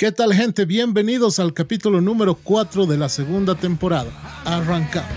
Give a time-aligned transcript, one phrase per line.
[0.00, 0.64] ¿Qué tal gente?
[0.64, 4.10] Bienvenidos al capítulo número 4 de la segunda temporada.
[4.46, 5.12] Arrancamos.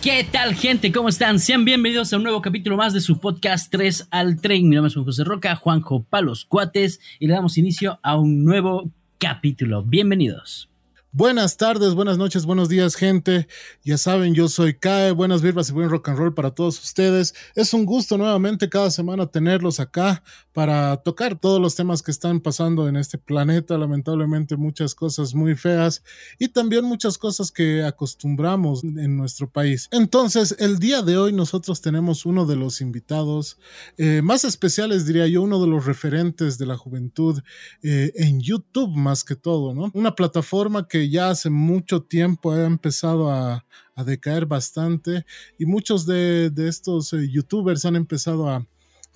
[0.00, 0.92] ¿Qué tal gente?
[0.92, 1.40] ¿Cómo están?
[1.40, 4.68] Sean bienvenidos a un nuevo capítulo más de su podcast 3 al Tren.
[4.68, 8.44] Mi nombre es Juan José Roca, Juanjo Palos Cuates y le damos inicio a un
[8.44, 9.82] nuevo capítulo.
[9.82, 10.70] Bienvenidos.
[11.18, 13.48] Buenas tardes, buenas noches, buenos días, gente.
[13.82, 15.12] Ya saben, yo soy Kae.
[15.12, 17.34] Buenas vibras y buen rock and roll para todos ustedes.
[17.54, 22.40] Es un gusto nuevamente cada semana tenerlos acá para tocar todos los temas que están
[22.40, 23.78] pasando en este planeta.
[23.78, 26.02] Lamentablemente, muchas cosas muy feas
[26.38, 29.88] y también muchas cosas que acostumbramos en nuestro país.
[29.92, 33.56] Entonces, el día de hoy nosotros tenemos uno de los invitados
[33.96, 37.40] eh, más especiales, diría yo, uno de los referentes de la juventud
[37.82, 39.90] eh, en YouTube, más que todo, ¿no?
[39.94, 43.62] Una plataforma que ya hace mucho tiempo ha empezado a,
[44.04, 45.24] decaer bastante
[45.58, 48.66] y muchos de, estos eh, youtubers han empezado a,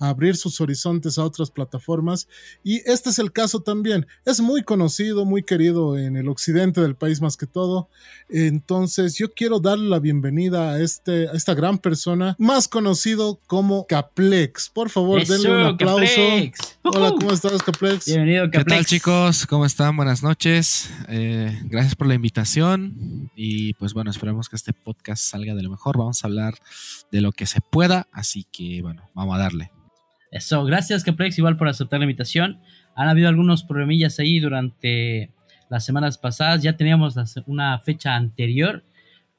[0.01, 2.27] abrir sus horizontes a otras plataformas.
[2.63, 4.07] Y este es el caso también.
[4.25, 7.89] Es muy conocido, muy querido en el occidente del país más que todo.
[8.29, 13.85] Entonces yo quiero darle la bienvenida a, este, a esta gran persona, más conocido como
[13.87, 14.69] Caplex.
[14.69, 16.21] Por favor, denle un aplauso.
[16.83, 18.05] Hola, ¿cómo estás, Caplex?
[18.05, 18.63] Bienvenido, Caplex.
[18.63, 19.45] ¿Qué tal, chicos?
[19.45, 19.95] ¿Cómo están?
[19.95, 20.89] Buenas noches.
[21.09, 23.29] Eh, gracias por la invitación.
[23.35, 25.97] Y pues bueno, esperemos que este podcast salga de lo mejor.
[25.97, 26.55] Vamos a hablar
[27.11, 28.07] de lo que se pueda.
[28.11, 29.71] Así que bueno, vamos a darle.
[30.31, 32.59] Eso, gracias Caprex igual por aceptar la invitación.
[32.95, 35.29] Han habido algunos problemillas ahí durante
[35.69, 36.63] las semanas pasadas.
[36.63, 37.15] Ya teníamos
[37.45, 38.83] una fecha anterior,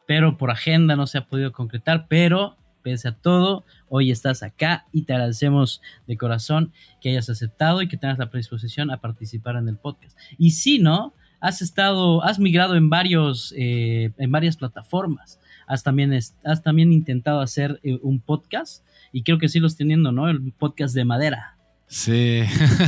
[0.07, 2.07] pero por agenda no se ha podido concretar.
[2.09, 7.81] Pero pese a todo, hoy estás acá y te agradecemos de corazón que hayas aceptado
[7.81, 10.19] y que tengas la predisposición a participar en el podcast.
[10.37, 15.41] Y si no, has estado, has migrado en varios, eh, en varias plataformas.
[15.73, 20.13] Has también, has también intentado hacer eh, un podcast y creo que sí los teniendo,
[20.13, 20.29] ¿no?
[20.29, 21.57] El podcast de madera.
[21.87, 22.43] Sí,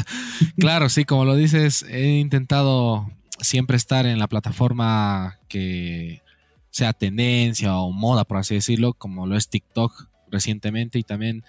[0.59, 6.21] claro, sí, como lo dices, he intentado siempre estar en la plataforma que
[6.69, 11.43] sea tendencia o moda, por así decirlo, como lo es TikTok recientemente y también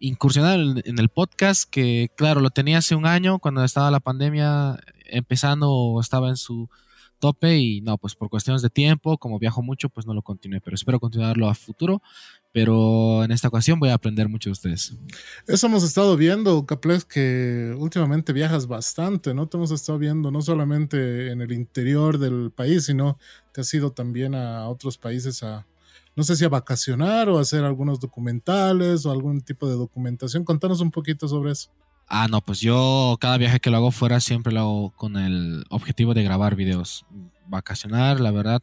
[0.00, 4.80] incursionar en el podcast que, claro, lo tenía hace un año cuando estaba la pandemia
[5.04, 6.68] empezando o estaba en su
[7.20, 10.60] tope y no, pues por cuestiones de tiempo, como viajo mucho, pues no lo continué,
[10.60, 12.02] pero espero continuarlo a futuro
[12.52, 14.94] pero en esta ocasión voy a aprender mucho de ustedes.
[15.46, 19.46] Eso hemos estado viendo, Caples, que últimamente viajas bastante, ¿no?
[19.46, 23.18] Te hemos estado viendo no solamente en el interior del país, sino
[23.52, 25.66] te has ido también a otros países a,
[26.16, 30.44] no sé si a vacacionar o hacer algunos documentales o algún tipo de documentación.
[30.44, 31.70] Contanos un poquito sobre eso.
[32.12, 35.64] Ah, no, pues yo cada viaje que lo hago fuera siempre lo hago con el
[35.70, 37.06] objetivo de grabar videos.
[37.46, 38.62] Vacacionar, la verdad,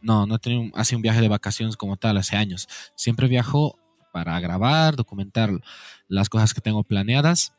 [0.00, 2.68] no, no he tenido así un viaje de vacaciones como tal hace años.
[2.94, 3.76] Siempre viajo
[4.12, 5.50] para grabar, documentar
[6.06, 7.52] las cosas que tengo planeadas.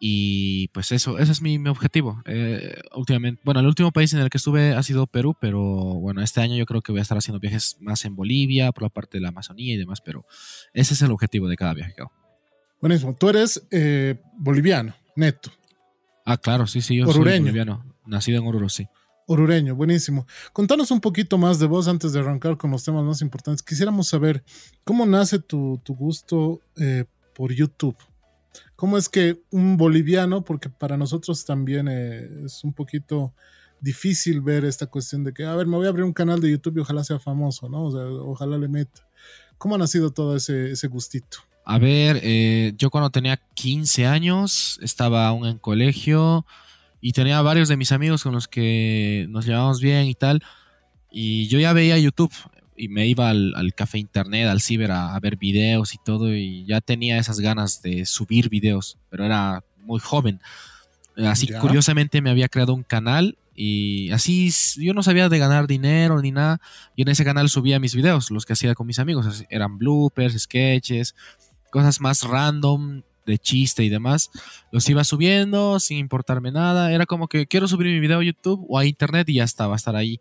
[0.00, 2.20] Y pues eso, ese es mi, objetivo.
[2.26, 6.20] Eh, últimamente, bueno, el último país en el que estuve ha sido Perú, pero bueno,
[6.20, 8.88] este año yo creo que voy a estar haciendo viajes más en Bolivia, por la
[8.88, 10.26] parte de la Amazonía y demás, pero
[10.74, 12.21] ese es el objetivo de cada viaje que hago.
[12.82, 13.14] Buenísimo.
[13.14, 15.52] Tú eres eh, boliviano, neto.
[16.24, 18.88] Ah, claro, sí, sí, yo soy boliviano, nacido en Oruro, sí.
[19.28, 20.26] Orureño, buenísimo.
[20.52, 23.62] Contanos un poquito más de vos antes de arrancar con los temas más importantes.
[23.62, 24.42] Quisiéramos saber
[24.82, 27.04] cómo nace tu, gusto eh,
[27.34, 27.96] por YouTube.
[28.74, 33.32] ¿Cómo es que un boliviano, porque para nosotros también eh, es un poquito
[33.80, 36.50] difícil ver esta cuestión de que, a ver, me voy a abrir un canal de
[36.50, 37.84] YouTube y ojalá sea famoso, ¿no?
[37.84, 39.06] O sea, ojalá le meta.
[39.56, 41.38] ¿Cómo ha nacido todo ese, ese gustito?
[41.64, 46.44] A ver, eh, yo cuando tenía 15 años, estaba aún en colegio,
[47.02, 50.40] y tenía varios de mis amigos con los que nos llevábamos bien y tal.
[51.10, 52.32] Y yo ya veía YouTube
[52.76, 56.32] y me iba al, café internet, al ciber a, ver videos y todo.
[56.34, 60.40] Y ya tenía esas ganas de subir videos, pero era muy joven.
[61.16, 66.22] Así curiosamente me había creado un canal y así yo no sabía de ganar dinero
[66.22, 66.60] ni nada.
[66.94, 69.44] Y en ese canal subía mis videos, los que hacía con mis amigos.
[69.50, 71.16] Eran bloopers, sketches,
[71.72, 74.30] cosas más random de chiste y demás,
[74.70, 76.92] los iba subiendo sin importarme nada.
[76.92, 79.74] Era como que quiero subir mi video a YouTube o a internet y ya estaba,
[79.74, 80.20] estar ahí.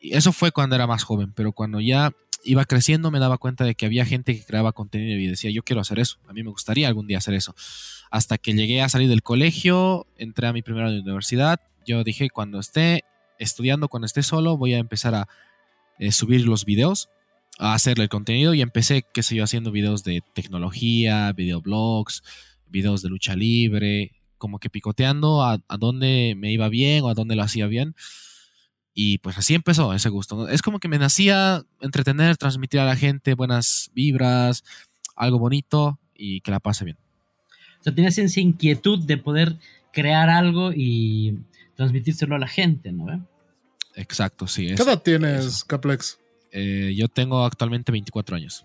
[0.00, 2.12] Y eso fue cuando era más joven, pero cuando ya
[2.44, 5.62] iba creciendo me daba cuenta de que había gente que creaba contenido y decía, yo
[5.62, 7.54] quiero hacer eso, a mí me gustaría algún día hacer eso.
[8.10, 12.58] Hasta que llegué a salir del colegio, entré a mi primera universidad, yo dije, cuando
[12.58, 13.04] esté
[13.38, 15.28] estudiando, cuando esté solo, voy a empezar a
[15.98, 17.08] eh, subir los videos
[17.58, 22.22] a hacerle el contenido y empecé, qué sé yo, haciendo videos de tecnología, videoblogs,
[22.66, 27.36] videos de lucha libre, como que picoteando a, dónde me iba bien o a dónde
[27.36, 27.94] lo hacía bien.
[28.92, 30.48] Y pues así empezó ese gusto.
[30.48, 34.64] Es como que me nacía entretener, transmitir a la gente buenas vibras,
[35.16, 36.96] algo bonito y que la pase bien.
[37.80, 39.56] O sea, tienes esa inquietud de poder
[39.92, 41.38] crear algo y
[41.76, 43.26] transmitírselo a la gente, ¿no?
[43.94, 44.74] Exacto, sí.
[44.74, 46.18] ¿Qué edad tienes, Caplex?
[46.54, 48.64] Eh, yo tengo actualmente 24 años.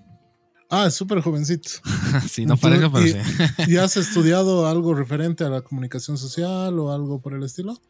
[0.69, 1.69] Ah, súper jovencito.
[2.29, 3.71] sí, no parece, pero sí.
[3.71, 7.81] ¿Y has estudiado algo referente a la comunicación social o algo por el estilo?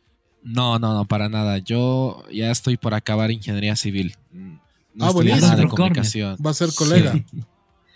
[0.41, 1.57] No, no, no, para nada.
[1.57, 4.15] Yo ya estoy por acabar ingeniería civil.
[4.31, 5.55] No ah, buenísimo.
[5.57, 6.37] de comunicación.
[6.43, 7.13] Va a ser colega.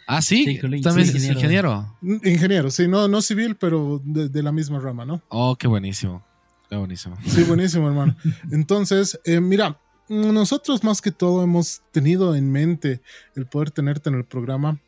[0.06, 1.98] Ah, sí, también es ingeniero.
[2.02, 5.22] Ingeniero, sí, no, no civil, pero de, la misma rama, ¿no?
[5.30, 6.22] Oh, qué buenísimo.
[6.70, 7.16] Qué buenísimo.
[7.26, 8.16] Sí, buenísimo, hermano.
[8.52, 9.80] Entonces, eh, mira,
[10.14, 13.02] nosotros más que todo hemos tenido en mente
[13.36, 14.80] el poder tenerte en el programa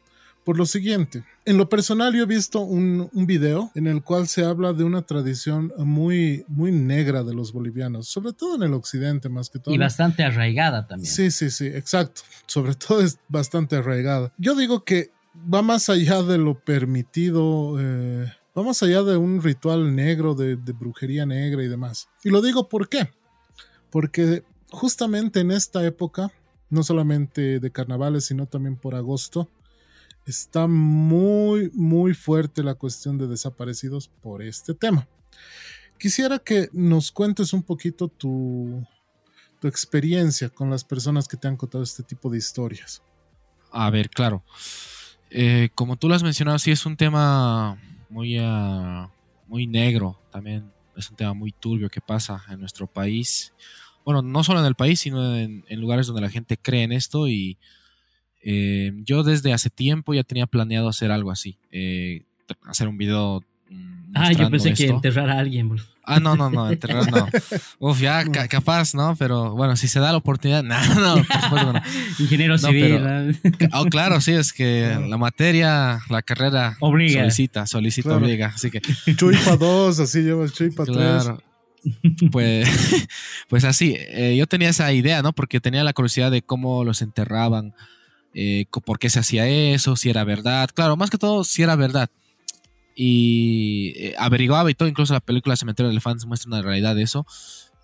[0.46, 1.24] por lo siguiente.
[1.44, 4.84] En lo personal yo he visto un, un, video en el cual se habla de
[4.84, 9.58] una tradición muy, muy negra de los bolivianos, sobre todo en el occidente más que
[9.58, 9.74] todo.
[9.74, 11.12] Y bastante arraigada también.
[11.12, 12.22] Sí, sí, sí, exacto.
[12.46, 14.32] Sobre todo es bastante arraigada.
[14.38, 15.10] Yo digo que
[15.52, 17.78] va más allá de lo permitido.
[17.80, 22.08] Eh, va más allá de un ritual negro, de, de brujería negra y demás.
[22.24, 23.10] Y lo digo por qué.
[23.90, 24.44] Porque
[24.76, 26.32] justamente en esta época,
[26.70, 29.50] no solamente de carnavales, sino también por agosto,
[30.26, 35.08] está muy, muy fuerte la cuestión de desaparecidos por este tema.
[35.98, 38.86] Quisiera que nos cuentes un poquito tu,
[39.64, 43.02] experiencia con las personas que te han contado este tipo de historias.
[43.72, 44.44] A ver, claro.
[45.32, 47.76] Eh, como tú lo has mencionado, sí es un tema
[48.08, 49.10] muy, uh,
[49.48, 53.54] muy negro, también es un tema muy turbio que pasa en nuestro país.
[54.06, 56.94] Bueno, no solo en el país, sino en, en lugares donde la gente cree en
[56.94, 57.58] esto y
[58.48, 62.22] eh, yo desde hace tiempo ya tenía planeado hacer algo así, eh,
[62.68, 63.44] hacer un video.
[63.72, 65.70] Mm, ah, yo pensé que enterrar a alguien.
[65.70, 65.82] Bro.
[66.04, 67.28] Ah, no, no, no, enterrar no.
[67.80, 69.16] Uf, ya capaz, ¿no?
[69.18, 71.82] Pero bueno, si se da la oportunidad, no, no, por supuesto no.
[72.20, 73.02] Ingeniero civil.
[73.74, 77.22] oh, claro, sí, es que la materia, la carrera obliga.
[77.22, 78.52] solicita, solicita, obliga.
[78.54, 78.80] Así que.
[79.16, 81.42] Chuy para dos, así llevas Chuy para claro.
[82.32, 82.68] Pues,
[83.50, 85.34] pues así, eh, yo tenía esa idea, ¿no?
[85.34, 87.74] Porque tenía la curiosidad de cómo los enterraban,
[88.34, 90.70] eh, por qué se hacía eso, si era verdad.
[90.74, 92.10] Claro, más que todo, si era verdad.
[92.96, 97.04] Y eh, averiguaba y todo, incluso la película Cementerio de Elefantes muestra una realidad de
[97.04, 97.26] eso.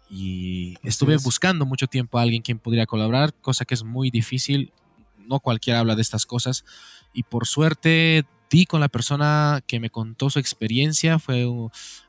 [0.10, 4.74] Y estuve buscando mucho tiempo a alguien quien podría colaborar, cosa que es muy difícil.
[5.18, 6.66] No cualquiera habla de estas cosas.
[7.14, 11.18] Y por suerte di con la persona que me contó su experiencia.
[11.18, 11.48] Fue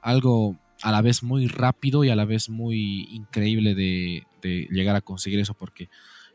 [0.03, 5.00] algo a la vez muy rápido y a la vez muy increíble de, llegar a
[5.00, 5.88] conseguir eso, porque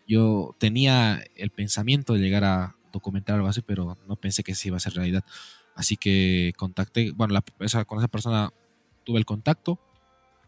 [0.08, 4.70] yo tenía el pensamiento de llegar a documentar algo así, pero no pensé que se
[4.70, 5.24] iba a ser realidad.
[5.76, 7.40] Así que contacté, bueno,
[7.86, 8.52] con esa persona
[9.04, 9.80] tuve el contacto,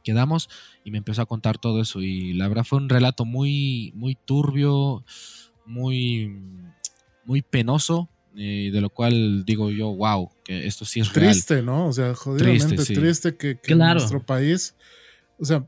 [0.04, 0.50] quedamos
[0.84, 2.02] y me empezó a contar todo eso.
[2.02, 5.04] Y la verdad fue un relato muy, muy turbio,
[5.66, 6.42] muy,
[7.26, 8.10] muy penoso,
[8.42, 11.34] eh, de lo cual digo yo, wow, que esto sí es real.
[11.34, 11.88] Triste, ¿no?
[11.88, 14.76] O sea, jodidamente triste, triste que, en nuestro país,
[15.38, 15.68] o sea,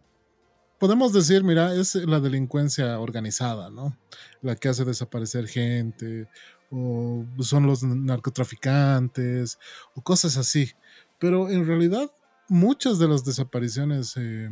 [0.80, 3.98] podemos decir, mira, es la delincuencia organizada, ¿no?
[4.42, 6.30] La que hace desaparecer gente,
[6.70, 9.60] o son los narcotraficantes,
[9.94, 10.72] o cosas así.
[11.20, 12.10] Pero en realidad,
[12.48, 14.50] muchas de las desapariciones, eh,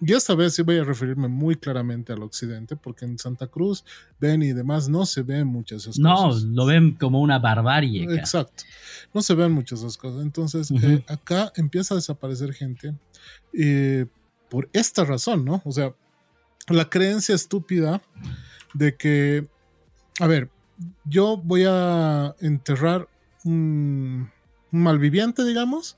[0.00, 3.84] y esta vez sí voy a referirme muy claramente al occidente, porque en Santa Cruz,
[4.20, 6.44] Beni y demás no se ven muchas esas cosas.
[6.44, 8.04] No, lo ven como una barbarie.
[8.14, 8.64] Exacto,
[9.14, 10.22] no se ven muchas esas cosas.
[10.22, 12.94] Entonces, eh, acá empieza a desaparecer gente.
[13.52, 14.06] Eh,
[14.48, 15.62] por esta razón, ¿no?
[15.64, 15.94] O sea,
[16.68, 18.02] la creencia estúpida
[18.74, 19.48] de que,
[20.20, 20.50] a ver,
[21.04, 23.08] yo voy a enterrar
[23.44, 24.30] un,
[24.70, 25.96] malviviente, digamos,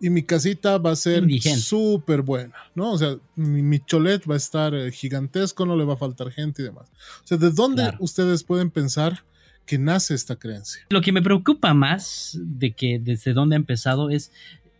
[0.00, 2.92] y mi casita va a ser súper buena, ¿no?
[2.92, 6.62] O sea, mi, cholet va a estar eh, gigantesco, no le va a faltar gente
[6.62, 6.88] y demás.
[7.24, 9.24] O sea, ¿de dónde ustedes pueden pensar
[9.66, 10.82] que nace esta creencia?
[10.90, 14.30] Lo que me preocupa más de que desde dónde ha empezado es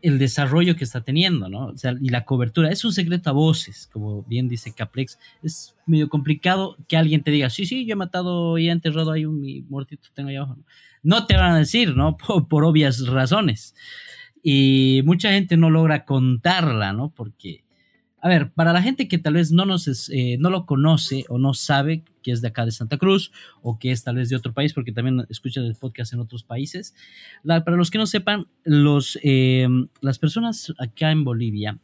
[0.00, 1.66] el desarrollo que está teniendo, ¿no?
[1.66, 2.70] O sea, y la cobertura.
[2.70, 5.18] Es un secreto a voces, como bien dice Caplex.
[5.42, 9.10] Es medio complicado que alguien te diga, sí, sí, yo he matado y he enterrado
[9.10, 10.56] ahí un mi muertito tengo ahí abajo.
[11.02, 12.16] No te van a decir, ¿no?
[12.48, 13.74] Por, obvias razones.
[14.50, 17.10] Y mucha gente no logra contarla, ¿no?
[17.10, 17.64] Porque
[18.22, 21.36] a ver, para la gente que tal vez no, nos eh, no lo conoce o
[21.36, 24.36] no sabe que es de acá de Santa Cruz o que es tal vez de
[24.36, 26.94] otro país, porque también escucha el podcast en otros países,
[27.44, 31.78] para los que no sepan, los, em, las personas acá en Bolivia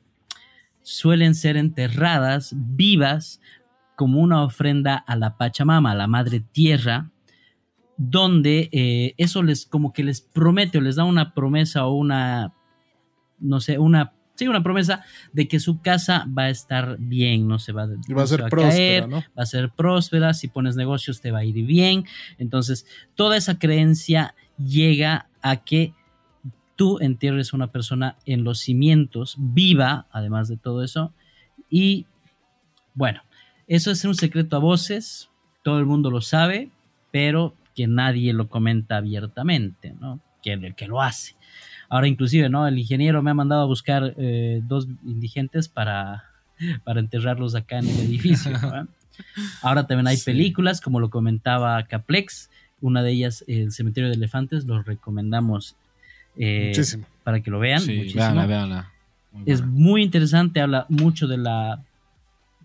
[0.81, 3.43] suelen ser enterradas vivas
[3.95, 7.11] como una ofrenda a la Pachamama, a la Madre Tierra,
[7.97, 12.53] donde eh, eso les como que les promete o les da una promesa o una,
[13.39, 17.59] no sé, una sí, una promesa de que su casa va a estar bien, no
[17.59, 19.19] se va, va a ser próspera, ¿no?
[19.37, 22.05] va a ser próspera, si pones negocios te va a ir bien.
[22.39, 25.95] Entonces, toda esa creencia llega a que
[26.77, 31.13] tú entierres a una persona en los cimientos, viva, además de todo eso.
[31.71, 32.07] Y
[32.95, 33.23] bueno,
[33.67, 35.31] eso es un secreto a voces,
[35.63, 36.71] todo el mundo lo sabe,
[37.11, 40.21] pero que nadie lo comenta abiertamente, ¿no?
[40.43, 41.35] Que, que lo hace.
[41.89, 42.67] Ahora inclusive, ¿no?
[42.67, 46.25] El ingeniero me ha mandado a buscar eh, dos indigentes para,
[46.85, 48.53] para enterrarlos acá en el edificio.
[49.63, 52.51] Ahora también hay películas, como lo comentaba Caplex,
[52.81, 55.77] una de ellas, El Cementerio de Elefantes, los recomendamos
[56.37, 56.73] eh,
[57.23, 57.81] para que lo vean.
[57.81, 58.91] Sí, véanla,
[59.47, 61.83] es muy interesante, habla mucho de la,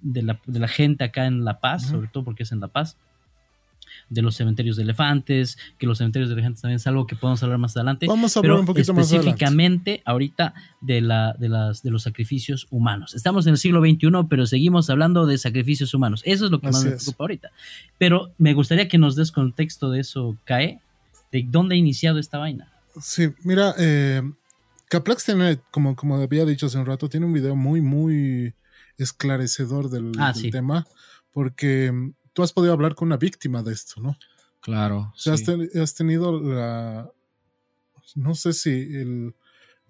[0.02, 2.68] de la, de la gente acá en La Paz, sobre todo porque es en La
[2.68, 2.98] Paz
[4.10, 7.42] de los cementerios de elefantes, que los cementerios de elefantes también es algo que podemos
[7.44, 8.08] hablar más adelante.
[8.08, 12.68] Vamos a hablar un poquito más Específicamente ahorita de, la, de, las, de los sacrificios
[12.70, 13.14] humanos.
[13.14, 16.22] Estamos en el siglo XXI, pero seguimos hablando de sacrificios humanos.
[16.26, 17.52] Eso es lo que más me preocupa ahorita.
[17.98, 20.80] Pero me gustaría que nos des contexto de eso, Cae,
[21.32, 22.72] de dónde ha iniciado esta vaina.
[23.00, 24.22] Sí, mira, eh,
[24.90, 28.54] Caplex tiene, como, como había dicho hace un rato, tiene un video muy, muy
[28.98, 30.86] esclarecedor del, ah, tema,
[31.32, 31.94] porque
[32.40, 34.18] tú has podido hablar con una víctima de esto, ¿no?
[34.62, 35.12] Claro.
[35.14, 37.12] O sea, has, tenido la,
[38.16, 38.88] no sé si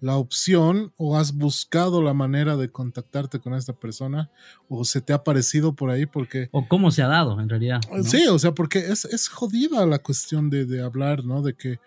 [0.00, 4.32] la opción o has buscado la manera de contactarte con esta persona
[4.68, 6.48] o se te ha parecido por ahí porque...
[6.50, 7.80] O cómo se ha dado en realidad.
[8.02, 11.42] Sí, o sea, porque es, es jodida la cuestión de, hablar, ¿no?
[11.42, 11.78] De que,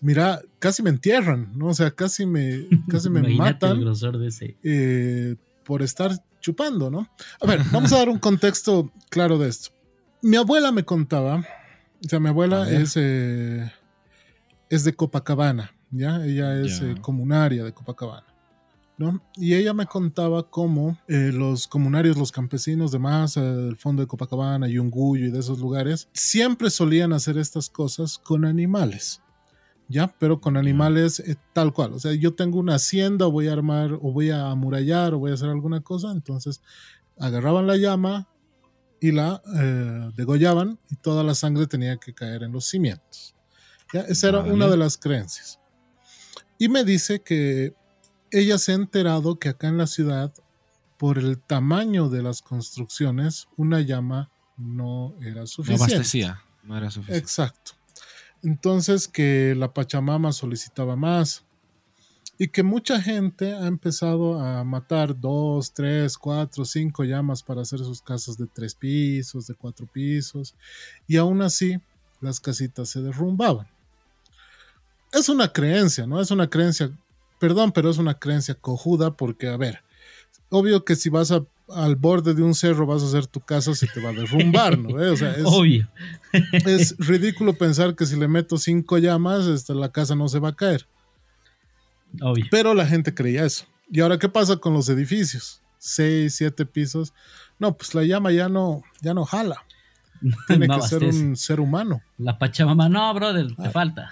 [0.00, 1.66] mira, casi me entierran, ¿no?
[1.66, 3.78] O sea, casi me, casi me matan.
[3.78, 4.56] El grosor de ese.
[4.62, 7.08] Eh, por estar chupando, ¿no?
[7.40, 9.73] A ver, vamos a dar un contexto claro de esto
[10.24, 11.44] mi abuela me contaba,
[12.02, 13.70] o sea, mi abuela es, eh,
[14.70, 16.24] es de Copacabana, ¿ya?
[16.24, 18.26] Ella es eh, comunaria de Copacabana,
[18.96, 19.22] ¿no?
[19.36, 24.08] Y ella me contaba cómo eh, los comunarios, los campesinos de más, el fondo de
[24.08, 29.20] Copacabana, Yunguyo y de esos lugares, siempre solían hacer estas cosas con animales.
[29.88, 30.08] ¿ya?
[30.18, 31.92] Pero con animales tal cual.
[31.92, 35.32] O sea, yo tengo una hacienda, voy a armar, o voy a amurallar, o voy
[35.32, 36.62] a hacer alguna cosa, entonces
[37.18, 38.26] agarraban la llama,
[39.00, 43.34] y la eh, degollaban y toda la sangre tenía que caer en los cimientos.
[43.92, 44.00] ¿Ya?
[44.02, 45.60] Esa era una de las creencias.
[46.58, 47.74] Y me dice que
[48.30, 50.32] ella se ha enterado que acá en la ciudad,
[50.96, 55.78] por el tamaño de las construcciones, una llama no era suficiente.
[55.78, 57.18] No abastecía, no era suficiente.
[57.18, 57.72] Exacto.
[58.42, 61.44] Entonces que la Pachamama solicitaba más,
[62.38, 67.78] y que mucha gente ha empezado a matar dos, tres, cuatro, cinco llamas para hacer
[67.80, 70.54] sus casas de tres pisos, de cuatro pisos,
[71.06, 71.78] y aún así
[72.20, 73.68] las casitas se derrumbaban.
[75.12, 76.20] Es una creencia, ¿no?
[76.20, 76.90] Es una creencia,
[77.38, 79.82] perdón, pero es una creencia cojuda porque, a ver,
[80.48, 81.32] obvio que si vas
[81.68, 84.76] al borde de un cerro vas a hacer tu casa se te va a derrumbar,
[84.76, 84.96] ¿no?
[85.12, 85.88] O sea, es, obvio.
[86.66, 90.48] es ridículo pensar que si le meto cinco llamas, este, la casa no se va
[90.48, 90.88] a caer.
[92.50, 93.66] Pero la gente creía eso.
[93.90, 95.62] ¿Y ahora qué pasa con los edificios?
[95.78, 97.12] Seis, siete pisos.
[97.58, 99.64] No, pues la llama ya no, ya no jala.
[100.46, 102.02] Tiene que ser un ser humano.
[102.18, 103.70] La Pachamama, no, brother, te ah.
[103.70, 104.10] falta.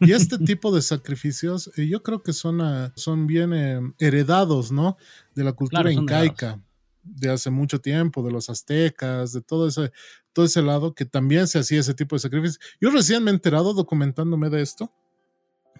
[0.00, 4.72] Y este tipo de sacrificios, eh, yo creo que son, ah, son bien eh, heredados,
[4.72, 4.96] ¿no?
[5.34, 6.60] De la cultura incaica,
[7.02, 9.92] de hace mucho tiempo, de los aztecas, de todo ese,
[10.32, 12.60] todo ese lado que también se hacía ese tipo de sacrificios.
[12.80, 14.92] Yo recién me he enterado documentándome de esto,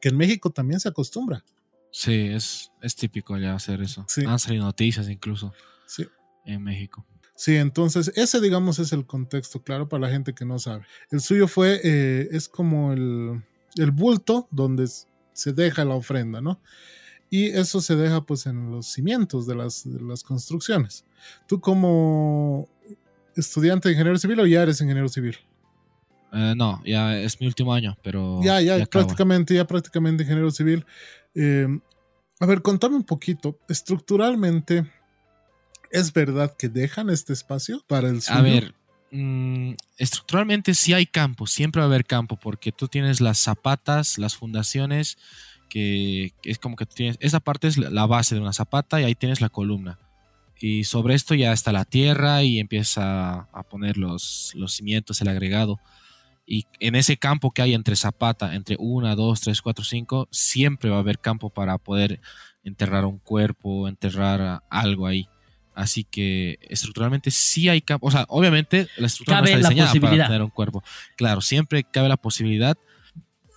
[0.01, 1.45] que en México también se acostumbra.
[1.97, 4.05] Sí, es, es típico ya hacer eso.
[4.27, 5.53] Han salido noticias incluso
[5.87, 6.05] sí.
[6.45, 7.07] en México.
[7.37, 10.85] Sí, entonces ese digamos es el contexto claro para la gente que no sabe.
[11.13, 13.45] El suyo fue, eh, es como el,
[13.77, 14.89] el, bulto donde
[15.33, 16.61] se deja la ofrenda, ¿no?
[17.31, 21.05] Y eso se deja pues en los cimientos de las, de las construcciones.
[21.47, 22.69] Tú como
[23.37, 25.37] estudiante de ingeniero civil o ya eres ingeniero civil?
[26.33, 28.41] Eh, no, ya es mi último año, pero...
[28.43, 30.85] Ya, ya, prácticamente, ya prácticamente ingeniero civil.
[31.35, 31.67] Eh,
[32.41, 33.59] a ver, contame un poquito.
[33.69, 34.91] Estructuralmente,
[35.91, 38.41] ¿es verdad que dejan este espacio para el sueño?
[38.41, 38.75] A ver,
[39.11, 44.19] mm, estructuralmente sí hay campo, siempre va a haber campo, porque tú tienes las zapatas,
[44.19, 45.17] las fundaciones,
[45.69, 49.05] que, es como que tú tienes, esa parte es la base de una zapata y
[49.05, 49.99] ahí tienes la columna.
[50.61, 55.29] Y sobre esto ya está la tierra y empieza a poner los, los cimientos, el
[55.29, 55.81] agregado.
[56.47, 60.91] Y en ese campo que hay entre Zapata, entre 1, 2, 3, 4, 5, siempre
[60.91, 62.21] va a haber campo para poder
[62.65, 65.29] enterrar un cuerpo, enterrar algo ahí.
[65.75, 68.07] Así que estructuralmente sí hay campo.
[68.07, 70.85] O sea, obviamente la estructura no está diseñada para tener un cuerpo.
[71.17, 72.77] Claro, siempre cabe la posibilidad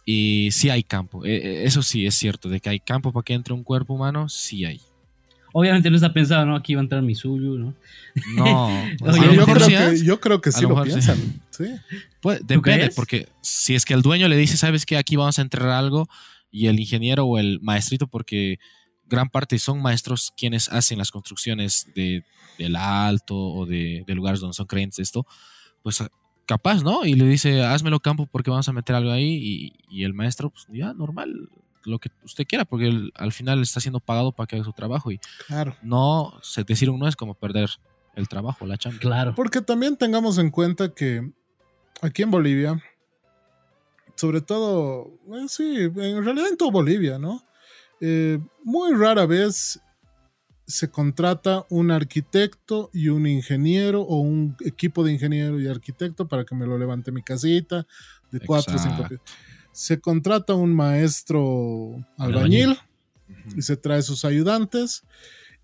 [0.03, 1.25] y sí hay campo.
[1.25, 3.93] E, e, eso sí es cierto, de que hay campo para que entre un cuerpo
[3.93, 4.81] humano, sí hay.
[5.59, 6.55] Obviamente no está pensado, ¿no?
[6.55, 7.73] Aquí va a entrar mi suyo, ¿no?
[8.35, 10.93] No, yo, creo que, yo creo que A sí lo lo, mejor sí.
[10.93, 11.41] piensan.
[11.49, 11.65] Sí.
[12.21, 15.41] Pues, depende, porque si es que el dueño le dice, sabes que aquí vamos a
[15.41, 16.07] entrar algo,
[16.51, 18.59] y el ingeniero o el maestrito, porque
[19.07, 22.23] gran parte son maestros quienes hacen las construcciones de,
[22.59, 25.25] del alto o de, de lugares donde son creyentes esto,
[25.81, 26.03] pues
[26.45, 27.03] capaz, ¿no?
[27.03, 30.51] Y le dice, házmelo campo porque vamos a meter algo ahí, y, y el maestro,
[30.51, 31.49] pues ya, normal,
[31.87, 34.73] lo que usted quiera, porque él, al final está siendo pagado para que haga su
[34.73, 35.75] trabajo, y Claro.
[35.81, 37.69] no, se, decir un no es como perder
[38.15, 38.99] el trabajo, la chamba.
[38.99, 39.35] Claro.
[39.35, 41.31] Porque también tengamos en cuenta que
[42.01, 42.81] aquí en Bolivia,
[44.15, 47.43] sobre todo, eh, sí, en realidad en toda Bolivia, ¿no?
[48.01, 49.79] Eh, muy rara vez
[50.65, 56.43] se contrata un arquitecto y un ingeniero o un equipo de ingeniero y arquitecto para
[56.43, 57.87] que me lo levante mi casita
[58.31, 59.23] de cuatro o cinco Exacto.
[59.79, 62.75] Se contrata un maestro albañil
[63.55, 65.03] y se trae sus ayudantes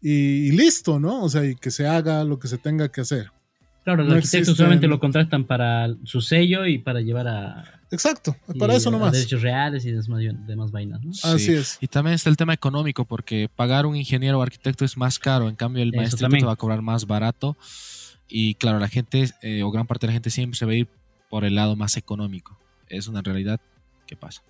[0.01, 1.23] y, y listo, ¿no?
[1.23, 3.31] O sea, y que se haga lo que se tenga que hacer.
[3.83, 7.81] Claro, los no arquitectos existen- solamente lo contratan para su sello y para llevar a.
[7.91, 9.13] Exacto, para y eso nomás.
[9.13, 10.07] derechos reales y demás,
[10.47, 11.11] demás vainas, ¿no?
[11.23, 11.53] Así Sí.
[11.53, 11.77] es.
[11.81, 15.49] Y también está el tema económico, porque pagar un ingeniero o arquitecto es más caro,
[15.49, 16.41] en cambio el Eso maestro también.
[16.41, 17.57] te va a cobrar más barato.
[18.29, 20.75] Y claro, la gente, eh, o gran parte de la gente siempre se va a
[20.75, 20.87] ir
[21.29, 22.57] por el lado más económico.
[22.89, 23.59] Es una realidad
[24.13, 24.41] que pasa.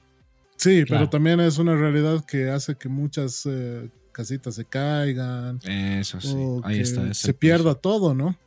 [0.57, 1.05] Sí, Claro.
[1.05, 6.33] pero también es una realidad que hace que muchas eh, casitas se caigan Eso sí,
[6.35, 7.09] o ahí que está.
[7.09, 8.37] es se pierda todo, ¿no?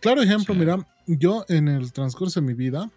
[0.00, 0.60] Claro ejemplo, Sí.
[0.60, 2.90] mira, yo en el transcurso de mi vida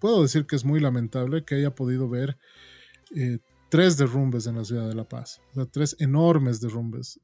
[0.00, 2.36] puedo decir que es muy lamentable que haya podido ver
[3.16, 3.38] eh,
[3.70, 5.40] tres derrumbes en la ciudad de La Paz.
[5.52, 7.20] O sea, tres enormes derrumbes.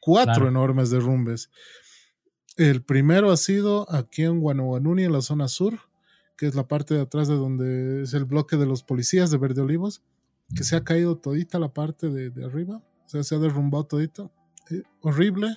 [0.00, 0.48] Cuatro Claro.
[0.48, 1.50] enormes derrumbes.
[2.56, 5.78] El primero ha sido aquí en Guanaguanuni, en la zona sur,
[6.36, 9.38] que es la parte de atrás de donde es el bloque de los policías de
[9.38, 10.02] Verde Olivos,
[10.54, 12.82] que se ha caído todita la parte de, de arriba.
[13.06, 14.30] O sea, se ha derrumbado todito.
[14.70, 15.56] Eh, horrible.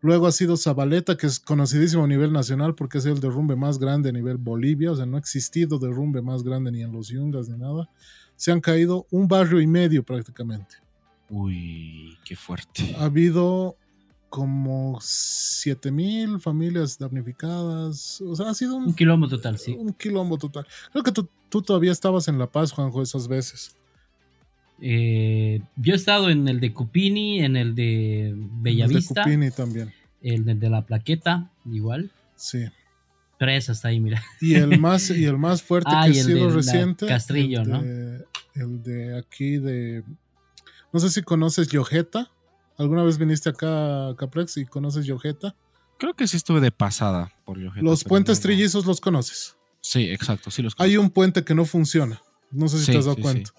[0.00, 3.78] Luego ha sido Zabaleta, que es conocidísimo a nivel nacional porque es el derrumbe más
[3.78, 4.92] grande a nivel Bolivia.
[4.92, 7.88] O sea, no ha existido derrumbe más grande ni en los Yungas ni nada.
[8.36, 10.76] Se han caído un barrio y medio prácticamente.
[11.28, 12.94] Uy, qué fuerte.
[12.98, 13.76] Ha habido
[14.36, 18.20] como 7000 familias damnificadas.
[18.20, 19.72] O sea, ha sido Un un, quilombo total, sí.
[19.78, 20.66] un quilombo total.
[20.92, 23.74] Creo que tú, tú todavía estabas en La Paz, Juanjo, esas veces.
[24.82, 29.50] Eh, yo he estado en el de Cupini, en el de Los de Bellavista, Cupini
[29.50, 29.90] también.
[30.20, 32.10] el de, de la Plaqueta, igual.
[32.34, 32.66] Sí.
[33.38, 34.22] Tres hasta ahí, mira.
[34.42, 37.06] Y el más, y el más fuerte Ah, que ha el sido de reciente.
[37.06, 37.82] Castrillo, el ¿no?
[37.82, 40.04] de, El de aquí de.
[40.92, 42.30] No sé si conoces Yojeta.
[42.78, 45.54] ¿Alguna vez viniste acá a Caprex y conoces Yojeta?
[45.98, 49.56] Creo que sí estuve de pasada por Yojeta, Los puentes no- trillizos los conoces.
[49.80, 52.20] Sí, exacto, sí los Hay un puente que no funciona.
[52.50, 53.50] No sé si Sí, te has dado sí, cuenta.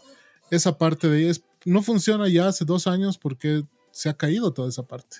[0.51, 4.51] Esa parte de ahí es, no funciona ya hace dos años porque se ha caído
[4.53, 5.17] toda esa parte.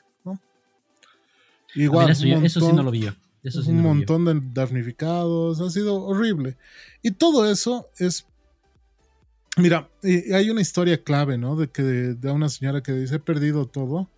[1.76, 3.12] Igual, ver, eso, un yo- eso sí no lo vi yo.
[3.44, 4.18] Eso sí un no lo vi yo.
[4.18, 6.58] montón de damnificados, ha sido horrible.
[7.02, 8.26] Y todo eso es...
[9.58, 11.56] Mira, y hay una historia clave, ¿no?
[11.56, 14.10] De que de, una señora que dice, he perdido todo,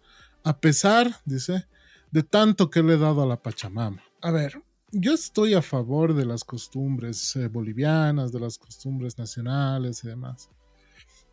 [0.43, 1.65] a pesar, dice,
[2.12, 4.04] de tanto que le he dado a la Pachamama.
[4.21, 10.04] A ver, yo estoy a favor de las costumbres eh, bolivianas, de las costumbres nacionales
[10.04, 10.49] y demás.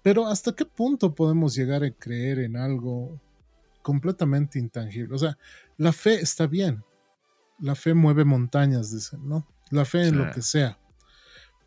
[0.02, 3.20] Pero ¿hasta qué punto podemos llegar a creer en algo
[3.82, 5.14] completamente intangible?
[5.14, 5.36] O sea,
[5.78, 6.84] la fe está bien,
[7.58, 9.46] la fe mueve montañas, dicen, ¿no?
[9.70, 10.16] La fe en Sí.
[10.16, 10.78] lo que sea.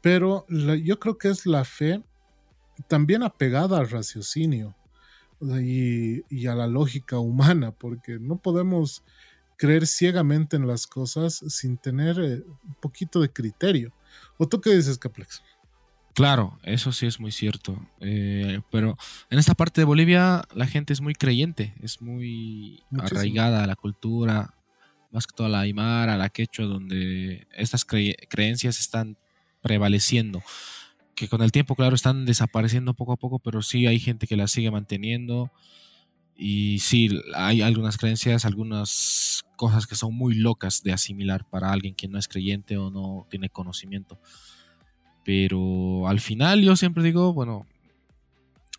[0.01, 2.01] Pero la- yo creo que es la fe
[2.87, 4.75] también apegada al raciocinio
[5.41, 9.03] y, y a la lógica humana, porque no podemos
[9.57, 13.91] creer ciegamente en las cosas sin tener eh, un poquito de criterio.
[14.37, 15.41] ¿O tú qué dices, Caplex?
[16.13, 17.79] Claro, eso sí es muy cierto.
[18.01, 18.97] Eh, pero
[19.29, 23.19] en esta parte de Bolivia la gente es muy creyente, es muy Muchísimo.
[23.19, 24.53] arraigada a la cultura,
[25.11, 29.17] más que todo a la aymara, a la quechua, donde estas cre- creencias están
[29.61, 30.41] prevaleciendo.
[31.19, 34.37] Que con el tiempo, claro, están desapareciendo poco a poco, pero sí hay gente que
[34.37, 35.51] las sigue manteniendo.
[36.37, 41.93] Y sí, hay algunas creencias, algunas cosas que son muy locas de asimilar para alguien
[41.95, 44.17] que no es creyente o no tiene conocimiento.
[45.25, 47.67] Pero al final yo siempre digo, bueno,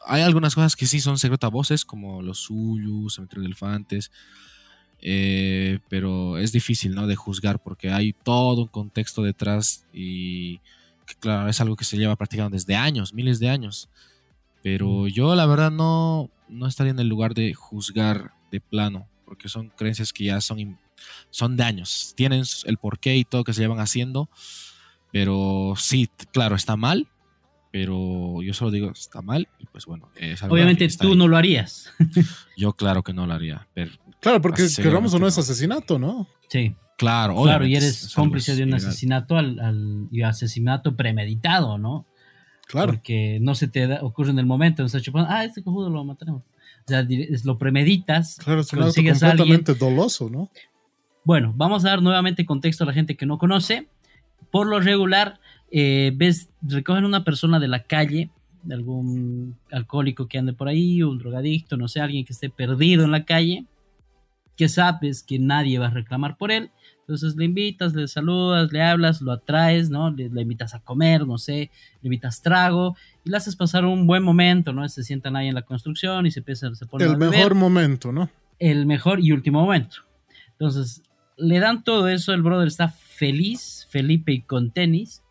[0.06, 4.10] hay algunas cosas que sí son secreto a voces, como los suyos, cementerio de elefantes.
[5.02, 7.06] eh, pero es difícil, ¿no?
[7.06, 10.60] De juzgar porque hay todo un contexto detrás y
[11.10, 13.88] que, claro, es algo que se lleva practicando desde años, miles de años.
[14.62, 19.48] Pero yo la verdad no, no estaría en el lugar de juzgar de plano, porque
[19.48, 20.78] son creencias que ya son,
[21.30, 24.28] son de años, tienen el porqué y todo que se llevan haciendo,
[25.12, 27.08] pero sí, claro, está mal,
[27.72, 30.10] pero yo solo digo, está mal, y pues bueno.
[30.16, 31.16] es algo Obviamente tú ahí.
[31.16, 31.92] no lo harías.
[32.56, 36.28] Yo claro que no lo haría, pero Claro, porque queramos o no es asesinato, ¿no?
[36.48, 41.78] Sí, claro, claro, y es- eres cómplice de un asesinato al, al- y asesinato premeditado,
[41.78, 42.06] ¿no?
[42.66, 42.92] Claro.
[42.92, 45.90] Porque no se te da- ocurre en el momento, no estás chupando, ah, este cojudo
[45.90, 46.42] lo mataremos.
[46.42, 47.06] O sea,
[47.44, 48.94] lo premeditas, Claro, es un acto
[49.38, 50.50] completamente doloso, ¿no?
[51.24, 53.88] Bueno, vamos a dar nuevamente contexto a la gente que no conoce.
[54.50, 55.38] Por lo regular,
[55.70, 58.30] eh, ves, recogen una persona de la calle,
[58.62, 63.04] de algún alcohólico que ande por ahí, un drogadicto, no sé, alguien que esté perdido
[63.04, 63.64] en la calle,
[64.56, 66.70] que sabes que nadie va a reclamar por él.
[67.10, 70.12] Entonces le invitas, le saludas, le hablas, lo atraes, ¿no?
[70.12, 74.06] Le, le invitas a comer, no sé, le invitas trago y le haces pasar un
[74.06, 74.88] buen momento, ¿no?
[74.88, 77.54] Se sientan ahí en la construcción y se empiezan, se ponen El a beber mejor
[77.56, 78.30] momento, ¿no?
[78.60, 79.96] el mejor y último momento.
[80.52, 81.02] Entonces,
[81.36, 85.24] le dan todo eso, el brother está feliz, Felipe y con tenis,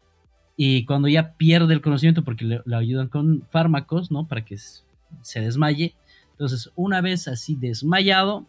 [0.57, 4.27] y cuando ya pierde el conocimiento, porque le, le ayudan con fármacos, ¿no?
[4.27, 5.95] Para que se desmaye.
[6.31, 8.45] Entonces, una vez así desmayado,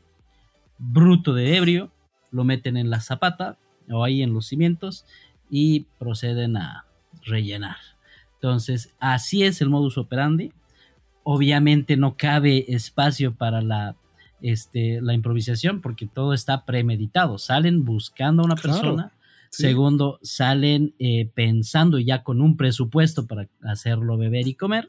[0.78, 1.92] bruto de ebrio,
[2.30, 3.58] lo meten en la zapata
[3.90, 5.04] o ahí en los cimientos
[5.50, 6.86] y proceden a
[7.24, 7.76] rellenar.
[8.34, 10.52] Entonces, así es el modus operandi.
[11.22, 13.96] Obviamente no cabe espacio para la,
[14.40, 17.36] este, la improvisación porque todo está premeditado.
[17.38, 19.12] Salen buscando a una Claro, persona.
[19.50, 19.62] sí.
[19.64, 24.86] Segundo, salen eh, pensando ya con un presupuesto para hacerlo beber y comer.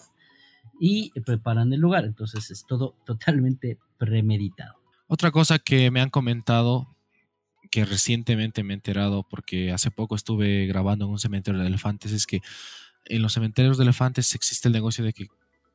[0.79, 2.05] Y preparan el lugar.
[2.05, 4.75] Entonces es todo totalmente premeditado.
[5.07, 6.87] Otra cosa que me han comentado,
[7.71, 12.11] que recientemente me he enterado, porque hace poco estuve grabando en un cementerio de elefantes,
[12.11, 12.41] es que
[13.05, 15.27] en los cementerios de elefantes existe el negocio de que,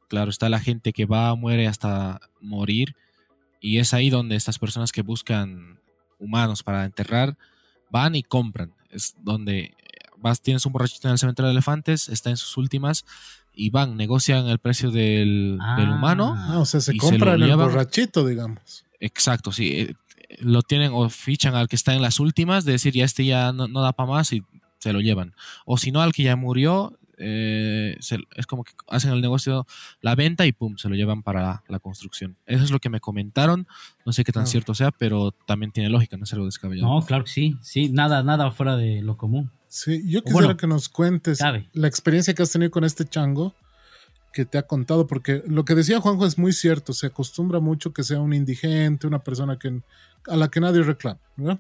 [0.09, 2.94] claro, está la gente que va, muere hasta morir,
[3.61, 5.80] y es ahí donde estas personas que buscan
[6.18, 7.37] humanos para enterrar
[7.90, 8.72] van y compran.
[8.90, 9.74] Es donde
[10.18, 13.04] vas, tienes un borrachito en el cementerio de elefantes, está en sus últimas,
[13.54, 16.35] y van, negocian el precio del, del humano.
[16.37, 17.68] Ah, o sea, se Y se compra lo en el llevan.
[17.68, 18.85] borrachito, digamos.
[19.00, 19.96] Exacto, sí.
[20.40, 23.52] Lo tienen o fichan al que está en las últimas, de decir, ya este ya
[23.52, 24.42] no, no da para más y
[24.78, 25.34] se lo llevan.
[25.64, 29.66] O si no, al que ya murió, eh, se- es como que hacen el negocio,
[30.02, 32.36] la venta y pum, se lo llevan para la, la construcción.
[32.46, 33.66] Eso es lo que me comentaron.
[34.04, 36.88] No sé qué tan cierto sea, pero también tiene lógica, no es algo descabellado.
[36.92, 37.56] No, claro que sí.
[37.62, 39.50] Sí, nada, nada fuera de lo común.
[39.68, 41.68] Sí, yo quisiera bueno, que nos cuentes cabe.
[41.72, 43.54] la experiencia que has tenido con este chango
[44.32, 47.94] que te ha contado, porque lo que decía Juanjo es muy cierto, se acostumbra mucho
[47.94, 49.80] que sea un indigente, una persona que,
[50.28, 51.58] a la que nadie reclama, ¿verdad?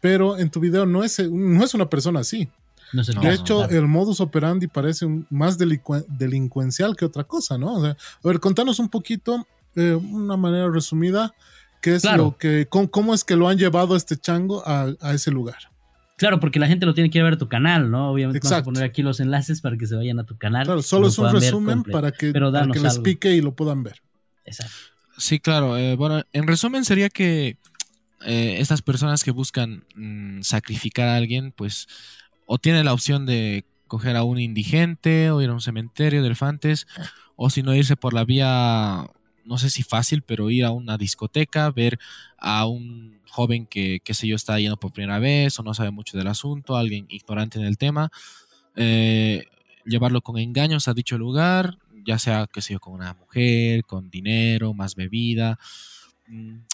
[0.00, 2.48] Pero en tu video no es, no es una persona así.
[2.92, 3.76] No De qué hecho, hacer.
[3.78, 7.74] el modus operandi parece un- más delicuen- delincuencial que otra cosa, ¿no?
[7.74, 7.96] O sea, a
[8.28, 11.34] ver, contanos un poquito, eh, una manera resumida,
[11.82, 12.24] qué es Claro.
[12.24, 15.30] lo que, cómo, cómo es que lo han llevado a este chango a, a ese
[15.30, 15.58] lugar.
[16.16, 18.10] Claro, porque la gente lo tiene que ir a ver a tu canal, ¿no?
[18.10, 18.64] Obviamente vamos a Exacto.
[18.72, 20.64] poner aquí los enlaces para que se vayan a tu canal.
[20.64, 23.54] Claro, solo lo es un resumen para que, Pero para que les pique y lo
[23.54, 24.00] puedan ver.
[24.44, 24.74] Exacto.
[25.18, 25.76] Sí, claro.
[25.76, 27.56] eh, bueno, en resumen sería que
[28.24, 31.86] eh, estas personas que buscan mm, sacrificar a alguien, pues
[32.46, 36.26] o tienen la opción de coger a un indigente o ir a un cementerio de
[36.26, 36.86] elefantes,
[37.36, 39.06] o si no irse por la vía,
[39.44, 41.98] no sé si fácil, pero ir a una discoteca, ver
[42.38, 45.90] a un joven que, qué sé yo, está yendo por primera vez o no sabe
[45.90, 48.10] mucho del asunto, alguien ignorante en el tema,
[48.76, 49.44] eh,
[49.84, 54.10] llevarlo con engaños a dicho lugar, ya sea, qué sé yo, con una mujer, con
[54.10, 55.58] dinero, más bebida,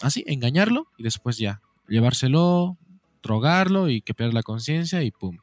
[0.01, 2.77] así, engañarlo y después ya, llevárselo,
[3.23, 5.37] drogarlo y que pierda la conciencia y pum,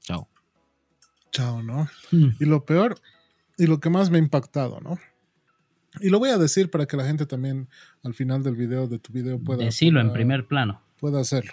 [0.00, 0.28] chao.
[1.30, 1.88] Chao, ¿no?
[2.10, 2.28] Mm.
[2.40, 3.00] Y lo peor,
[3.56, 4.98] y lo que más me ha impactado, ¿no?
[6.00, 7.68] Y lo voy a decir para que la gente también
[8.02, 10.80] al final del video, de tu video, pueda, Decirlo en primer plano.
[10.98, 11.52] pueda hacerlo.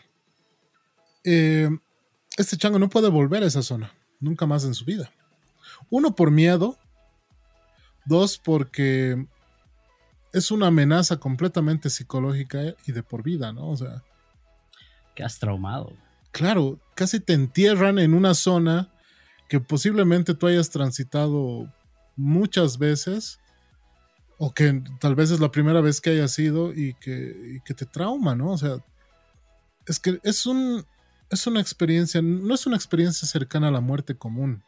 [1.23, 1.69] Eh,
[2.37, 5.11] este chango no puede volver a esa zona, nunca más en su vida.
[5.89, 6.77] Uno, por miedo.
[8.05, 9.27] Dos, porque
[10.33, 13.69] es una amenaza completamente psicológica y de por vida, ¿no?
[13.69, 14.03] O sea,
[15.15, 15.93] Que has traumado.
[16.31, 18.89] claro, casi te entierran en una zona
[19.47, 21.71] que posiblemente tú hayas transitado
[22.15, 23.39] muchas veces
[24.37, 27.73] o que tal vez es la primera vez que hayas ido y que, y que
[27.73, 28.51] te trauma, ¿no?
[28.51, 28.77] O sea,
[29.85, 30.85] es que es un
[31.29, 34.63] es una experiencia, no es una experiencia cercana a la muerte común.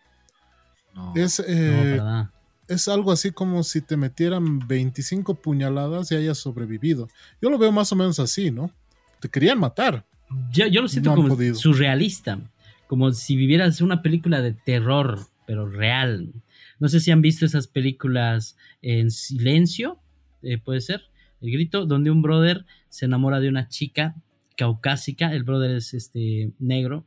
[0.93, 1.13] No.
[1.15, 2.27] Es, No, eh.
[2.71, 7.09] Es algo así como si te metieran 25 puñaladas y hayas sobrevivido.
[7.41, 8.71] Yo lo veo más o menos así, ¿no?
[9.19, 10.05] Te querían matar.
[10.51, 11.55] Yo, yo lo siento no como podido.
[11.55, 12.39] surrealista.
[12.87, 16.31] Como si vivieras una película de terror, pero real.
[16.79, 19.99] No sé si han visto esas películas en silencio,
[20.41, 21.01] eh, puede ser,
[21.41, 24.15] el grito, donde un brother se enamora de una chica
[24.57, 27.05] caucásica, el brother es este negro,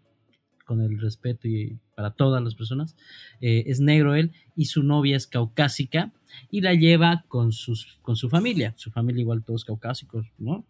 [0.65, 2.97] con el respeto y para todas las personas.
[3.41, 6.13] Eh, es negro él y su novia es caucásica
[6.51, 8.75] y la lleva con, sus, con su familia.
[8.77, 10.65] Su familia igual todos caucásicos, ¿no?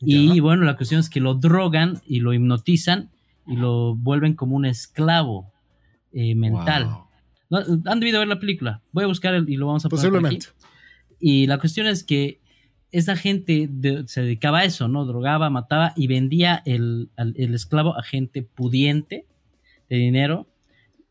[0.00, 3.10] Y bueno, la cuestión es que lo drogan y lo hipnotizan
[3.46, 5.52] y lo vuelven como un esclavo
[6.12, 6.88] eh, mental.
[7.50, 8.80] Han debido ver la película.
[8.92, 10.46] Voy a buscar el, y lo vamos a poner Posiblemente.
[11.20, 12.40] Y la cuestión es que
[12.90, 13.68] esa gente
[14.06, 15.04] se dedicaba a eso, ¿no?
[15.06, 19.26] Drogaba, mataba y vendía el, el esclavo a gente pudiente
[19.92, 20.46] de dinero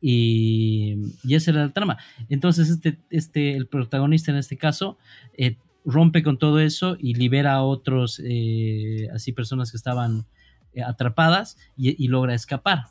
[0.02, 1.98] y, y esa era la trama.
[2.30, 4.98] Entonces, este, este, el protagonista en este caso
[5.38, 10.26] eh, rompe con todo eso y libera a otros, eh, así personas que estaban
[10.74, 12.86] eh, atrapadas y, logra escapar.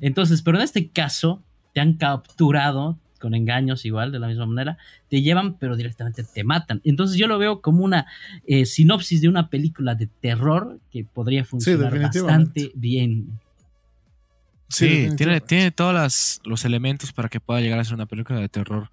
[0.00, 4.76] Entonces, pero en este caso, te han capturado con engaños igual, de la misma manera,
[5.08, 6.82] te llevan, pero directamente te matan.
[6.84, 8.06] Entonces yo lo veo como una
[8.64, 13.38] sinopsis de una película de terror que podría funcionar bastante bien.
[14.72, 18.48] Sí, tiene, tiene todos los elementos para que pueda llegar a ser una película de
[18.48, 18.90] terror.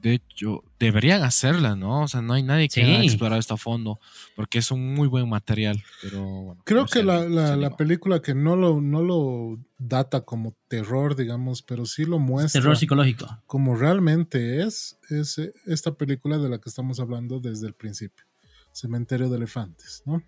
[0.00, 2.04] De hecho, deberían hacerla, ¿no?
[2.04, 3.98] O sea, no hay nadie que haya explorado esto a fondo,
[4.36, 5.82] porque es un muy buen material.
[6.02, 11.84] Pero Creo que la, película que no lo, no lo data como terror, digamos, pero
[11.84, 12.60] sí lo muestra.
[12.60, 13.26] Terror psicológico.
[13.46, 18.24] Como realmente es, es eh, esta película de la que estamos hablando desde el principio:
[18.70, 20.22] Cementerio de Elefantes, ¿no?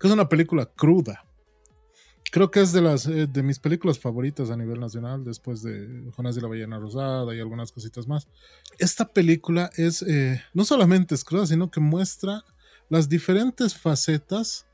[0.00, 1.25] Que es una película cruda,
[2.30, 6.10] creo que es de las eh, de mis películas favoritas a nivel nacional, después de
[6.14, 8.28] Jonás de la Ballena Rosada y algunas cositas más.
[8.78, 12.44] Esta película es eh, no solamente es cruda, sino que muestra
[12.88, 14.66] las diferentes facetas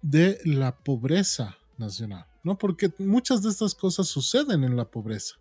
[0.00, 2.58] de la pobreza nacional, ¿no?
[2.58, 5.36] Porque muchas de estas cosas suceden en la pobreza,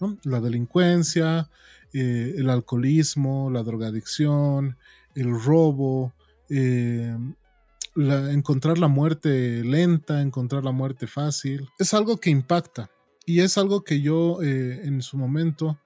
[0.00, 0.18] ¿no?
[0.24, 1.50] La delincuencia,
[1.92, 4.76] eh, el alcoholismo, la drogadicción,
[5.14, 6.12] el robo,
[7.96, 12.90] encontrar la muerte lenta, encontrar la muerte fácil, es algo que impacta
[13.26, 15.78] y es algo que yo eh, en su momento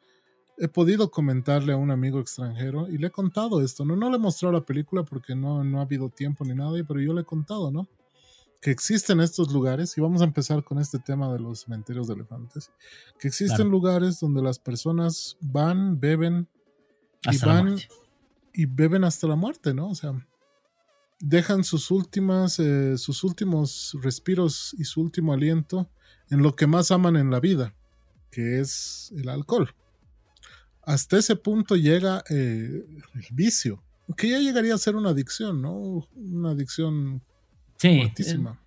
[0.59, 3.95] he podido comentarle a un amigo extranjero y le he contado esto, ¿no?
[3.97, 7.01] No le he mostrado la película porque no, no ha habido tiempo ni nada, pero
[7.01, 7.89] yo le he contado, ¿no?
[8.61, 12.15] Que existen estos lugares, y vamos a empezar con este tema de los cementerios de
[12.15, 12.71] elefantes,
[13.19, 16.49] que existen lugares donde las personas van, beben
[17.31, 17.77] y van
[18.55, 19.91] y beben hasta la muerte, ¿no?
[19.91, 20.15] O sea,
[21.19, 25.91] dejan sus últimas, eh, sus últimos respiros y su último aliento
[26.31, 27.75] en lo que más aman en la vida,
[28.31, 29.75] que es el alcohol.
[30.83, 33.83] Hasta ese punto llega eh, el vicio,
[34.17, 36.07] que ya llegaría a ser una adicción, ¿no?
[36.15, 37.23] Una adicción
[37.77, 38.61] sí, fuertísima.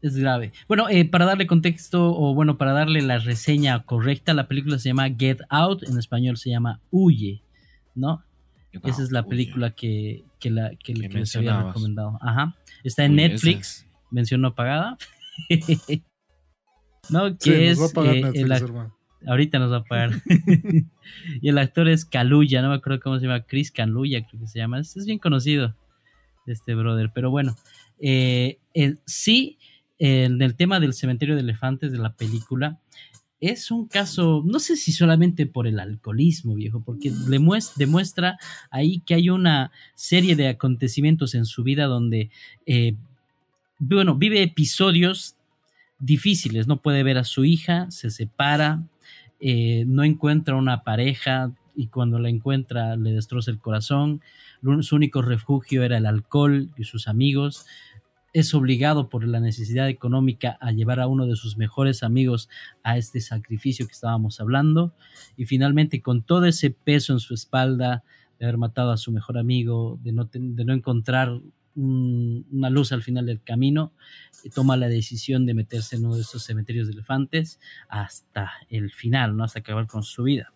[0.00, 0.52] Es, grave.
[0.68, 4.90] Bueno, eh, para darle contexto, o bueno, para darle la reseña correcta, la película se
[4.90, 7.42] llama Get Out, en español se llama Huye,
[7.96, 8.22] ¿no?
[8.72, 12.18] Esa es la película que, que, la, que, les había recomendado.
[12.20, 12.54] Ajá.
[12.84, 14.96] Está en Netflix, mención no pagada.
[17.10, 17.78] no, que es.
[19.26, 20.10] ahorita nos va a pagar.
[21.40, 24.46] y el actor es Kaluya, no me acuerdo cómo se llama, Chris Kaluya, creo que
[24.46, 24.78] se llama.
[24.80, 25.74] Es, bien conocido,
[26.46, 27.10] este brother.
[27.14, 27.56] Pero bueno,
[28.00, 28.58] eh,
[29.06, 29.58] sí,
[29.98, 32.80] en el tema del cementerio de elefantes de la película,
[33.40, 37.12] es un caso, no sé si solamente por el alcoholismo, viejo, porque
[37.76, 38.38] demuestra
[38.70, 42.30] ahí que hay una serie de acontecimientos en su vida donde,
[42.66, 42.96] eh,
[43.78, 45.36] bueno, vive episodios
[46.00, 48.82] difíciles, no puede ver a su hija, se separa,
[49.40, 54.20] eh, no encuentra una pareja y cuando la encuentra le destroza el corazón,
[54.80, 57.66] su único refugio era el alcohol y sus amigos,
[58.32, 62.48] es obligado por la necesidad económica a llevar a uno de sus mejores amigos
[62.82, 64.94] a este sacrificio que estábamos hablando
[65.36, 68.04] y finalmente con todo ese peso en su espalda
[68.38, 71.40] de haber matado a su mejor amigo, de no, de no encontrar
[71.74, 73.92] una luz al final del camino,
[74.44, 78.90] eh, toma la decisión de meterse en uno de esos cementerios de elefantes hasta el
[78.90, 79.44] final, ¿no?
[79.44, 80.52] hasta acabar con su vida.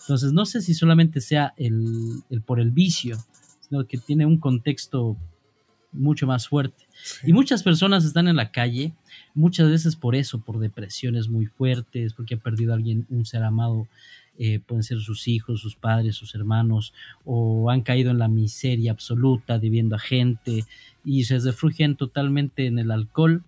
[0.00, 3.18] Entonces no sé si solamente sea el, el por el vicio,
[3.60, 5.16] sino que tiene un contexto
[5.94, 6.84] mucho más fuerte.
[7.24, 8.92] Y muchas personas están en la calle,
[9.34, 13.42] muchas veces por eso, por depresiones muy fuertes, porque ha perdido a alguien, un ser
[13.42, 13.88] amado,
[14.38, 16.92] eh, pueden ser sus hijos, sus padres, sus hermanos,
[17.24, 20.64] o han caído en la miseria absoluta, debiendo a gente,
[21.04, 23.42] y se refugian totalmente en el alcohol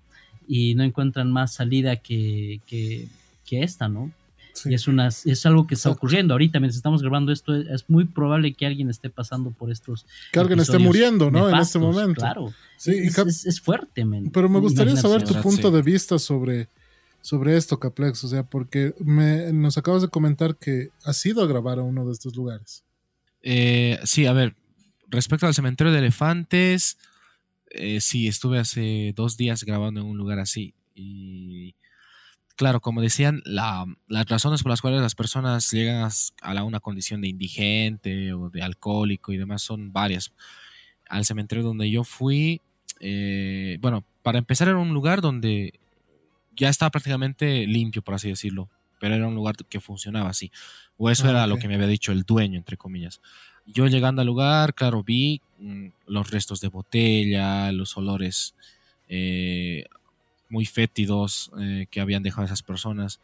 [0.47, 3.09] y no encuentran más salida que, que,
[3.45, 4.13] que esta, ¿no?
[4.65, 8.05] Y es, una, es algo que está ocurriendo ahorita, mientras estamos grabando esto, es muy
[8.05, 10.07] probable que alguien esté pasando por estos.
[10.33, 11.49] Que alguien esté muriendo, ¿no?
[11.49, 12.21] en este momento.
[12.21, 12.53] Claro.
[12.77, 16.69] Sí, es, fuerte, Pero me gustaría saber tu punto de vista sobre,
[17.21, 18.23] sobre esto, Caplex.
[18.25, 22.07] O sea, porque me, nos acabas de comentar que has ido a grabar a uno
[22.07, 22.85] de estos lugares.
[23.43, 24.55] Eh, sí, a ver,
[25.09, 26.99] respecto al cementerio de elefantes,
[27.71, 30.75] eh, sí, estuve hace dos días grabando en un lugar así.
[30.95, 31.75] Y
[32.57, 36.11] claro, como decían, la, las razones por las cuales las personas llegan a,
[36.43, 40.33] a, una condición de indigente o de alcohólico y demás son varias.
[41.09, 42.63] Al cementerio donde yo fui,
[43.01, 45.79] eh, bueno, para empezar era un lugar donde
[46.57, 50.51] ya estaba prácticamente limpio, por así decirlo, pero era un lugar que funcionaba así.
[50.97, 53.21] O eso ah, era lo que me había dicho el dueño, entre comillas.
[53.67, 58.55] Yo llegando al lugar, claro, vi mm, los restos de botella, los olores
[59.09, 59.85] eh,
[60.49, 63.21] muy fétidos eh, que habían dejado esas personas.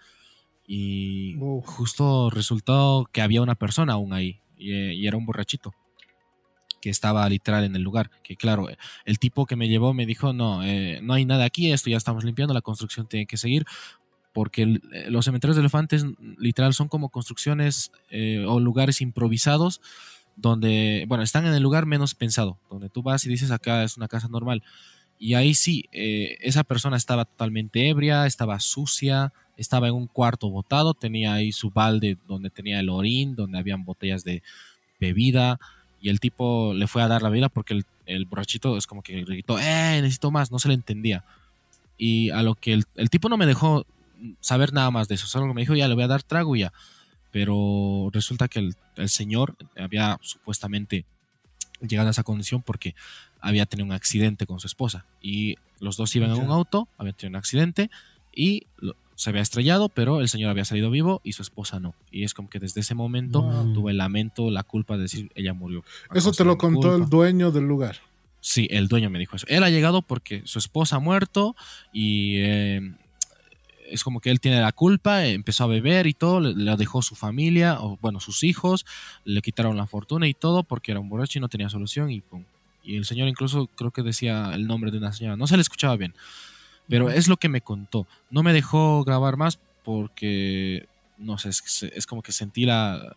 [0.66, 5.74] Y justo resultó que había una persona aún ahí, y era un borrachito
[6.82, 8.10] que estaba literal en el lugar.
[8.22, 8.68] Que claro,
[9.06, 11.96] el tipo que me llevó me dijo, no, eh, no hay nada aquí, esto ya
[11.96, 13.64] estamos limpiando, la construcción tiene que seguir,
[14.34, 16.04] porque eh, los cementerios de elefantes
[16.38, 19.80] literal son como construcciones eh, o lugares improvisados
[20.34, 23.96] donde, bueno, están en el lugar menos pensado, donde tú vas y dices acá es
[23.96, 24.62] una casa normal.
[25.22, 30.94] Y ahí sí, esa persona estaba totalmente ebria, estaba sucia, estaba en un cuarto botado,
[30.94, 34.42] tenía ahí su balde donde tenía el orín, donde habían botellas de
[34.98, 35.60] bebida,
[36.00, 39.02] y el tipo le fue a dar la vida porque el, el borrachito es como
[39.02, 40.50] que gritó, ¡eh, necesito más!
[40.50, 41.22] No se le entendía.
[41.96, 43.86] Y a lo que el, el, tipo no me dejó
[44.40, 46.72] saber nada más de eso, solo me dijo, ya le voy a dar trago ya.
[47.30, 51.04] Pero resulta que el, el señor había supuestamente
[51.80, 52.96] llegado a esa condición porque
[53.42, 57.16] había tenido un accidente con su esposa y los dos iban en un auto, habían
[57.16, 57.90] tenido un accidente
[58.34, 58.66] y
[59.16, 61.94] se había estrellado, pero el señor había salido vivo y su esposa no.
[62.10, 63.42] Y es como que desde ese momento
[63.74, 65.84] tuve el lamento, la culpa de decir, ella murió.
[66.14, 67.98] Eso te lo contó el dueño del lugar.
[68.40, 69.46] Sí, el dueño me dijo eso.
[69.48, 71.54] Él ha llegado porque su esposa ha muerto
[71.92, 72.92] y eh,
[73.88, 77.14] es como que él tiene la culpa, empezó a beber y todo, le, dejó su
[77.14, 78.86] familia, o bueno, sus hijos,
[79.24, 82.22] le quitaron la fortuna y todo porque era un borracho y no tenía solución y
[82.82, 85.62] Y el señor incluso creo que decía el nombre de una señora, no se le
[85.62, 86.14] escuchaba bien.
[86.88, 88.06] Pero es lo que me contó.
[88.30, 93.16] No me dejó grabar más porque, no sé, es, como que sentí la,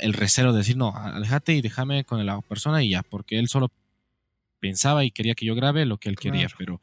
[0.00, 3.48] el recelo de decir, no, alejate y déjame con la persona y ya, porque él
[3.48, 3.70] solo
[4.60, 6.80] pensaba y quería que yo grabe lo que él quería, pero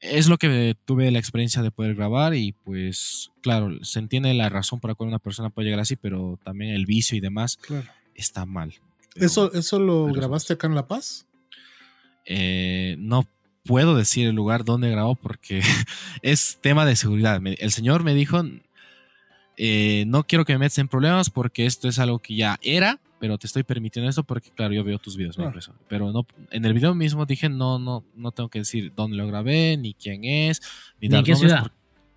[0.00, 4.48] es lo que tuve la experiencia de poder grabar y pues claro, se entiende la
[4.48, 7.58] razón por la cual una persona puede llegar así, pero también el vicio y demás
[8.14, 8.74] está mal.
[9.14, 11.26] ¿Eso, ¿Eso lo grabaste acá en La Paz?
[12.24, 13.26] Eh, no,
[13.64, 15.62] puedo decir el lugar donde grabó porque
[16.22, 17.40] es tema de seguridad.
[17.44, 18.42] El señor me dijo,
[19.56, 23.00] eh, no quiero que me metas en problemas porque esto es algo que ya era,
[23.18, 25.52] pero te estoy permitiendo esto porque, claro, yo veo tus videos, ah.
[25.88, 29.26] pero no, en el video mismo dije, no, no, no tengo que decir dónde lo
[29.26, 30.62] grabé, ni quién es,
[31.00, 31.70] ni, en qué ciudad.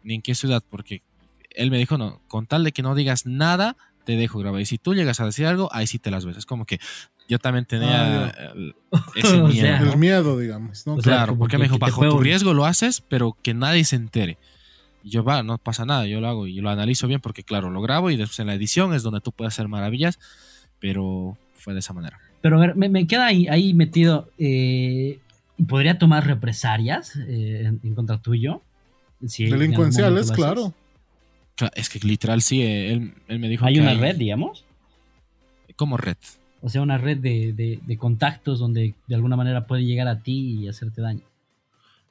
[0.03, 1.01] ni en qué ciudad, porque
[1.49, 4.62] él me dijo, no, con tal de que no digas nada, te dejo grabar.
[4.62, 6.38] Y si tú llegas a decir algo, ahí sí te las ves.
[6.38, 6.80] Es como que
[7.28, 8.63] yo también tenía ah,
[9.16, 9.92] ese miedo.
[9.92, 10.84] El miedo, digamos.
[11.02, 14.38] claro, porque me dijo, bajo tu riesgo lo haces, pero que nadie se entere.
[15.04, 17.70] Y yo, va, no pasa nada, yo lo hago y lo analizo bien porque, claro,
[17.70, 20.20] lo grabo y después en la edición es donde tú puedes hacer maravillas,
[20.80, 22.20] pero fue de esa manera.
[22.42, 25.20] Pero a ver, me, queda ahí, metido, eh,
[25.68, 28.62] ¿podría tomar represalias eh, en, contra tuyo?
[29.20, 30.74] Delincuenciales, claro.
[31.76, 32.94] Es que literal sí, eh,
[33.28, 33.66] él, me dijo.
[33.66, 34.66] ¿Hay una red, digamos?
[35.76, 36.18] ¿Cómo red?
[36.62, 40.68] O sea, una red de, contactos donde de alguna manera puede llegar a ti y
[40.68, 41.22] hacerte daño.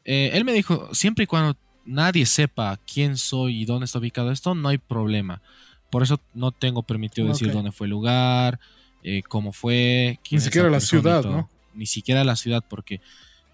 [0.04, 4.30] Eh, él me dijo, siempre y cuando nadie sepa quién soy y dónde está ubicado
[4.30, 5.40] esto, no hay problema.
[5.90, 8.60] Por eso no tengo permitido decir dónde fue el lugar,
[9.02, 10.18] eh, cómo fue.
[10.30, 11.48] Ni siquiera la ciudad, ¿no?
[11.74, 13.00] Ni siquiera la ciudad, porque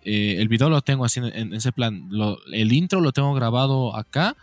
[0.05, 2.11] eh, el video lo tengo así en, ese plan.
[2.53, 4.37] el intro lo tengo grabado acá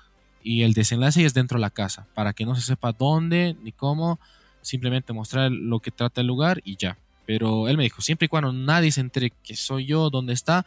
[0.46, 3.72] y el desenlace es dentro de la casa, para que no se sepa dónde ni
[3.72, 4.20] cómo
[4.62, 7.00] simplemente mostrar lo que trata el lugar y ya.
[7.26, 10.64] Pero él me dijo, siempre y cuando nadie se entere que soy yo, dónde está,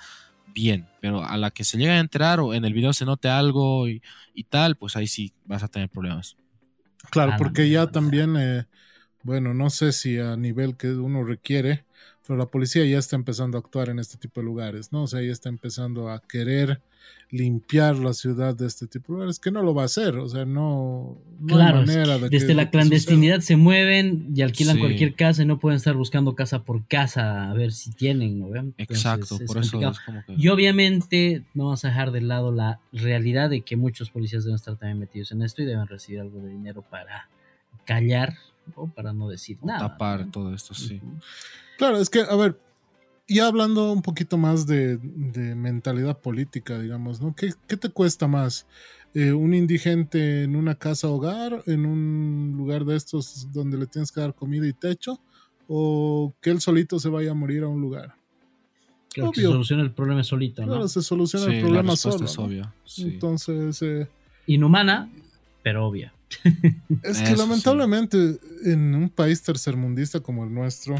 [0.52, 0.88] bien.
[1.00, 3.86] Pero a la que se llega a entrar o en el video se note algo
[3.86, 4.02] y,
[4.50, 6.36] tal, pues ahí sí vas a tener problemas.
[7.10, 8.66] Claro, porque ya también, eh,
[9.22, 11.84] bueno, no sé si a nivel que uno requiere,
[12.28, 15.04] pero la policía ya está empezando a actuar en este tipo de lugares, ¿no?
[15.04, 16.78] O sea, ya está empezando a querer
[17.30, 20.28] limpiar la ciudad de este tipo de lugares, que no lo va a hacer, o
[20.28, 25.42] sea, no, claro, hay manera de Desde la clandestinidad se mueven y alquilan cualquier casa
[25.42, 28.74] y no pueden estar buscando casa por casa a ver si tienen, ¿no?
[28.76, 30.34] Exacto, por eso es como que...
[30.36, 34.56] Y obviamente no vamos a dejar de lado la realidad de que muchos policías deben
[34.56, 37.30] estar también metidos en esto y deben recibir algo de dinero para
[37.86, 38.34] callar
[38.94, 39.80] para no decir nada.
[39.80, 41.00] Tapar todo esto, sí.
[41.76, 42.58] Claro, es que, a ver,
[43.26, 44.98] y hablando un poquito más de,
[45.54, 47.34] mentalidad política, digamos, ¿no?
[47.34, 48.66] ¿Qué, te cuesta más?
[49.14, 54.10] Eh, ¿Un indigente en una casa hogar, en un lugar de estos donde le tienes
[54.12, 55.20] que dar comida y techo?
[55.68, 58.14] ¿O que él solito se vaya a morir a un lugar?
[59.12, 60.68] que se soluciona el problema solito, ¿no?
[60.68, 62.24] Claro, se soluciona el problema solo.
[62.24, 62.72] Es obvio.
[62.98, 64.08] Entonces, eh,
[64.46, 65.10] inhumana,
[65.62, 66.12] pero obvia.
[67.02, 70.96] Es que lamentablemente en un país tercermundista como el nuestro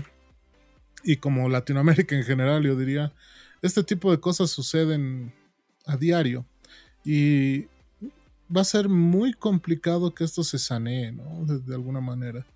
[1.04, 3.12] y como Latinoamérica en general, yo diría,
[3.62, 5.32] este tipo de cosas suceden
[5.86, 6.44] a diario
[7.04, 7.66] y
[8.54, 11.44] va a ser muy complicado que esto se sanee, ¿no?
[11.44, 12.46] De, alguna manera.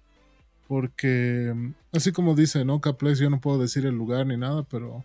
[0.68, 1.54] Porque,
[1.92, 2.80] así como dice, ¿no?
[2.80, 5.04] Caplex, yo no puedo decir el lugar ni nada, pero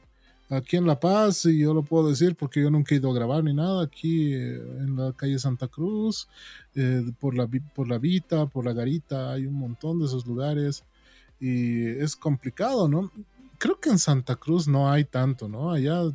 [0.49, 3.15] aquí en La Paz, y yo lo puedo decir porque yo nunca he ido a
[3.15, 6.27] grabar ni nada, aquí eh, en la calle Santa Cruz,
[6.75, 10.83] eh, por, la, por la Vita, por la Garita, hay un montón de esos lugares
[11.39, 13.11] y es complicado, ¿no?
[13.57, 15.71] Creo que en Santa Cruz no hay tanto, ¿no?
[15.71, 16.13] Allá no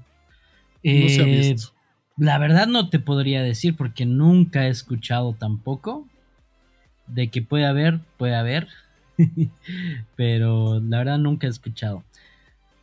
[0.83, 1.73] se ha eh, visto.
[2.17, 6.09] La verdad no te podría decir porque nunca he escuchado tampoco.
[7.07, 8.69] De que puede haber, puede haber.
[10.17, 12.05] Pero la verdad nunca he escuchado.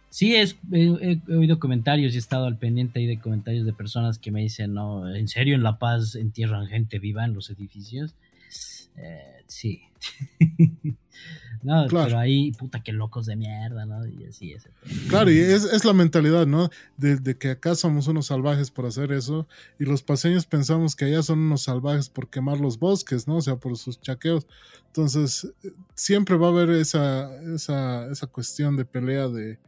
[0.10, 4.32] Sí, he, oído comentarios y he estado al pendiente ahí de comentarios de personas que
[4.32, 8.16] me dicen, no, ¿en serio en La Paz entierran gente viva en los edificios?
[8.97, 9.82] Eh, sí.
[11.64, 14.05] no, pero ahí, puta, que locos de mierda, ¿no?
[14.07, 14.68] Y así es.
[15.10, 16.70] Claro, y es, la mentalidad, ¿no?
[16.97, 19.47] De, que acá somos unos salvajes por hacer eso,
[19.80, 23.38] y los paseños pensamos que allá son unos salvajes por quemar los bosques, ¿no?
[23.38, 24.47] O sea, por sus chaqueos.
[24.88, 25.53] Entonces,
[25.93, 29.60] siempre va a haber esa, esa, esa cuestión de pelea de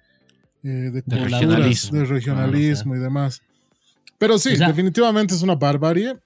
[0.63, 3.41] eh, de, regionalismo, de regionalismo y demás.
[4.17, 6.17] Pero sí, definitivamente es una barbarie.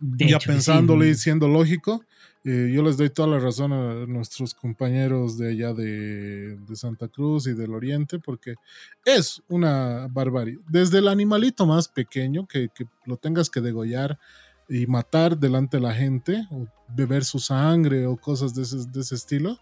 [0.00, 2.04] ya pensándole y siendo lógico,
[2.44, 7.08] eh, yo les doy toda la razón a nuestros compañeros de allá de, de, Santa
[7.08, 8.54] Cruz y del Oriente, porque
[9.04, 10.58] es una barbarie.
[10.68, 14.18] Desde el animalito más pequeño, que, que lo tengas que degollar
[14.68, 19.00] y matar delante de la gente, o beber su sangre o cosas de ese, de
[19.00, 19.58] ese estilo,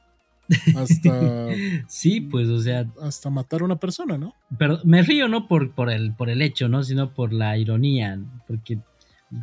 [0.77, 1.49] hasta.
[1.89, 2.87] sí, pues, o sea.
[3.01, 4.35] Hasta matar a una persona, ¿no?
[4.59, 6.83] Pero me río no por, por, el, por el hecho, ¿no?
[6.83, 8.19] Sino por la ironía.
[8.47, 8.79] Porque,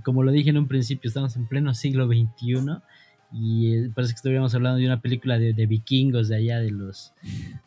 [0.04, 2.82] como lo dije en un principio, estamos en pleno siglo XXI.
[3.36, 7.14] Y eh, parece que estuviéramos hablando de una película de, vikingos de allá de los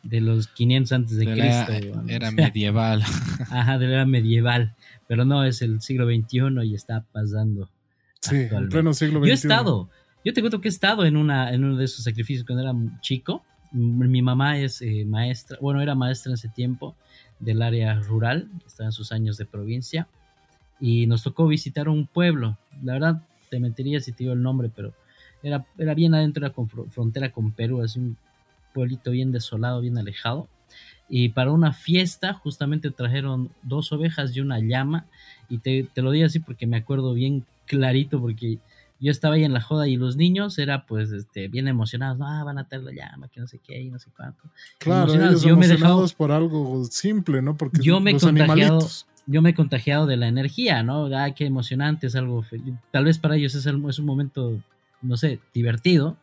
[0.01, 2.03] de los 500 antes de, Cristo.
[2.07, 3.03] Era, medieval.
[3.49, 4.75] Ajá, de la era medieval.
[5.07, 7.69] Pero no, es el siglo XXI y está pasando.
[8.21, 9.27] Sí, en pleno siglo XXI.
[9.27, 9.89] Yo he estado,
[10.27, 12.75] yo te cuento que he estado en, una, en uno de esos sacrificios cuando era
[12.99, 13.45] chico.
[13.71, 16.97] Mi mamá es eh, maestra, bueno, era maestra en ese tiempo
[17.39, 20.05] del área rural, estaba en sus años de provincia,
[20.81, 22.57] y nos tocó visitar un pueblo.
[22.83, 24.93] La verdad, te mentiría si te digo el nombre, pero
[25.43, 28.17] era, era bien adentro de la frontera con Perú, es un
[28.73, 30.49] pueblito bien desolado, bien alejado.
[31.07, 35.05] Y para una fiesta, justamente trajeron dos ovejas y una llama.
[35.47, 38.59] Y te, te lo digo así porque me acuerdo bien clarito, porque
[38.99, 42.43] yo estaba ahí en la joda y los niños era pues este bien emocionados, ah,
[42.43, 44.43] van a tener la llama, que no sé qué y no sé cuánto.
[44.79, 47.55] Claro, ellos yo emocionados me por algo simple, ¿no?
[47.57, 48.87] Porque yo me he contagiado,
[49.25, 51.05] yo me he contagiado de la energía, ¿no?
[51.15, 52.43] Ah, qué emocionante, es algo
[52.91, 54.61] tal vez para ellos es, es un momento
[55.01, 56.17] no sé, divertido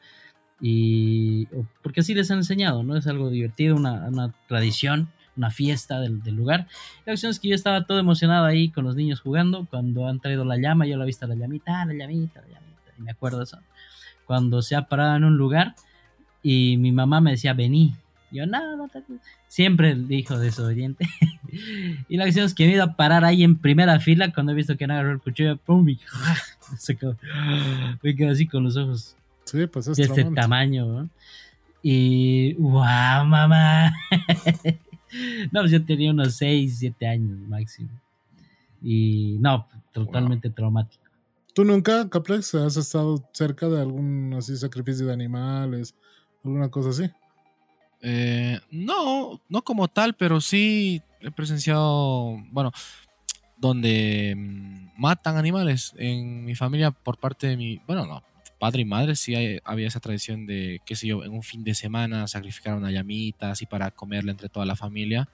[0.60, 1.46] y
[1.82, 2.96] porque así les han enseñado, ¿no?
[2.96, 6.66] Es algo divertido, una, una tradición una fiesta del, lugar.
[7.04, 9.66] La cuestión es que yo estaba todo emocionado ahí con los niños jugando.
[9.68, 12.63] Cuando han traído la llama, yo la he visto la llamita, la llamita, la llamita
[12.98, 13.58] me acuerdo eso.
[14.26, 15.74] Cuando se ha parado en un lugar
[16.42, 17.94] y mi mamá me decía, vení.
[18.30, 18.90] Yo, no, no,
[19.46, 21.06] siempre el hijo desobediente.
[22.08, 24.50] y la cuestión es que me he ido a parar ahí en primera fila cuando
[24.50, 26.00] he visto que no agarró el cuchillo, pum, y
[26.78, 27.16] se quedó,
[28.02, 31.08] me quedo así con los ojos sí, pues de este tamaño.
[31.82, 33.92] Y, wow, mamá.
[35.52, 37.90] no, pues yo tenía unos 6, 7 años máximo.
[38.82, 41.03] Y no, totalmente traumático.
[41.54, 45.94] ¿Tú nunca, Caplex, has estado cerca de algún así sacrificio de animales,
[46.42, 47.08] alguna cosa así?
[48.02, 52.72] Eh, no, no como tal, pero sí he presenciado, bueno,
[53.56, 55.94] donde mm, matan animales.
[55.96, 58.24] En mi familia, por parte de mi, bueno, no,
[58.58, 61.76] padre y madre, sí había esa tradición de, qué sé yo, en un fin de
[61.76, 65.28] semana sacrificar una llamita así para comerla entre toda la familia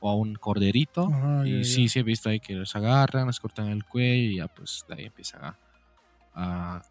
[0.00, 1.10] o a un corderito.
[1.44, 4.48] y sí, sí he visto ahí que los agarran, les cortan el cuello y ya
[4.48, 5.54] pues de ahí empiezan
[6.34, 6.82] a,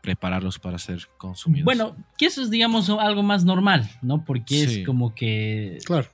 [0.00, 1.64] prepararlos para ser consumidos.
[1.64, 4.22] Bueno, que eso es digamos algo más normal, ¿no?
[4.22, 5.78] Porque es como que...
[5.84, 6.08] Claro.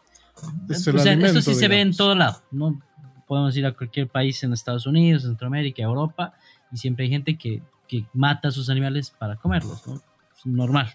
[0.68, 2.80] eso sí se ve en todo lado, ¿no?
[3.26, 6.34] Podemos ir a cualquier país en Estados Unidos, Centroamérica, Europa,
[6.72, 9.94] y siempre hay gente que, que mata a sus animales para comerlos, ¿no?
[10.36, 10.94] Es normal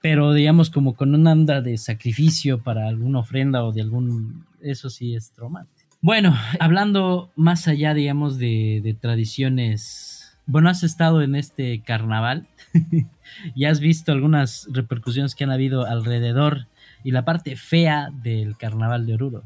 [0.00, 4.88] pero digamos como con una anda de sacrificio para alguna ofrenda o de algún, eso
[4.88, 5.80] sí es traumático.
[6.02, 12.48] Bueno, hablando más allá, digamos, de, tradiciones, bueno, has estado en este carnaval
[13.54, 16.68] y has visto algunas repercusiones que han habido alrededor
[17.04, 19.42] y la parte fea del carnaval de Oruro,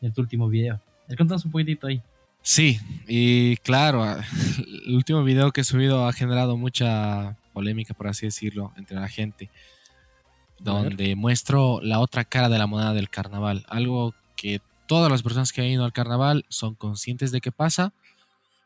[0.00, 0.80] en tu último video.
[1.18, 2.00] Contanos un poquitito ahí.
[2.40, 4.02] Sí, y claro,
[4.86, 9.08] el último video que he subido ha generado mucha polémica, por así decirlo, entre la
[9.08, 9.50] gente,
[10.62, 15.52] donde muestro la otra cara de la moneda del carnaval, algo que todas las personas
[15.52, 17.92] que han ido al carnaval son conscientes de que pasa,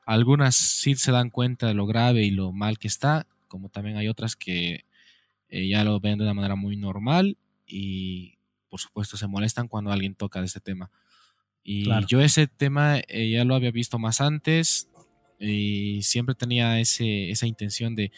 [0.06, 3.96] algunas sí se dan cuenta de lo grave y lo mal que está, como también
[3.96, 4.84] hay otras que
[5.48, 7.36] eh, ya lo ven de una manera muy normal
[7.66, 8.34] y
[8.68, 10.90] por supuesto se molestan cuando alguien toca de ese tema.
[11.62, 14.88] Y yo ese tema eh, ya lo había visto más antes
[15.38, 18.12] y siempre tenía ese, esa intención de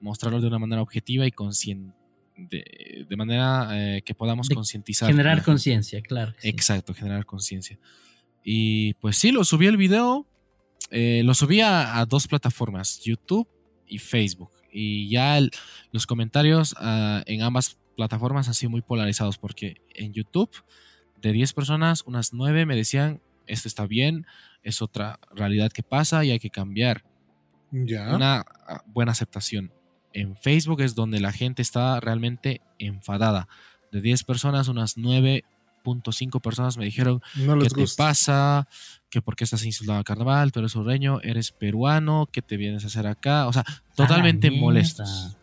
[0.00, 1.95] mostrarlo de una manera objetiva y consciente.
[2.36, 5.08] De, manera eh, que podamos concientizar.
[5.08, 6.34] Generar conciencia, claro.
[6.42, 7.78] Exacto, generar conciencia.
[8.44, 10.26] Y pues sí, lo subí el video.
[10.90, 13.48] Eh, lo subí a, dos plataformas, YouTube
[13.86, 14.50] y Facebook.
[14.70, 15.40] Y ya
[15.90, 20.50] los comentarios ah, en ambas plataformas han sido muy polarizados porque en YouTube
[21.20, 24.26] de 10 personas, unas 9 me decían, esto está bien,
[24.62, 27.04] es otra realidad que pasa y hay que cambiar.
[27.72, 28.14] Ya.
[28.14, 29.72] Una ah, buena aceptación.
[30.16, 33.48] En Facebook es donde la gente está realmente enfadada.
[33.92, 38.66] De 10 personas, unas 9.5 personas me dijeron, ¿qué te pasa?
[39.10, 42.84] que por qué estás insultando al carnaval, tú eres sureño, eres peruano, ¿qué te vienes
[42.84, 43.46] a hacer acá?
[43.46, 43.64] O sea,
[43.94, 45.36] totalmente molestos.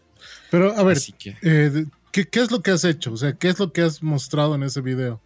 [0.50, 0.98] Pero a ver,
[1.44, 3.14] eh, ¿qué, ¿qué, es lo que has hecho?
[3.14, 5.22] O sea, ¿qué es lo que has mostrado en ese video?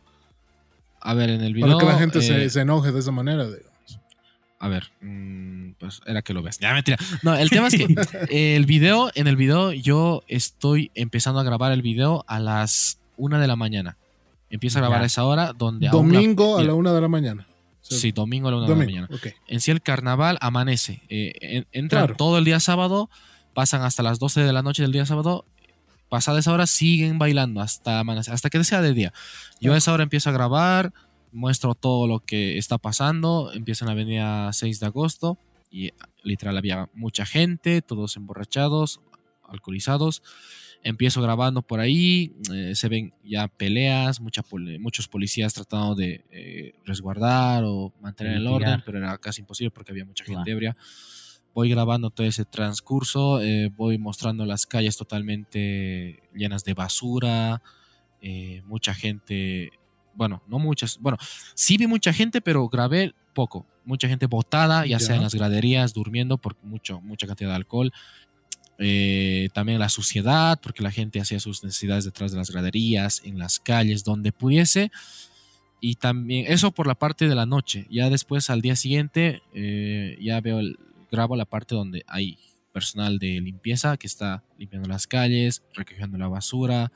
[1.00, 1.78] A ver, en el video.
[1.78, 3.48] Para que la gente se, eh, enoje de esa manera.
[4.60, 6.58] A ver, mm, pues era que lo ves.
[6.60, 6.98] Ya mentira.
[7.22, 7.86] No, el tema es que
[8.56, 13.40] el video, en el video, yo estoy empezando a grabar el video a las una
[13.40, 13.98] de la mañana.
[14.50, 17.48] Empiezo a grabar a esa hora donde Domingo a la una de la mañana.
[17.82, 19.10] Sí, domingo a la una de la mañana.
[19.48, 21.02] En sí el carnaval amanece.
[21.10, 23.10] Eh, entran todo el día sábado,
[23.54, 25.46] pasan hasta las 12 de la noche del día sábado
[26.10, 29.14] pasada esa hora siguen bailando hasta hasta que sea de día.
[29.60, 30.94] Yo a esa hora empiezo a grabar,
[31.32, 35.38] muestro todo lo que está pasando, empiezo en la avenida 6 de agosto
[35.70, 35.92] y
[36.24, 39.02] literal había mucha gente, todos emborrachados,
[39.48, 40.24] alcoholizados.
[40.84, 47.64] Empiezo grabando por ahí, eh, se ven ya peleas, muchos policías tratando de eh, resguardar
[47.66, 50.78] o mantener el orden, pero era casi imposible porque había mucha gente ebria.
[51.54, 57.62] Voy grabando todo ese transcurso, eh, voy mostrando las calles totalmente llenas de basura,
[58.66, 59.72] mucha gente,
[60.18, 61.18] bueno, no muchas, bueno,
[61.54, 65.94] sí vi mucha gente, pero grabé poco, mucha gente botada, ya, sea en las graderías,
[65.94, 67.94] durmiendo por mucho, mucha cantidad de alcohol.
[68.80, 73.38] Eh, también la suciedad, porque la gente hacía sus necesidades detrás de las graderías, en
[73.38, 74.92] las calles, donde pudiese.
[75.80, 77.86] Y también eso por la parte de la noche.
[77.90, 79.42] Ya después, al día siguiente,
[80.20, 80.78] ya veo el,
[81.12, 82.38] grabo la parte donde hay
[82.72, 86.92] personal de limpieza que está limpiando las calles, recogiendo la basura.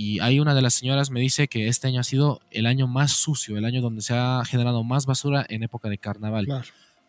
[0.00, 2.86] Y hay una de las señoras me dice que este año ha sido el año
[2.86, 6.46] más sucio, el año donde se ha generado más basura en época de carnaval.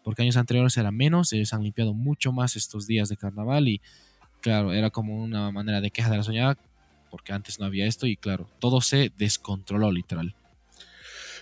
[0.04, 3.80] Porque años anteriores era menos, ellos han limpiado mucho más estos días de carnaval y
[4.42, 6.58] claro, era como una manera de queja de la señora
[7.12, 10.34] porque antes no había esto y claro, todo se descontroló literal.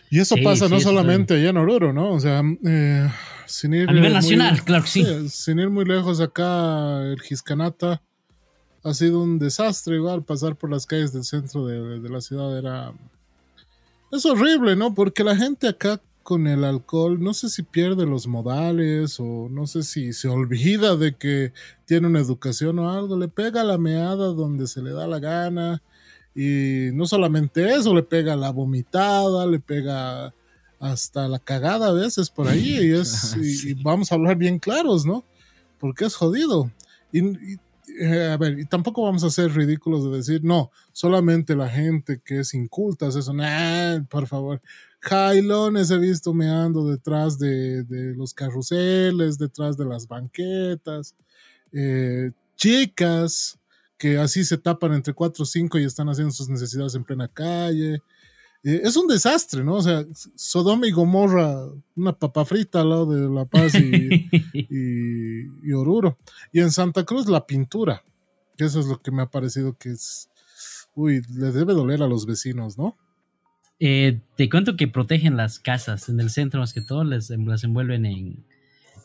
[0.09, 2.11] Y eso pasa no solamente allá en Oruro, ¿no?
[2.11, 3.09] O sea, eh,
[3.45, 3.89] sin ir.
[3.89, 5.29] A nivel nacional, claro que sí.
[5.29, 8.01] Sin ir muy lejos acá, el Giscanata
[8.87, 12.57] ha sido un desastre, igual pasar por las calles del centro de, de la ciudad
[12.57, 12.93] era.
[14.11, 14.93] Es horrible, ¿no?
[14.93, 19.65] Porque la gente acá con el alcohol, no sé si pierde los modales o no
[19.65, 21.53] sé si se olvida de que
[21.85, 25.81] tiene una educación o algo, le pega la meada donde se le da la gana
[26.35, 30.33] y no solamente eso, le pega la vomitada, le pega
[30.79, 32.77] hasta la cagada a veces por ahí.
[32.81, 33.35] Y, es,
[33.65, 35.23] y, vamos a hablar bien claros, ¿no?
[35.79, 36.69] Porque es jodido.
[37.11, 37.57] Y,
[37.99, 42.21] eh, a ver, y tampoco vamos a ser ridículos de decir, no, solamente la gente
[42.23, 43.33] que es inculta es eso.
[43.33, 44.61] Nah, por favor.
[44.99, 51.15] Jailones he visto meando detrás de, de los carruseles, detrás de las banquetas.
[51.71, 53.59] Eh, chicas
[53.97, 57.27] que así se tapan entre cuatro o cinco y están haciendo sus necesidades en plena
[57.27, 58.01] calle.
[58.63, 59.75] Eh, es un desastre, ¿no?
[59.75, 60.05] O sea,
[60.35, 61.57] Sodoma y Gomorra,
[61.95, 64.29] una papa frita al lado de La Paz y,
[65.63, 66.17] y, Oruro.
[66.51, 68.03] Y en Santa Cruz, la pintura.
[68.57, 70.29] Que eso es lo que me ha parecido que es.
[70.95, 72.97] Uy, le debe doler a los vecinos, ¿no?
[73.79, 77.63] Eh, te cuento que protegen las casas en el centro, más que todo, les, las
[77.63, 78.43] envuelven en,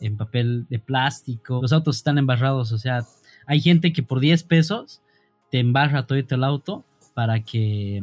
[0.01, 1.61] en papel de plástico.
[1.61, 3.05] Los autos están embarrados, o sea,
[3.47, 5.03] hay gente que por 10 pesos
[5.51, 6.85] te embarra todo el auto
[7.15, 8.03] para que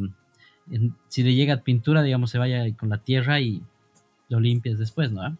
[1.07, 3.63] si le llega pintura, digamos, se vaya con la tierra y
[4.30, 5.38] lo limpies después, ¿no?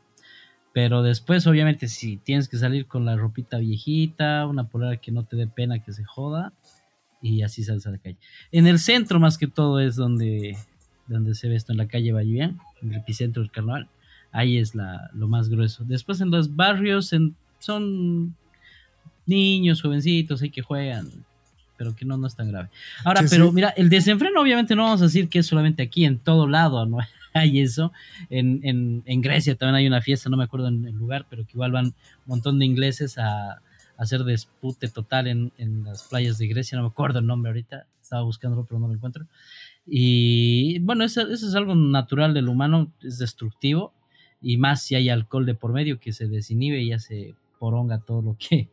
[0.74, 5.24] Pero después, obviamente, si tienes que salir con la ropita viejita, una polera que no
[5.24, 6.54] te dé pena que se joda,
[7.22, 8.18] y así sales a la calle.
[8.52, 10.58] En el centro, más que todo, es donde,
[11.08, 13.90] donde se ve esto, en la calle Bayuán, en el epicentro del carnaval.
[14.32, 15.84] ahí es la, lo más grueso.
[15.84, 17.14] Después en los barrios
[17.60, 18.36] son
[19.26, 21.26] niños, jovencitos, ahí que juegan,
[21.80, 22.68] pero que no, no es tan grave.
[23.06, 26.20] Ahora, pero mira, el desenfreno obviamente no vamos a decir que es solamente aquí, en
[26.20, 26.98] todo lado, ¿no?
[27.34, 27.94] hay eso.
[28.30, 31.72] En, Grecia también hay una fiesta, no me acuerdo en el lugar, pero que igual
[31.72, 31.94] van un
[32.26, 33.62] montón de ingleses a,
[33.98, 38.24] hacer despute total en, las playas de Grecia, no me acuerdo el nombre ahorita, estaba
[38.24, 39.26] buscándolo pero no lo encuentro.
[39.86, 43.94] Y bueno, eso, es algo natural del humano, es destructivo,
[44.42, 48.00] y más si hay alcohol de por medio que se desinhibe y ya se poronga
[48.00, 48.70] todo lo que...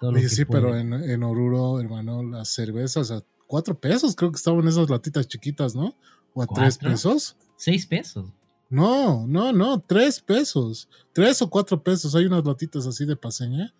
[0.00, 4.66] Oye, sí, pero en, en Oruro, hermano, las cervezas a cuatro pesos, creo que estaban
[4.68, 5.96] esas latitas chiquitas, ¿no?
[6.34, 7.36] O a tres pesos.
[7.56, 8.30] Seis pesos.
[8.70, 10.88] No, no, no, tres pesos.
[11.12, 12.14] Tres o cuatro pesos.
[12.14, 13.74] Hay unas latitas así de paseña.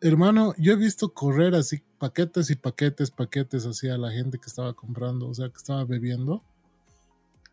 [0.00, 4.48] Hermano, yo he visto correr así paquetes y paquetes, paquetes así a la gente que
[4.48, 6.42] estaba comprando, o sea, que estaba bebiendo.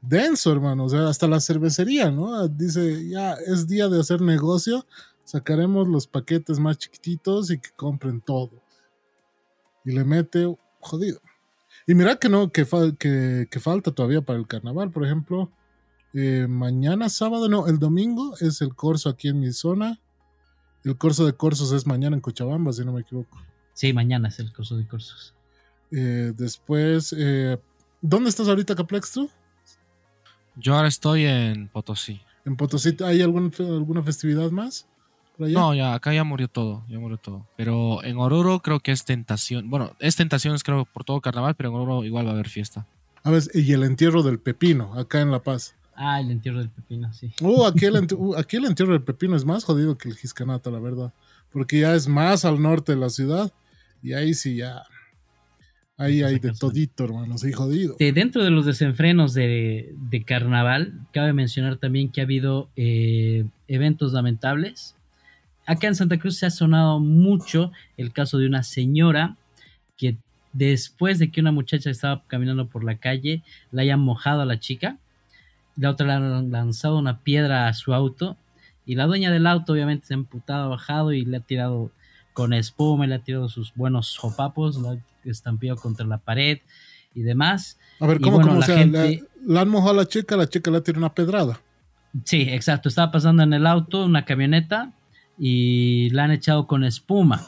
[0.02, 2.48] Denso, hermano, o sea, hasta la cervecería, ¿no?
[2.48, 4.88] Dice, ya es día de hacer negocio,
[5.30, 8.50] sacaremos los paquetes más chiquititos y que compren todo.
[9.86, 11.22] Y le mete, jodido.
[11.86, 12.66] Y mira que no, que,
[13.48, 15.52] que, falta todavía para el carnaval, por ejemplo.
[16.16, 20.00] Eh, mañana sábado, no, el domingo es el corso aquí en mi zona.
[20.84, 23.38] El corso de corsos es mañana en Cochabamba, si no me equivoco.
[23.74, 25.36] Sí, mañana es el corso de corsos.
[25.92, 27.60] Eh, después, eh,
[28.02, 29.30] ¿dónde estás ahorita, Caplex, tú?
[30.56, 32.20] Yo ahora estoy en Potosí.
[32.46, 34.89] ¿En Potosí hay algún, alguna festividad más?
[35.40, 37.48] No, ya, acá ya murió todo, ya murió todo.
[37.56, 39.70] Pero en Oruro creo que es tentación.
[39.70, 42.86] Bueno, es tentaciones creo por todo carnaval, pero en Oruro igual va a haber fiesta.
[43.24, 45.76] A ver, y el entierro del pepino, acá en La Paz.
[45.96, 47.32] Ah, el entierro del pepino, sí.
[47.42, 50.70] Uh, aquí el, uh, aquí el entierro del pepino es más jodido que el Giscanata,
[50.70, 51.14] la verdad.
[51.52, 53.52] Porque ya es más al norte de la ciudad.
[54.02, 54.84] Y ahí sí ya.
[55.98, 57.98] Ahí hay de todito, hermano, sí, jodido.
[58.00, 64.96] dentro de los desenfrenos de, carnaval, cabe mencionar también que ha habido eh, eventos lamentables
[65.70, 69.36] Acá en Santa Cruz se ha sonado mucho el caso de una señora
[69.98, 70.18] que
[70.52, 74.60] después de que una muchacha estaba caminando por la calle, la hayan mojado a la
[74.60, 74.98] chica,
[75.76, 78.36] la otra le han lanzado una piedra a su auto
[78.84, 81.92] y la dueña del auto obviamente se ha emputado, bajado y le ha tirado
[82.34, 86.62] con espuma, le ha tirado sus buenos sopapos, la ha estampado contra la pared
[87.14, 87.78] y demás.
[88.00, 89.24] A ver, ¿cómo, la, gente...
[89.46, 91.62] la, han mojado a la chica, la chica le ha tirado una pedrada.
[92.24, 94.94] Sí, exacto, estaba pasando en el auto una camioneta,
[95.40, 97.48] y la han echado con espuma,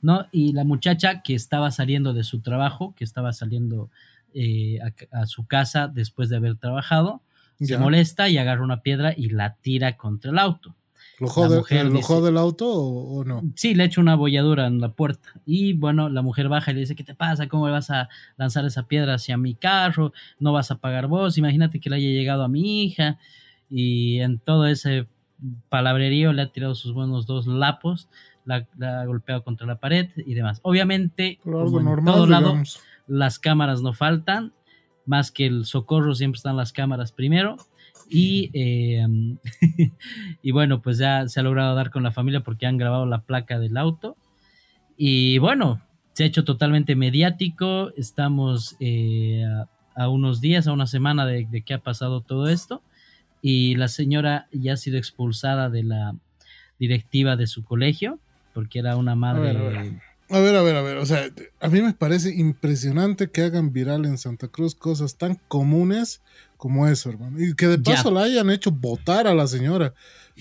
[0.00, 0.26] ¿no?
[0.30, 3.90] Y la muchacha que estaba saliendo de su trabajo, que estaba saliendo
[4.34, 4.78] eh,
[5.10, 7.20] a, su casa después de haber trabajado,
[7.58, 10.74] se molesta y agarra una piedra y la tira contra el auto.
[11.18, 13.42] ¿Lo jode, el auto o, no?
[13.54, 15.28] Sí, le echa una bolladura en la puerta.
[15.46, 17.46] Y bueno, la mujer baja y le dice, ¿qué te pasa?
[17.46, 20.12] ¿Cómo vas a lanzar esa piedra hacia mi carro?
[20.40, 21.38] No vas a pagar vos.
[21.38, 23.18] Imagínate que le haya llegado a mi hija.
[23.70, 25.06] Y en todo ese
[25.68, 28.08] palabrerío le ha tirado sus buenos dos lapos,
[28.44, 30.60] la, ha golpeado contra la pared y demás.
[30.62, 32.54] Obviamente, en todo lado,
[33.06, 34.52] las cámaras no faltan,
[35.06, 37.56] más que el socorro siempre están las cámaras primero.
[38.08, 39.38] Y, em,
[40.42, 43.22] y bueno, pues ya se ha logrado dar con la familia porque han grabado la
[43.22, 44.16] placa del auto.
[44.96, 45.80] Y bueno,
[46.12, 47.90] se ha hecho totalmente mediático.
[47.96, 49.44] Estamos eh,
[49.94, 52.82] a, unos días, a una semana de, de que ha pasado todo esto
[53.42, 56.14] y la señora ya ha sido expulsada de la
[56.78, 58.18] directiva de su colegio
[58.54, 59.50] porque era una madre...
[60.30, 61.28] A ver, a ver, a ver, o sea,
[61.60, 66.22] a mí me parece impresionante que hagan viral en Santa Cruz cosas tan comunes
[66.56, 67.38] como eso, hermano.
[67.38, 69.92] Y que de paso la hayan hecho votar a la señora.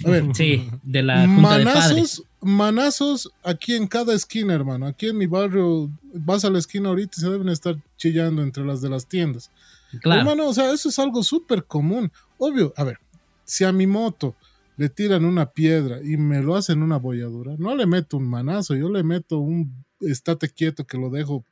[0.05, 4.87] A ver, sí, de la manazos, manazos aquí en cada esquina, hermano.
[4.87, 8.63] Aquí en mi barrio, vas a la esquina ahorita y se deben estar chillando entre
[8.63, 9.51] las de las tiendas.
[9.99, 10.21] Claro.
[10.21, 12.13] Hermano, o sea, eso es algo súper común.
[12.43, 12.97] Obvio, a ver,
[13.43, 14.35] si a mi moto
[14.75, 18.73] le tiran una piedra y me lo hacen una bolladura, no le meto un manazo,
[18.73, 21.45] yo le meto un estate quieto que lo dejo.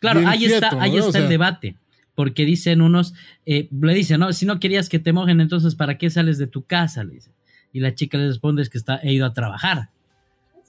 [0.00, 1.76] Claro, ahí está, ahí está el debate.
[2.14, 3.14] Porque dicen unos,
[3.46, 6.46] eh, le dicen, no, si no querías que te mojen, entonces ¿para qué sales de
[6.46, 7.04] tu casa?
[7.04, 7.30] Le dice.
[7.72, 9.88] Y la chica le responde es que está, he ido a trabajar.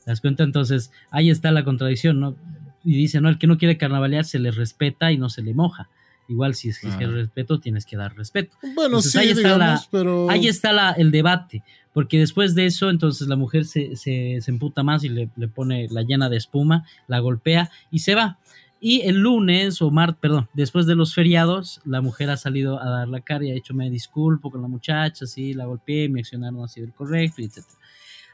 [0.06, 0.44] ¿Te das cuenta?
[0.44, 2.38] Entonces, ahí está la contradicción, ¿no?
[2.86, 5.54] Y dice, no, el que no quiere carnavalear se le respeta y no se le
[5.54, 5.90] moja.
[6.30, 8.56] Igual si es que el respeto, tienes que dar respeto.
[8.76, 10.30] Bueno, sí, ahí está, pero...
[10.30, 15.04] ahí está el debate, porque después de eso, entonces la mujer se, se, emputa más
[15.04, 18.38] y le, pone la llena de espuma, la golpea y se va.
[18.80, 22.90] Y el lunes o martes, perdón, después de los feriados, la mujer ha salido a
[22.90, 26.20] dar la cara y ha dicho me disculpo con la muchacha, sí, la golpeé, me
[26.20, 27.66] accionaron así del correcto, etc.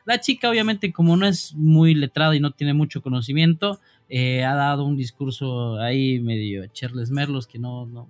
[0.06, 3.80] La chica, obviamente, como no es muy letrada y no tiene mucho conocimiento,
[4.10, 8.10] eh, ha dado un discurso ahí medio Charles Merlos que no, no,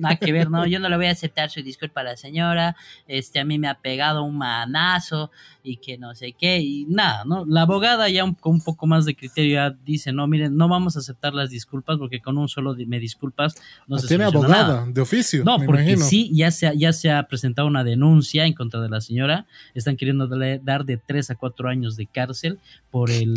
[0.00, 2.76] nada que ver, no, yo no le voy a aceptar su disculpa a la señora,
[3.08, 5.30] este, a mí me ha pegado un manazo
[5.62, 7.44] y que no sé qué, y nada, ¿no?
[7.46, 10.68] La abogada ya un, con un poco más de criterio ya dice, no, miren, no
[10.68, 13.54] vamos a aceptar las disculpas porque con un solo me disculpas
[13.88, 14.86] no se Tiene abogada nada.
[14.86, 15.42] de oficio.
[15.44, 16.04] No, me porque imagino.
[16.04, 19.46] sí, ya se, ha, ya se ha presentado una denuncia en contra de la señora.
[19.74, 22.58] Están queriendo darle- dar de 3 a 4 años de cárcel
[22.90, 23.34] por el...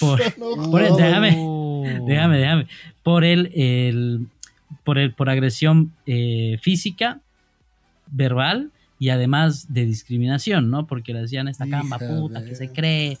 [0.00, 1.30] por, No, por el- déjame,
[2.06, 2.66] déjame, déjame.
[3.02, 4.28] Por el, el-
[4.84, 7.20] por el, por agresión eh, física,
[8.10, 10.86] verbal y además de discriminación, ¿no?
[10.86, 13.18] Porque le decían esta camba puta de- que se cree,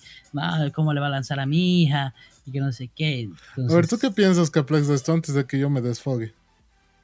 [0.72, 2.14] ¿cómo le va a lanzar a mi hija?
[2.46, 3.28] Y que no sé qué.
[3.56, 6.32] A ver, ¿tú qué piensas, Caplex, de esto antes de que yo me desfogue?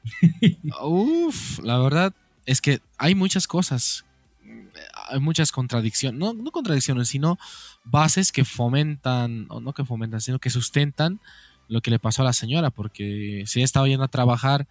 [0.83, 2.13] Uf, la verdad
[2.45, 4.05] es que hay muchas cosas,
[5.09, 7.37] hay muchas contradicciones, no, no contradicciones, sino
[7.83, 11.19] bases que fomentan, o no que fomentan, sino que sustentan
[11.71, 14.67] lo que le pasó a la señora, porque si ella estaba yendo a trabajar,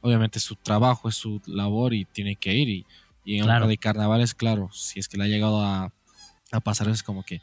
[0.00, 2.86] obviamente su trabajo es su labor y tiene que ir, y,
[3.24, 3.68] y en Claro.
[3.68, 5.92] de carnavales, claro, si es que le ha llegado a,
[6.50, 7.40] a pasar es como que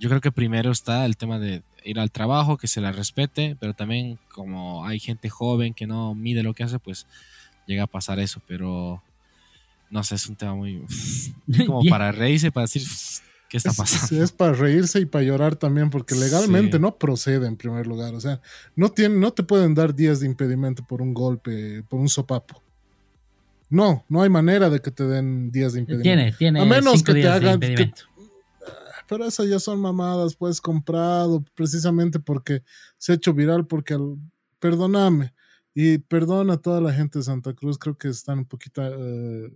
[0.00, 3.56] yo creo que primero está el tema de ir al trabajo, que se la respete,
[3.60, 7.06] pero también como hay gente joven que no mide lo que hace, pues
[7.68, 9.00] llega a pasar eso, pero
[9.88, 10.82] no sé, es un tema muy
[11.66, 12.82] como para reírse, para decir
[13.52, 14.24] qué está Es, pasando.
[14.24, 16.82] es para reírse y para llorar también, porque legalmente Sí.
[16.82, 18.14] no procede en primer lugar.
[18.14, 18.40] O sea,
[18.74, 22.62] no, tiene, no te pueden dar días de impedimento por un golpe, por un sopapo.
[23.68, 26.02] No, no hay manera de que te den días de impedimento.
[26.02, 28.02] tiene, tiene A menos cinco que te hagan- que- impedimento.
[29.08, 32.62] Pero esas ya son mamadas, pues comprado precisamente porque
[32.96, 34.16] se ha hecho viral, porque al-
[34.58, 35.34] perdóname
[35.74, 39.52] y perdona a toda la gente de Santa Cruz, creo que están un poquito eh,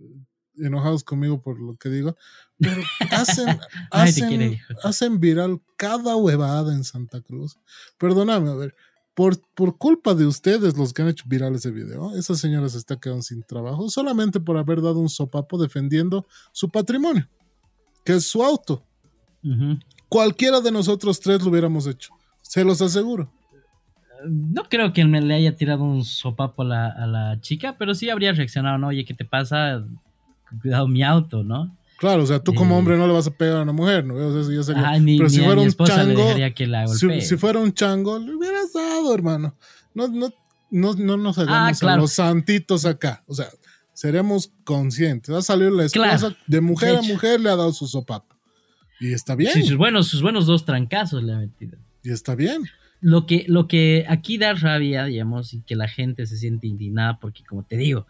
[0.59, 2.15] enojados conmigo por lo que digo,
[2.59, 2.81] pero
[3.11, 3.59] hacen,
[3.91, 7.57] hacen, hacen viral cada huevada en Santa Cruz.
[7.97, 8.75] Perdóname, a ver,
[9.13, 12.77] por, por culpa de ustedes los que han hecho viral ese video, esa señora se
[12.77, 17.27] está quedando sin trabajo solamente por haber dado un sopapo defendiendo su patrimonio,
[18.05, 18.83] que es su auto.
[20.09, 22.11] Cualquiera de nosotros tres lo hubiéramos hecho.
[22.41, 23.31] Se los aseguro.
[24.25, 27.93] No creo que me le haya tirado un sopapo a la, a la chica, pero
[27.93, 28.87] sí habría reaccionado, ¿no?
[28.87, 29.83] Oye, ¿qué te pasa?
[30.61, 31.75] Cuidado mi auto, ¿no?
[31.97, 34.13] Claro, o sea, tú como hombre no le vas a pegar a una mujer, ¿no?
[34.15, 36.21] O sea, eso ya sería- Ajá, ni, Pero si ni a fuera mi un chango,
[36.25, 39.55] dejaría que la si, fuera un chango, le hubieras dado, hermano.
[39.95, 40.29] No, no,
[40.69, 41.97] no, no nos hagamos Ah, claro.
[41.97, 43.23] a los santitos acá.
[43.25, 43.47] O sea,
[43.93, 45.33] seremos conscientes.
[45.33, 46.35] Ha salido la esposa Claro.
[46.45, 48.35] de mujer De a mujer, le ha dado su sopapo.
[48.99, 49.53] Y está bien.
[49.53, 51.77] Sí, sus buenos, sus buenos dos trancazos le ha metido.
[52.03, 52.63] Y está bien.
[53.01, 57.19] Lo que, lo que aquí da rabia, digamos, y que la gente se siente indignada,
[57.19, 58.05] porque como te digo,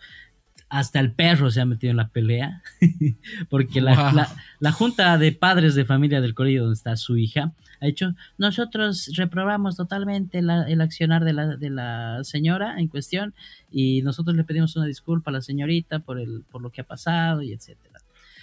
[0.70, 2.62] hasta el perro se ha metido en la pelea,
[3.50, 4.16] porque la, Wow.
[4.16, 8.16] la- la junta de padres de familia del colegio donde está su hija ha dicho,
[8.40, 13.34] nosotros reprobamos totalmente la- el accionar de la, de la señora en cuestión
[13.72, 16.86] y nosotros le pedimos una disculpa a la señorita por, el, por lo que ha
[16.86, 18.00] pasado y etcétera.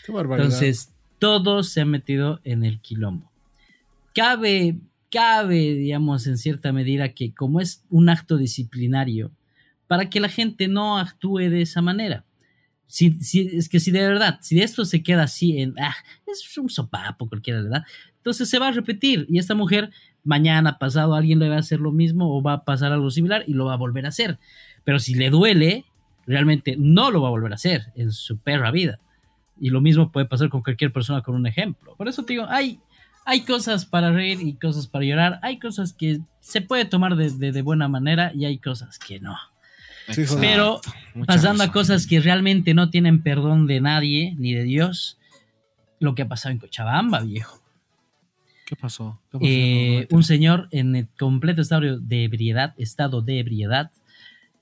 [0.06, 0.46] Qué barbaridad.
[0.46, 3.28] Entonces, todos se han metido en el quilombo.
[4.14, 4.76] Cabe,
[5.10, 9.32] cabe, digamos, en cierta medida que como es un acto disciplinario,
[9.86, 12.24] para que la gente no actúe de esa manera.
[12.86, 13.16] Si,
[13.56, 15.94] es que si de verdad, si esto se queda así en, ah,
[16.26, 17.82] es un sopapo cualquiera, ¿verdad?
[18.18, 19.90] Entonces se va a repetir y esta mujer
[20.22, 23.44] mañana, pasado, alguien le va a hacer lo mismo o va a pasar algo similar
[23.46, 24.38] y lo va a volver a hacer.
[24.84, 25.84] Pero si le duele,
[26.26, 29.00] realmente no lo va a volver a hacer en su perra vida.
[29.58, 31.94] Y lo mismo puede pasar con cualquier persona con un ejemplo.
[31.96, 32.80] Por eso te digo, hay,
[33.24, 35.38] hay cosas para reír y cosas para llorar.
[35.42, 39.20] Hay cosas que se puede tomar de, de- de buena manera y hay cosas que
[39.20, 39.36] no.
[40.40, 40.80] Pero
[41.14, 45.18] Mucha pasando a cosas que realmente no tienen perdón de nadie ni de Dios,
[45.98, 47.60] lo que ha pasado en Cochabamba, viejo.
[48.66, 49.20] ¿Qué pasó?
[49.30, 49.44] ¿Qué pasó?
[49.46, 53.90] Eh, un señor en el completo estado de ebriedad, estado de ebriedad,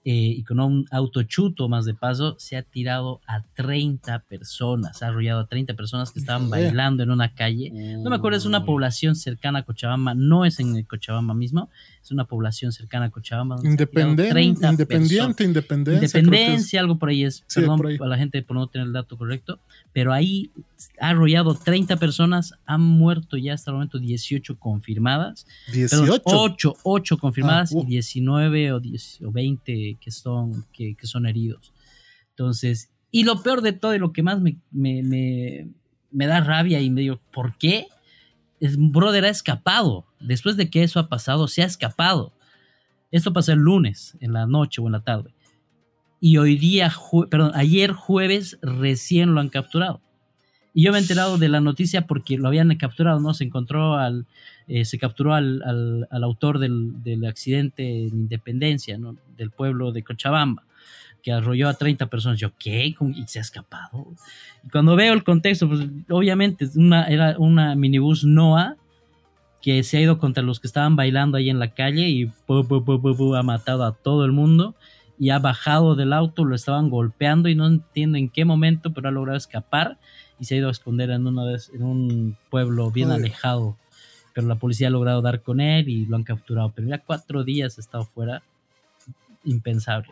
[0.04, 5.00] eh, y con un auto chuto más de paso, se ha tirado a 30 personas,
[5.02, 7.70] ha arrollado a 30 personas que estaban bailando en una calle.
[7.70, 8.66] No me acuerdo, es una Uy.
[8.66, 11.70] población cercana a Cochabamba, no es en el Cochabamba mismo,
[12.02, 13.56] es una población cercana a Cochabamba.
[13.62, 14.72] Independen- 30 personas.
[14.72, 16.80] independiente, independencia.
[16.80, 17.44] algo por ahí es.
[17.46, 17.96] Sí, Perdón ahí.
[18.00, 19.60] a la gente por no tener el dato correcto.
[19.92, 20.50] Pero ahí
[21.00, 25.46] ha arrollado 30 personas, han muerto ya hasta el momento 18 confirmadas.
[25.66, 26.22] Perdón, 18.
[26.24, 27.82] 8, 8 confirmadas Ah, uh.
[27.84, 31.72] y 19 o, 10 o 20 que son, que, que son heridos.
[32.30, 35.02] Entonces, y lo peor de todo y lo que más me, me,
[36.12, 37.86] me- da rabia y me digo, ¿por qué?
[38.60, 40.06] Es, brother ha escapado.
[40.20, 42.32] Después de que eso ha pasado, se ha escapado.
[43.10, 45.34] Esto pasó el lunes, en la noche o en la tarde.
[46.20, 46.92] Y hoy día,
[47.30, 50.00] perdón, ayer jueves recién lo han capturado.
[50.74, 53.34] Y yo me he enterado de la noticia porque lo habían capturado, ¿no?
[53.34, 54.26] Se encontró al,
[54.68, 59.16] eh, se capturó al, al- al autor del, del accidente en Independencia, ¿no?
[59.36, 60.62] Del pueblo de Cochabamba.
[61.22, 62.40] que arrolló a 30 personas.
[62.40, 62.86] Yo, ¿qué?
[63.14, 64.06] ¿Y se ha escapado?
[64.64, 68.76] Y cuando veo el contexto, pues obviamente una, era una minibús NOA
[69.60, 72.28] que se ha ido contra los que estaban bailando ahí en la calle y
[73.36, 74.74] ha matado a todo el mundo
[75.18, 79.08] y ha bajado del auto, lo estaban golpeando y no entiendo en qué momento, pero
[79.08, 79.98] ha logrado escapar
[80.42, 83.76] y se ha ido a esconder en, una vez, en un pueblo bien alejado.
[84.34, 86.72] Pero la policía ha logrado dar con él y lo han capturado.
[86.74, 88.42] Pero ya cuatro días ha estado fuera.
[89.44, 90.10] Impensable.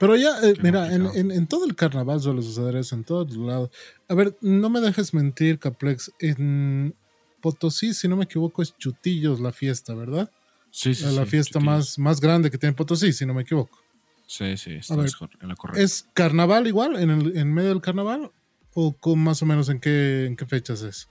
[0.00, 3.70] Pero ya, eh, mira, en, todo el carnaval suele suceder eso, en todos lados.
[4.08, 6.10] A ver, no me dejes mentir, Caplex.
[6.18, 6.96] En
[7.40, 10.28] Potosí, si no me equivoco, es Chutillos la fiesta, ¿verdad?
[10.72, 11.04] Sí, sí.
[11.14, 13.81] La fiesta más, más grande que tiene Potosí, si no me equivoco.
[14.32, 15.82] Sí, sí, está en la correcta.
[15.82, 18.32] ¿Es carnaval igual, en, el, en medio del carnaval?
[18.72, 21.06] ¿O con más o menos en qué, en qué fechas es?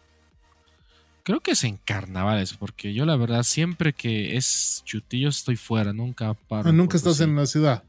[1.22, 5.94] Creo que es en carnavales, porque yo la verdad siempre que es chutillos estoy fuera,
[5.94, 6.70] nunca paro.
[6.70, 7.84] Ah, nunca estás en la ciudad.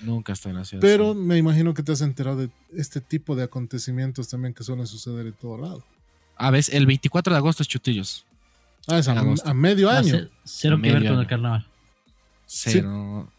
[0.00, 0.80] Nunca estoy en la ciudad.
[0.80, 4.86] Pero me imagino que te has enterado de este tipo de acontecimientos también que suelen
[4.86, 5.84] suceder en todo lado.
[6.36, 8.24] Ah, ves, el 24 de agosto es chutillos.
[8.86, 10.30] Ah, es a, medio año.
[10.42, 11.66] cero que ver con el carnaval.
[12.46, 13.30] Cero.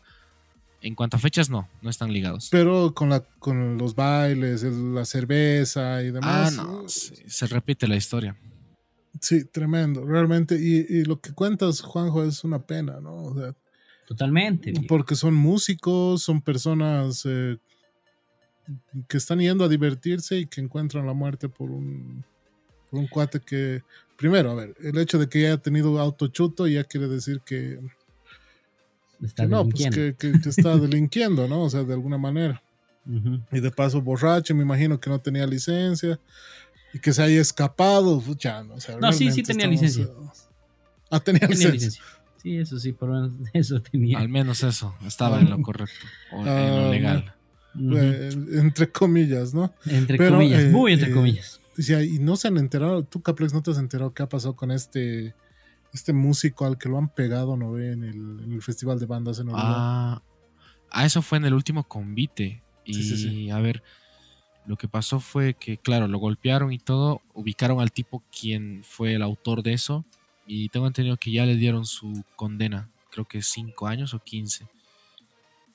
[0.81, 2.49] En cuanto a fechas, no, no están ligados.
[2.49, 6.57] Pero con, la, con los bailes, la cerveza y demás.
[6.57, 8.35] Ah, no, se repite la historia.
[9.19, 10.55] Sí, tremendo, realmente.
[10.55, 13.35] Y, lo que cuentas, Juanjo, es una pena, ¿no?
[14.07, 14.73] Totalmente.
[14.87, 17.57] Porque son músicos, son personas eh,
[19.07, 22.23] que están yendo a divertirse y que encuentran la muerte por un,
[22.89, 23.83] por un cuate que,
[24.17, 27.79] primero, a ver, el hecho de que haya tenido autochuto ya quiere decir que,
[29.23, 30.15] está no, pues que,
[30.45, 31.63] está delinquiendo, ¿no?
[31.63, 32.61] O sea, de alguna manera.
[33.51, 36.19] Y de paso borracho, me imagino que no tenía licencia
[36.93, 40.07] y que se haya escapado, ya, no, no sí, sí tenía licencia.
[41.09, 42.01] Ah, tenía, licencia.
[42.41, 44.19] Sí, eso sí, por lo menos eso tenía.
[44.19, 47.35] Al menos eso, estaba en lo correcto, o en lo ah, legal.
[47.75, 49.73] Eh, entre comillas, ¿no?
[49.85, 51.59] Entre comillas, muy entre eh, comillas.
[51.77, 54.71] y no se han enterado, tú Caplex no te has enterado qué ha pasado con
[54.71, 55.33] este
[55.93, 57.91] este músico al que lo han pegado, ¿no ve?
[57.91, 59.65] En el, Festival de Bandas en Uruguay.
[59.67, 60.21] Ah,
[60.91, 62.61] ah, eso fue en el último convite.
[62.85, 63.83] Y a ver,
[64.65, 69.13] lo que pasó fue que, claro, lo golpearon y todo, ubicaron al tipo quien fue
[69.13, 70.05] el autor de eso
[70.45, 74.67] y tengo entendido que ya le dieron su condena, creo que 5 años o 15.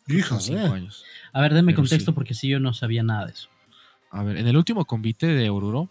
[0.08, 1.04] Hija, cinco años.
[1.32, 3.48] A ver, denme contexto porque si yo no sabía nada de eso.
[4.10, 5.88] A ver, en el último convite de Oruro,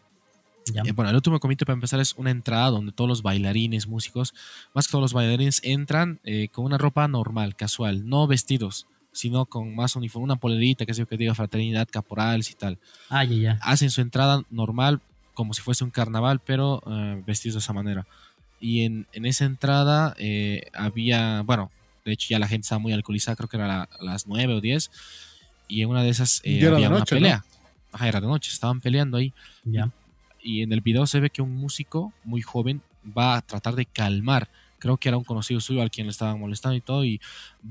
[0.73, 4.33] eh, bueno, el último convite para empezar es una entrada donde todos los bailarines, músicos,
[4.73, 9.45] más que todos los bailarines, entran eh, con una ropa normal, casual, no vestidos sino
[9.45, 12.77] con más uniforme, una polerita, que sé yo que diga fraternidad, caporales y tal.
[13.09, 13.59] Ah, ya, ya.
[13.61, 14.99] Hacen su entrada normal,
[15.33, 18.05] como si fuese un carnaval, pero uh, vestidos de esa manera.
[18.59, 21.71] Y en, en esa entrada eh, había, bueno,
[22.03, 24.91] de hecho ya la gente estaba muy alcoholizada, creo que era las 9 o 10,
[25.67, 27.43] y en una de esas eh, había una pelea.
[27.91, 29.33] Ajá, era de noche, estaban peleando ahí.
[29.63, 29.89] Ya.
[30.45, 33.85] Y en el video se ve que un músico muy joven va a tratar de
[33.85, 34.47] calmar
[34.85, 37.19] creo que era un conocido suyo al quien le estaban molestando y todo, y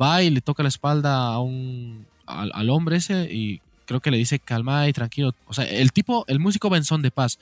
[0.00, 4.16] va y le toca la espalda a un, al, hombre ese y creo que le
[4.16, 5.32] dice calma y tranquilo.
[5.46, 7.38] O sea, el tipo, el músico benzón de paz,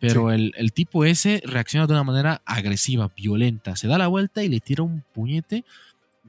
[0.00, 3.76] pero el, tipo ese reacciona de una manera agresiva, violenta.
[3.76, 5.64] Se da la vuelta y le tira un puñete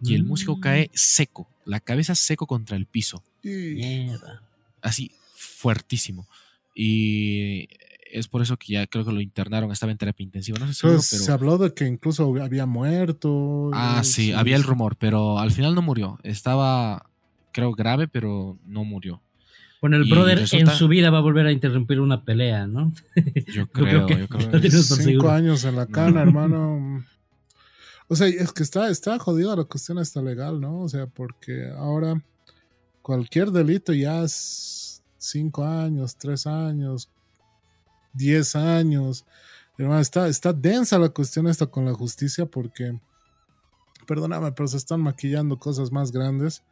[0.04, 0.90] y el músico cae mm.
[0.94, 3.24] seco, la cabeza seco contra el piso.
[4.84, 6.28] Así, fuertísimo.
[6.76, 7.70] Y
[8.14, 10.74] es por eso que ya creo que lo internaron, estaba en terapia intensiva, no sé
[10.74, 13.72] si pues, Se habló de que incluso había muerto.
[13.74, 16.20] Ah, sí, había el rumor, pero al final no murió.
[16.24, 17.10] Estaba,
[17.52, 19.22] creo, grave, pero no murió.
[19.82, 22.94] Bueno, el brother en su vida va a volver a interrumpir una pelea, ¿no?
[23.54, 27.04] Yo creo, yo creo, que cinco años en la cana, hermano.
[28.10, 30.82] O sea, es que está, está jodida la cuestión está legal, ¿no?
[30.82, 32.22] O sea, porque ahora
[33.02, 37.10] cualquier delito ya es cinco años, tres años,
[38.14, 39.26] 10 años.
[39.78, 43.00] está, está densa la cuestión esta con la justicia porque,
[44.08, 46.64] perdóname, pero se están maquillando cosas más grandes.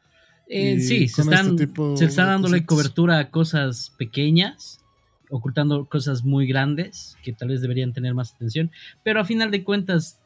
[0.48, 4.80] Eh, sí, se este están, se está dándole cobertura a cosas pequeñas,
[5.30, 8.70] ocultando cosas muy grandes que tal vez deberían tener más atención,
[9.04, 10.20] pero a final de cuentas,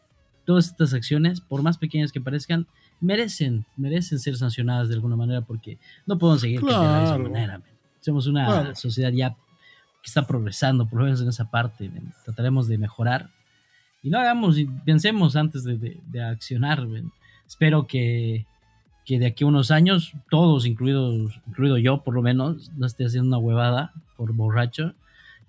[0.45, 2.66] todas estas acciones, por más pequeñas que parezcan,
[2.99, 7.61] merecen, merecen ser sancionadas de alguna manera porque no podemos seguir de esa manera.
[7.99, 9.36] Somos una sociedad ya
[10.05, 11.89] que está progresando, por lo menos en esa parte.
[12.23, 13.31] Trataremos de mejorar.
[14.03, 16.87] Y no hagamos y pensemos antes de, accionar.
[17.47, 18.45] Espero que,
[19.07, 23.29] de aquí a unos años, todos, incluidos, incluido yo por lo menos, no esté haciendo
[23.29, 24.93] una huevada por borracho.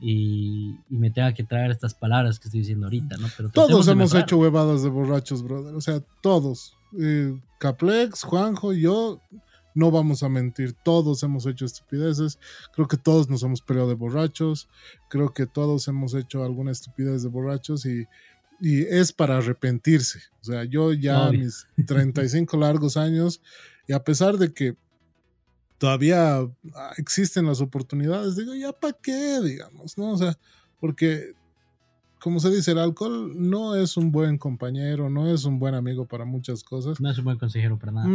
[0.00, 3.28] Y, me tenga que traer estas palabras que estoy diciendo ahorita, ¿no?
[3.36, 5.74] Pero todos hemos hecho huevadas de borrachos, brother.
[5.74, 6.72] O sea, todos.
[6.98, 9.20] Eh, Caplex, Juanjo, yo,
[9.76, 12.38] no vamos a mentir, todos hemos hecho estupideces,
[12.72, 14.68] creo que todos nos hemos peleado de borrachos,
[15.08, 18.06] creo que todos hemos hecho alguna estupidez de borrachos y,
[18.58, 20.20] y es para arrepentirse.
[20.40, 23.42] O sea, yo ya a mis 35 largos años,
[23.86, 24.76] y a pesar de que
[25.76, 30.12] todavía ah, existen las oportunidades, digo, ya para qué, digamos, ¿no?
[30.12, 30.38] O sea,
[30.80, 31.34] porque,
[32.20, 36.06] como se dice, el alcohol no es un buen compañero, no es un buen amigo
[36.06, 37.00] para muchas cosas.
[37.00, 38.08] No es un buen consejero para nada.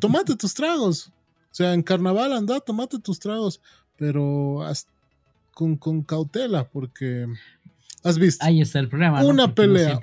[0.00, 1.08] Tomate tus tragos.
[1.08, 3.60] O sea, en carnaval anda, tomate tus tragos,
[3.96, 4.60] pero
[5.52, 7.26] con, con cautela, porque
[8.02, 8.44] has visto.
[8.44, 9.22] Ahí está el problema.
[9.22, 10.00] Una pelea,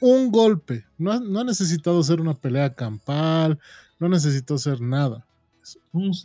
[0.00, 0.84] un golpe.
[0.98, 3.58] No, no ha necesitado ser una pelea campal,
[3.98, 5.24] no necesitó ser nada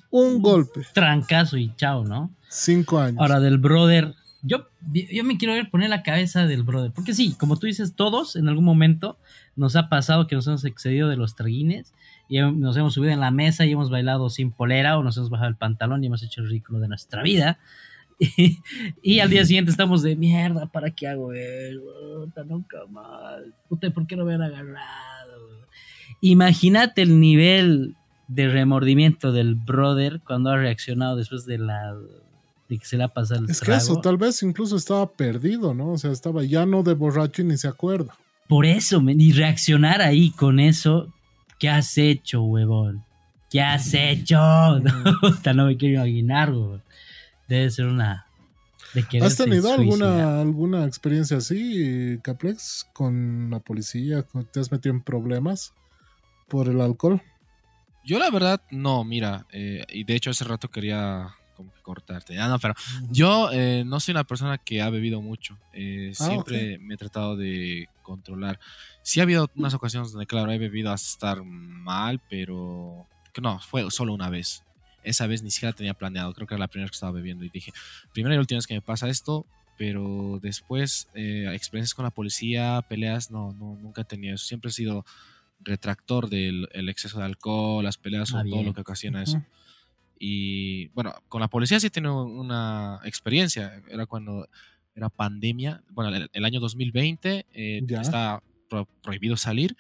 [0.09, 0.81] un, golpe.
[0.93, 2.31] Trancazo y chao, ¿no?
[2.49, 3.19] Cinco años.
[3.19, 4.13] Ahora, del brother.
[4.47, 6.91] Yo, yo me quiero ver poner la cabeza del brother.
[6.91, 9.17] Porque sí, como tú dices, todos en algún momento
[9.55, 11.93] nos ha pasado que nos hemos excedido de los traguines
[12.29, 15.29] y nos hemos subido en la mesa y hemos bailado sin polera o nos hemos
[15.29, 17.59] bajado el pantalón y hemos hecho el ridículo de nuestra vida.
[19.03, 22.27] Y, al día siguiente estamos de mierda, ¿para qué hago eso?
[22.47, 23.41] nunca más.
[23.93, 25.67] ¿por qué no me han agarrado?
[26.21, 27.95] Imagínate el nivel
[28.27, 31.95] de remordimiento del brother cuando ha reaccionado después de la
[32.69, 35.73] de que se le ha pasado el Es que eso, tal vez incluso estaba perdido,
[35.73, 35.93] ¿no?
[35.93, 38.15] O sea, estaba ya no de borracho y ni se acuerda.
[38.47, 41.13] Por eso, y reaccionar ahí con eso,
[41.59, 43.03] ¿qué has hecho, huevón?
[43.49, 44.37] ¿Qué has hecho?
[45.45, 46.83] No, no me quiero imaginar, huevón.
[47.47, 48.25] Debe ser una...
[49.21, 54.25] ¿Has tenido alguna, alguna experiencia así, Caplex, con la policía?
[54.51, 55.73] ¿Te has metido en problemas
[56.47, 57.21] por el alcohol?
[58.05, 62.39] Yo la verdad, no, mira, eh, y de hecho hace rato quería como que cortarte.
[62.39, 62.75] Ah, no, pero
[63.09, 65.57] yo eh, no soy una persona que ha bebido mucho.
[65.73, 68.59] Eh, ah, siempre me he tratado de controlar.
[69.01, 73.07] Sí ha habido unas ocasiones donde, claro, he bebido hasta estar mal, pero
[73.41, 74.63] no, fue solo una vez.
[75.03, 77.49] Esa vez ni siquiera tenía planeado, creo que era la primera que estaba bebiendo y
[77.49, 77.73] dije,
[78.13, 79.45] primera y última vez que me pasa esto,
[79.77, 84.45] pero después experiencias con la policía, peleas, no, no, nunca he tenido eso.
[84.45, 85.05] Siempre he sido
[85.61, 89.41] retractor del exceso de alcohol, las peleas o ah, todo lo que ocasiona eso.
[90.19, 93.81] Y bueno, con la policía sí tengo una experiencia.
[93.89, 94.47] Era cuando
[94.95, 95.83] era pandemia.
[95.89, 98.41] Bueno, el, año 2020 eh, estaba
[99.01, 99.75] prohibido salir.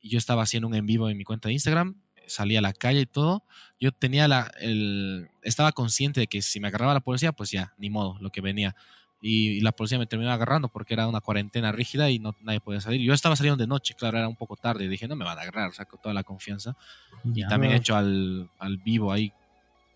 [0.00, 1.96] Y yo estaba haciendo un en vivo en mi cuenta de Instagram.
[2.26, 3.42] Salí a la calle y todo.
[3.80, 4.50] Yo tenía la.
[4.60, 8.30] El, estaba consciente de que si me agarraba la policía, pues ya, ni modo, lo
[8.30, 8.76] que venía
[9.20, 12.80] y, la policía me terminó agarrando porque era una cuarentena rígida y no, nadie podía
[12.80, 13.00] salir.
[13.00, 14.84] Yo estaba saliendo de noche, claro, era un poco tarde.
[14.84, 16.76] Y dije, no me van a agarrar, saco toda la confianza.
[17.24, 19.32] y también he hecho al, al, vivo ahí,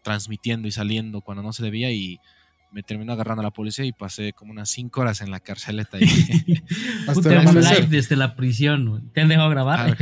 [0.02, 2.20] transmitiendo y saliendo cuando no se debía y
[2.72, 5.98] me terminó agarrando la policía y pasé como unas cinco horas en la carceleta.
[5.98, 6.06] Ahí.
[7.06, 9.10] Hasta live desde la prisión.
[9.12, 9.96] ¿Te han dejado grabar?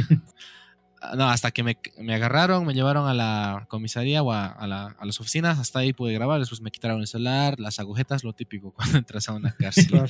[1.02, 1.76] Ah, no, hasta que me,
[2.14, 4.66] agarraron, me llevaron a la comisaría o a,
[5.02, 8.72] las oficinas, hasta ahí pude grabar, después me quitaron el celular, las agujetas, lo típico
[8.76, 10.08] cuando entras a una cárcel.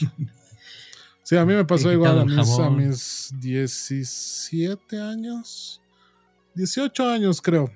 [1.22, 5.80] Sí, a mí me pasó igual a mis, a mis 17 años,
[6.54, 7.70] 18 años creo.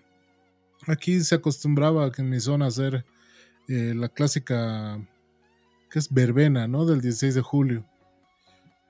[0.87, 3.05] Aquí se acostumbraba que en mi zona hacer
[3.68, 4.99] eh, la clásica,
[5.91, 6.85] que es verbena, ¿no?
[6.85, 7.87] Del 16 de julio.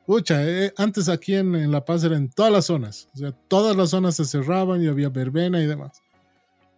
[0.06, 3.08] Pucha, eh, antes aquí en, La Paz era en todas las zonas.
[3.14, 6.02] O sea, todas las zonas se cerraban y había verbena y demás.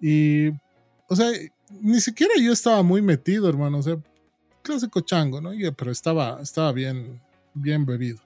[0.00, 0.50] Y,
[1.08, 1.30] o sea,
[1.80, 3.78] ni siquiera yo estaba muy metido, hermano.
[3.78, 3.98] O sea,
[4.62, 5.50] clásico chango, ¿no?
[5.76, 7.20] pero estaba, estaba bien,
[7.54, 8.20] bien bebido.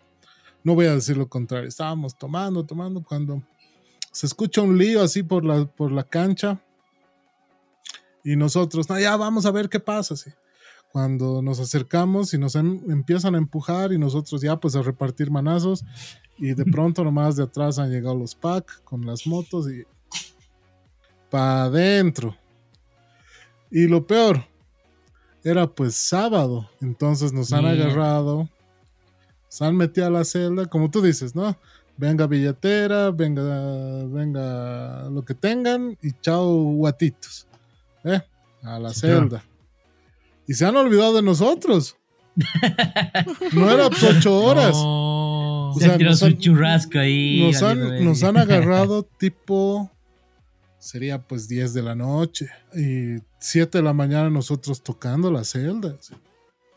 [0.63, 1.69] No voy a decir lo contrario.
[1.69, 3.43] Estábamos tomando, tomando cuando
[4.13, 6.61] se escucha un lío así por la, por la cancha.
[8.25, 10.17] Y nosotros, no, ya vamos a ver qué pasa.
[10.17, 10.31] Sí
[10.93, 15.31] cuando nos acercamos y nos em, empiezan a empujar y nosotros ya pues a repartir
[15.31, 15.85] manazos
[16.37, 19.85] y de pronto nomás de atrás han llegado los pack con las motos y
[21.31, 22.37] para adentro.
[23.71, 24.45] Y lo peor,
[25.45, 28.49] era pues sábado, entonces nos han agarrado,
[29.49, 31.57] se han metido a la celda, como tú dices, ¿no?
[31.97, 37.47] Venga billetera, venga, venga lo que tengan y chao guatitos,
[38.05, 38.21] ¿eh?
[38.63, 39.43] A la celda
[40.51, 41.97] y se han olvidado de nosotros.
[43.53, 44.73] no era ocho horas.
[44.75, 47.41] O sea, nos han, churrasco ahí.
[47.41, 49.89] Nos han, nos han agarrado tipo.
[50.81, 52.49] Sería pues 10 de la noche.
[52.75, 56.11] Y 7 de la mañana nosotros tocando las celdas.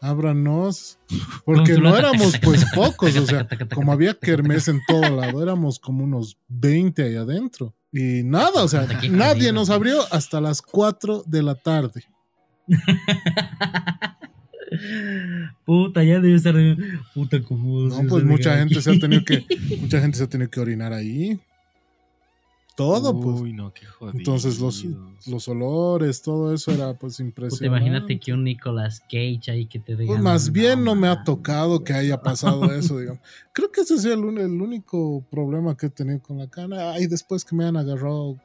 [0.03, 0.99] Ábranos.
[1.45, 3.15] Porque no éramos pues pocos.
[3.15, 7.73] O sea, como había kermés en todo lado, éramos como unos 20 ahí adentro.
[7.91, 12.03] Y nada, o sea, nadie nos abrió hasta las 4 de la tarde.
[15.65, 16.55] Puta, ya debe estar
[17.13, 17.81] puta como.
[17.81, 19.45] No, pues mucha gente se ha tenido que
[19.79, 21.39] mucha gente se ha tenido que orinar ahí.
[22.75, 23.41] Todo, pues.
[23.41, 24.17] Uy, no, qué jodido.
[24.17, 24.85] Entonces los,
[25.27, 27.65] los olores, todo eso era pues Puta, impresionante.
[27.65, 30.11] imagínate que un Nicolas Cage ahí que te diga.
[30.11, 31.25] Pues más bien no me ha mames".
[31.25, 33.21] tocado que haya pasado eso, digamos.
[33.51, 36.91] Creo que ese es el, único problema que he tenido con la cana.
[36.91, 38.37] Ay, después que me han agarrado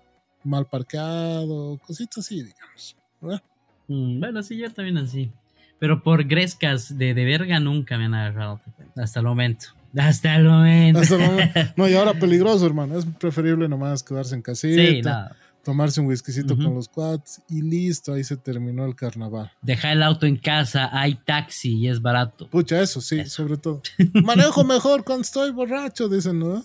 [0.45, 2.97] mal parqueado, cositas así, digamos.
[3.21, 3.43] ¿verdad?
[3.89, 5.31] Mm, bueno, sí, yo también así.
[5.79, 8.61] Pero por grescas de, de verga nunca me han agarrado.
[8.97, 9.78] Hasta el momento.
[9.97, 11.01] Hasta el momento.
[11.01, 11.61] Hasta el momento.
[11.77, 12.99] No, y ahora peligroso, hermano.
[12.99, 15.37] Es preferible nomás quedarse en casita, Sí, nada.
[15.65, 16.65] tomarse un whiskycito Ujú.
[16.65, 19.51] con los quads y listo, ahí se terminó el carnaval.
[19.63, 22.49] Deja el auto en casa, hay taxi y es barato.
[22.49, 23.43] Pucha, eso sí, Eso.
[23.45, 23.83] sobre todo.
[24.25, 26.65] Manejo mejor cuando estoy borracho, dicen, ¿no?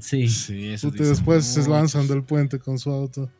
[0.00, 1.72] Sí, Sí, eso Puta, después se muchos.
[1.72, 3.30] lanzan del puente con su auto.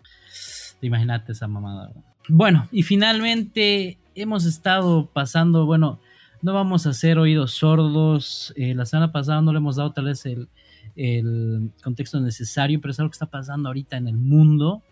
[0.83, 1.91] imagínate esa mamada.
[2.29, 6.01] Bueno, y finalmente hemos estado pasando, bueno,
[6.43, 8.53] no vamos a hacer oídos sordos.
[8.57, 10.49] eh, la semana pasada no le hemos dado tal vez el,
[10.97, 14.83] el contexto necesario, pero es algo que está pasando ahorita en el mundo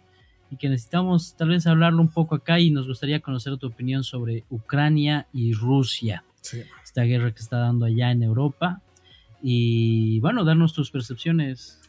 [0.50, 4.04] y que necesitamos tal vez hablarlo un poco acá y nos gustaría conocer tu opinión
[4.04, 6.62] sobre Ucrania y Rusia, Sí.
[6.84, 8.80] esta guerra que está dando allá en Europa.
[9.42, 11.80] Y bueno, darnos tus percepciones.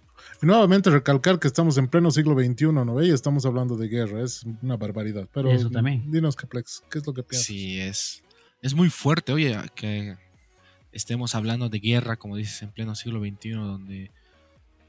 [0.41, 3.01] Y nuevamente recalcar que estamos en pleno siglo XXI, ¿no?
[3.03, 5.27] Y estamos hablando de guerra, es una barbaridad.
[5.31, 6.09] Pero Eso también.
[6.11, 7.45] dinos, Caplex, ¿qué es lo que piensas?
[7.47, 8.23] Sí, es,
[8.61, 10.15] es muy fuerte, oye, que
[10.91, 14.11] estemos hablando de guerra, como dices, en pleno siglo XXI, donde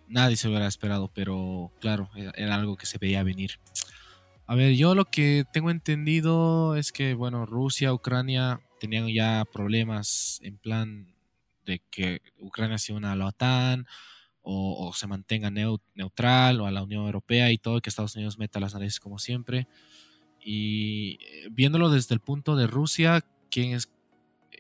[0.09, 3.59] nadie se hubiera esperado, pero claro, era, algo que se veía venir.
[4.47, 10.41] A ver, yo lo que tengo entendido es que, bueno, Rusia, Ucrania tenían ya problemas
[10.43, 11.15] en plan
[11.67, 13.87] de que Ucrania se una a la OTAN
[14.41, 18.17] o, o se mantenga neu- neutral o a la Unión Europea y todo, que Estados
[18.17, 19.69] Unidos meta las narices como siempre.
[20.41, 23.91] Y eh, viéndolo desde el punto de Rusia, ¿quién es,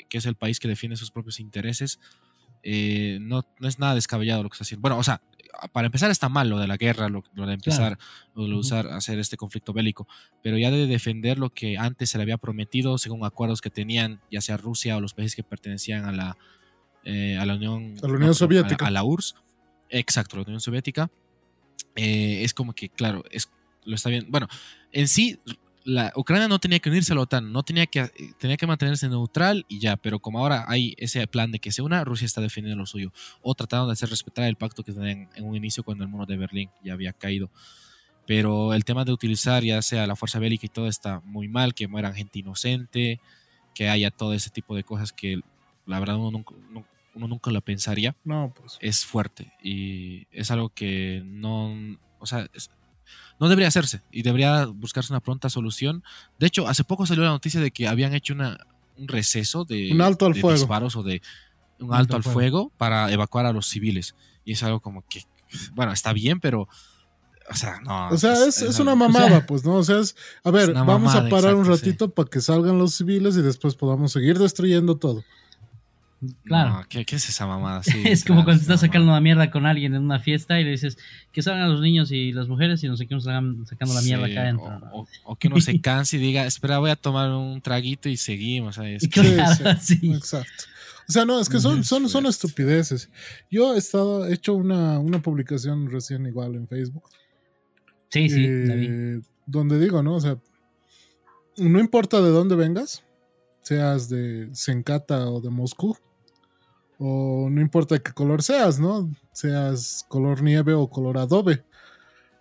[0.08, 2.00] que es el país que defiende sus propios intereses,
[2.62, 4.82] eh, no, no es nada descabellado lo que está haciendo.
[4.82, 5.22] Bueno, o sea,
[5.72, 7.98] para empezar está mal lo de la guerra, lo, lo de empezar,
[8.34, 10.06] lo de usar, hacer este conflicto bélico,
[10.42, 14.20] pero ya de defender lo que antes se le había prometido según acuerdos que tenían,
[14.30, 16.38] ya sea Rusia o los países que pertenecían a la,
[17.04, 18.84] eh, a la Unión, A la Unión Soviética.
[18.84, 19.34] a, a la URSS,
[19.88, 21.10] exacto, la Unión Soviética,
[21.96, 23.50] eh, es como que, claro, es,
[23.84, 24.26] lo está bien.
[24.28, 24.48] Bueno,
[24.92, 25.40] en sí,
[25.90, 29.08] la Ucrania no tenía que unirse a la OTAN, no tenía que, tenía que mantenerse
[29.08, 32.42] neutral y ya, pero como ahora hay ese plan de que se una, Rusia está
[32.42, 33.10] defendiendo lo suyo
[33.40, 36.26] o tratando de hacer respetar el pacto que tenían en un inicio cuando el muro
[36.26, 37.50] de Berlín ya había caído.
[38.26, 41.72] Pero el tema de utilizar ya sea la fuerza bélica y todo está muy mal,
[41.74, 43.20] que mueran gente inocente,
[43.74, 45.40] que haya todo ese tipo de cosas que
[45.86, 46.84] la verdad uno nunca, no-
[47.14, 48.76] uno nunca lo pensaría No, pues.
[48.80, 51.74] es fuerte y es algo que no,
[52.18, 52.70] o sea, es-
[53.40, 56.02] no debería hacerse y debería buscarse una pronta solución.
[56.38, 58.66] De hecho, hace poco salió la noticia de que habían hecho una,
[58.96, 60.58] un receso de, Un alto al de fuego.
[60.58, 61.22] disparos o de
[61.80, 64.14] un alto al fuego para evacuar a los civiles.
[64.44, 65.24] Y es algo como que,
[65.72, 66.68] bueno, está bien, pero,
[67.50, 68.08] o sea, no.
[68.08, 69.76] O sea, es, es una mamada, sea, pues, ¿no?
[69.76, 71.70] O sea, es, a ver, vamos a parar un sí.
[71.70, 75.24] ratito para que salgan los civiles y después podamos seguir destruyendo todo.
[76.44, 76.70] Claro.
[76.70, 77.82] No, ¿qué, qué es esa mamada?
[77.84, 80.60] Sí, es como cuando es estás una sacando una mierda con alguien en una fiesta
[80.60, 80.98] y le dices
[81.32, 84.32] que salgan los niños y las mujeres y nos seguimos sacan- sacando la mierda Sí,
[84.32, 84.80] acá adentro.
[84.92, 88.08] O, o- o que uno se canse y diga, espera, voy a tomar un traguito
[88.08, 88.74] y seguimos.
[88.76, 89.04] ¿sabes?
[89.04, 90.12] Y claro, sí, sí.
[90.12, 90.64] Exacto.
[91.08, 93.08] O sea, no, es que son, son, son estupideces.
[93.50, 97.04] Yo he estado, he hecho una, una publicación recién igual en Facebook.
[98.10, 100.14] Sí, sí, eh, la donde digo, ¿no?
[100.16, 100.36] O sea,
[101.56, 103.04] no importa de dónde vengas,
[103.62, 105.96] seas de Sencata o de Moscú,
[106.98, 109.10] o no importa qué color seas, ¿no?
[109.32, 111.64] Seas color nieve o color adobe.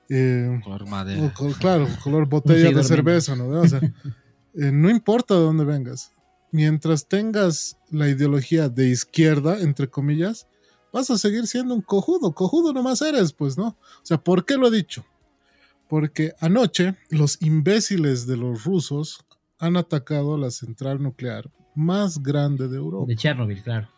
[0.09, 1.23] Eh, Color madera.
[1.23, 3.47] o col- claro, color botella de cerveza, ¿no?
[3.49, 3.79] O sea,
[4.55, 6.11] eh, no importa de dónde vengas.
[6.51, 10.47] Mientras tengas la ideología de izquierda, entre comillas,
[10.93, 12.31] vas a seguir siendo un cojudo.
[12.33, 13.67] Cojudo nomás eres, pues, ¿no?
[13.67, 15.05] O sea, ¿por qué lo he dicho?
[15.89, 19.25] Porque anoche los imbéciles de los rusos
[19.59, 23.07] han atacado la central nuclear más grande de Europa.
[23.07, 23.89] De Chernobyl, claro.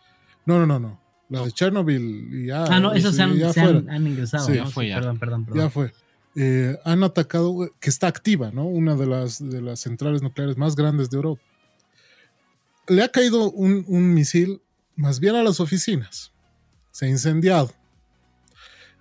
[0.50, 1.00] No, no, no, no.
[1.30, 4.48] La de Chernobyl ya, Ah, no, esos sí, se han, ya se han, han ingresado.
[4.48, 4.68] Sí, ¿no?
[4.72, 4.96] fue Sí, ya.
[4.96, 5.62] Perdón, perdón, perdón.
[5.64, 5.94] Ya fue.
[6.36, 8.66] Eh, han atacado, que está activa, ¿no?
[8.66, 11.42] Una de las, de las centrales nucleares más grandes de Europa.
[12.88, 14.60] Le ha caído un, un misil
[14.96, 16.32] más bien a las oficinas.
[16.92, 17.72] Se ha incendiado.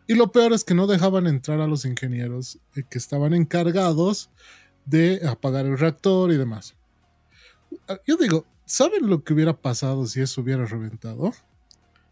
[0.07, 4.29] Y lo peor es que no dejaban entrar a los ingenieros eh, que estaban encargados
[4.85, 6.75] de apagar el reactor y demás.
[7.89, 11.23] Ah, Yo digo, ¿saben lo que hubiera pasado si eso hubiera reventado?
[11.25, 11.35] O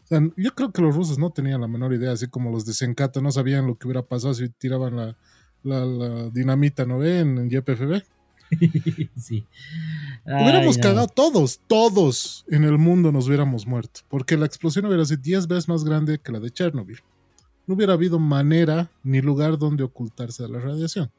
[0.08, 2.72] sea, yo creo que los rusos no tenían la menor idea, así como los de
[2.74, 5.16] Sencata no sabían lo que hubiera pasado si tiraban la,
[5.62, 7.38] la- la dinamita, ¿no ven?
[7.38, 8.02] En YPFB.
[9.16, 9.44] sí.
[10.24, 10.82] hubiéramos no.
[10.82, 15.46] cagado todos, todos en el mundo nos hubiéramos muerto, porque la explosión hubiera sido 10
[15.48, 17.00] veces más grande que la de Chernobyl.
[17.66, 21.10] no hubiera habido manera ni lugar donde ocultarse de la radiación.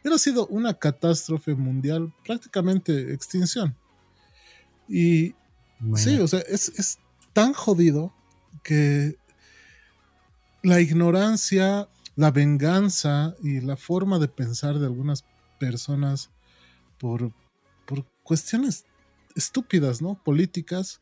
[0.00, 3.76] Hubiera sido una catástrofe mundial, prácticamente extinción.
[4.88, 5.34] Y
[5.96, 6.98] sí, o sea, es, es
[7.32, 8.14] tan jodido
[8.62, 9.16] que
[10.62, 15.24] la ignorancia, la venganza y la forma de pensar de algunas
[15.58, 16.30] personas
[16.98, 17.32] por,
[17.86, 18.86] por cuestiones
[19.34, 20.22] estúpidas, ¿no?
[20.22, 21.00] Políticas,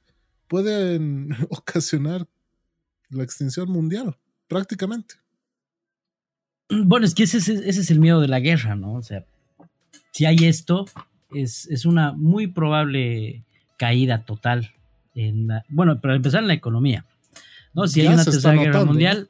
[0.49, 2.29] pueden ocasionar
[3.09, 4.19] la extinción mundial,
[4.49, 5.22] prácticamente.
[6.85, 8.95] Bueno, es que ese, es el miedo de la guerra, ¿no?
[8.95, 9.25] O sea,
[10.13, 10.87] si hay esto,
[11.35, 13.45] es, es una muy probable
[13.77, 14.73] caída total.
[15.15, 17.05] En bueno, para empezar en la economía.
[17.75, 17.87] ¿no?
[17.87, 19.29] Si hay una tercera guerra mundial,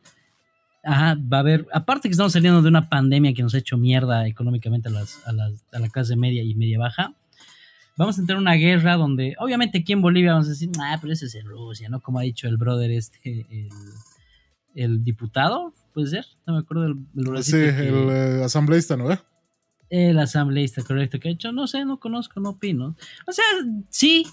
[0.85, 3.77] ajá, va a haber, aparte que estamos saliendo de una pandemia que nos ha hecho
[3.77, 7.15] mierda económicamente a, las, a, las, a la clase media y media baja,
[7.97, 10.99] vamos a entrar en una guerra donde, obviamente aquí en Bolivia vamos a decir, ah,
[11.01, 12.01] pero ese es en Rusia, ¿no?
[12.01, 13.69] Como ha dicho el brother este, el,
[14.75, 19.09] diputado, puede ser, no me acuerdo del, del Sí, el eh, asambleísta, ¿no?
[19.91, 22.97] El asambleísta, correcto, que ha hecho, no sé, no conozco, no opino.
[23.27, 23.45] O sea,
[23.91, 24.27] sí,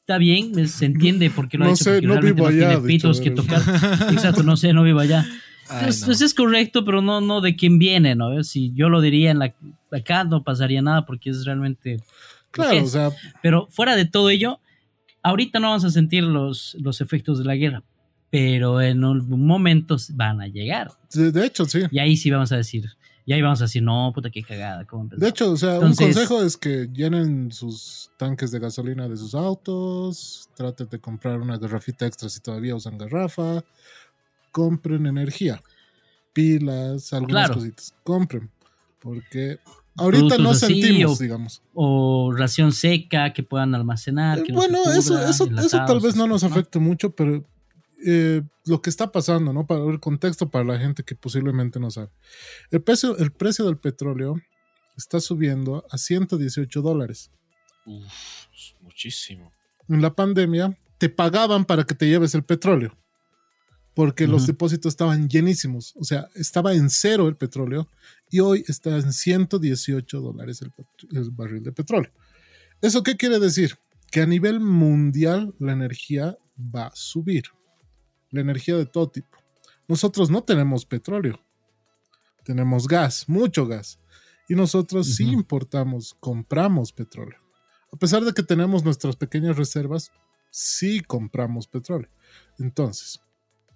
[0.00, 3.20] está bien, se entiende por qué lo ha hecho, porque no vivo allá, tiene pitos
[3.20, 3.60] que tocar.
[4.12, 5.24] Exacto, no sé, no vivo allá.
[5.68, 8.42] Pues, pues, es correcto, pero no, no de quién viene, ¿no?
[8.42, 9.54] Si yo lo diría en la,
[9.92, 11.98] acá no pasaría nada porque es realmente
[12.50, 13.10] Claro, o sea.
[13.42, 14.60] Pero fuera de todo ello,
[15.22, 17.82] ahorita no vamos a sentir los, los efectos de la guerra,
[18.30, 20.92] pero en un momento van a llegar.
[21.12, 21.82] De, hecho, sí.
[21.90, 22.86] Y ahí sí vamos a decir,
[23.24, 24.86] y ahí vamos a decir, no, puta, qué cagada.
[25.16, 29.34] de hecho, o sea, un consejo es que llenen sus tanques de gasolina de sus
[29.34, 33.64] autos, traten de comprar una garrafita extra si todavía usan garrafa,
[34.52, 35.60] compren energía,
[36.32, 38.50] pilas, algunas cositas, compren,
[39.00, 39.58] porque
[39.98, 41.60] Ahorita no sentimos, digamos.
[41.74, 44.42] O ración seca que puedan almacenar.
[44.52, 47.44] bueno, eso, eso, eso tal vez no nos afecte mucho, pero
[48.04, 49.66] eh, lo que está pasando, ¿no?
[49.66, 52.10] Para el contexto para la gente que posiblemente no sabe.
[52.70, 54.40] El precio, el precio del petróleo
[54.96, 57.30] está subiendo a 118 dólares.
[57.86, 58.04] Uf,
[58.80, 59.52] muchísimo.
[59.88, 62.96] En la pandemia te pagaban para que te lleves el petróleo
[63.98, 65.92] porque los depósitos estaban llenísimos.
[65.96, 67.88] O sea, estaba en cero el petróleo
[68.30, 70.70] y hoy está en 118 dólares el,
[71.32, 72.12] barril de petróleo.
[72.80, 73.74] ¿Eso qué quiere decir?
[74.12, 77.46] Que a nivel mundial la energía va a subir.
[78.30, 79.38] La energía de todo tipo.
[79.86, 81.40] Nosotros no tenemos petróleo.
[82.44, 83.98] Tenemos gas, mucho gas.
[84.48, 87.38] Y nosotros sí importamos, compramos petróleo.
[87.92, 90.10] A pesar de que tenemos nuestras pequeñas reservas,
[90.50, 92.10] sí compramos petróleo.
[92.58, 93.20] Entonces,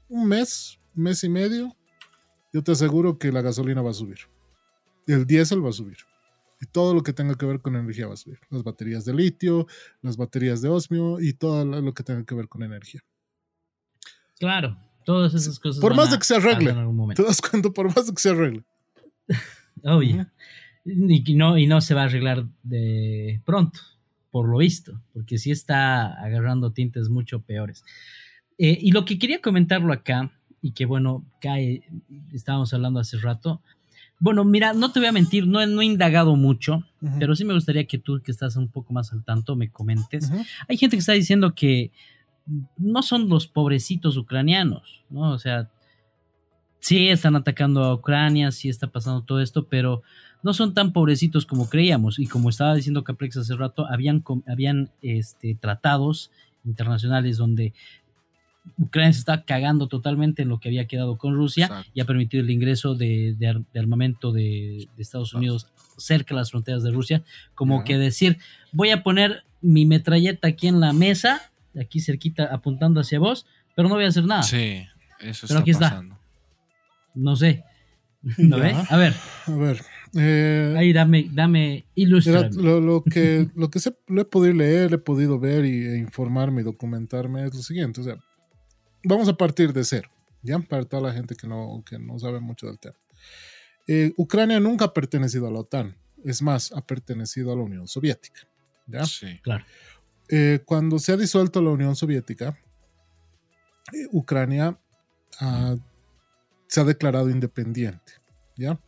[0.08, 1.76] un mes, mes y medio,
[2.52, 4.18] yo te aseguro que la gasolina va a subir.
[5.06, 5.98] El diésel va a subir.
[6.60, 8.38] Y todo lo que tenga que ver con energía va a subir.
[8.50, 9.66] Las baterías de litio,
[10.00, 13.02] las baterías de osmio y todo lo que tenga que ver con energía.
[14.42, 15.80] Claro, todas esas cosas.
[15.80, 16.74] Por más de que se arregle.
[17.14, 18.64] Te das cuenta, por más de que se arregle.
[19.84, 20.26] Obvio.
[20.84, 23.78] Y no, y no se va a arreglar de pronto,
[24.32, 27.84] por lo visto, porque sí está agarrando tintes mucho peores.
[28.58, 31.84] Eh, y lo que quería comentarlo acá, y que bueno, cae,
[32.32, 33.62] estábamos hablando hace rato.
[34.18, 36.82] Bueno, mira, no te voy a mentir, no, no he indagado mucho,
[37.20, 40.32] pero sí me gustaría que tú, que estás un poco más al tanto, me comentes.
[40.66, 41.92] Hay gente que está diciendo que
[42.76, 45.32] no son los pobrecitos ucranianos, ¿no?
[45.32, 45.70] O sea,
[46.80, 50.02] sí están atacando a Ucrania, sí está pasando todo esto, pero
[50.42, 52.18] no son tan pobrecitos como creíamos.
[52.18, 56.30] Y como estaba diciendo Caprex hace rato, habían, habían este, tratados
[56.64, 57.72] internacionales donde
[58.78, 62.42] Ucrania se está cagando totalmente en lo que había quedado con Rusia y ha permitido
[62.42, 63.36] el ingreso de,
[63.74, 67.22] armamento de, Estados Unidos cerca de las fronteras de Rusia,
[67.54, 68.38] como que decir,
[68.72, 73.88] voy a poner mi metralleta aquí en la mesa, aquí cerquita, apuntando hacia vos, pero
[73.88, 74.42] no voy a hacer nada.
[74.42, 74.84] Sí,
[75.20, 76.14] eso pero aquí pasando.
[76.14, 76.26] está.
[77.14, 77.64] No sé.
[78.38, 78.74] ¿Lo ve?
[78.88, 79.14] A ver.
[79.46, 79.82] A ver.
[80.14, 82.50] Eh, Ahí dame, dame ilustra.
[82.50, 87.44] Lo, que, lo que he podido leer, he podido ver y, e informarme y documentarme
[87.46, 88.00] es lo siguiente.
[88.00, 88.16] O sea,
[89.04, 90.10] vamos a partir de cero,
[90.42, 90.58] ¿ya?
[90.58, 92.96] Para toda la gente que no, que no sabe mucho del tema.
[93.88, 97.88] Eh, Ucrania nunca ha pertenecido a la OTAN, es más, ha pertenecido a la Unión
[97.88, 98.42] Soviética,
[98.86, 99.04] ¿ya?
[99.06, 99.64] Sí, claro.
[100.28, 102.58] Eh, cuando se ha disuelto la Unión Soviética,
[103.92, 104.78] eh, Ucrania
[106.68, 108.12] se ha declarado independiente,
[108.56, 108.78] ¿ya?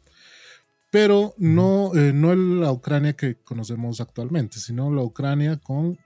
[0.90, 5.98] Pero no, no la Ucrania que conocemos actualmente, sino la Ucrania con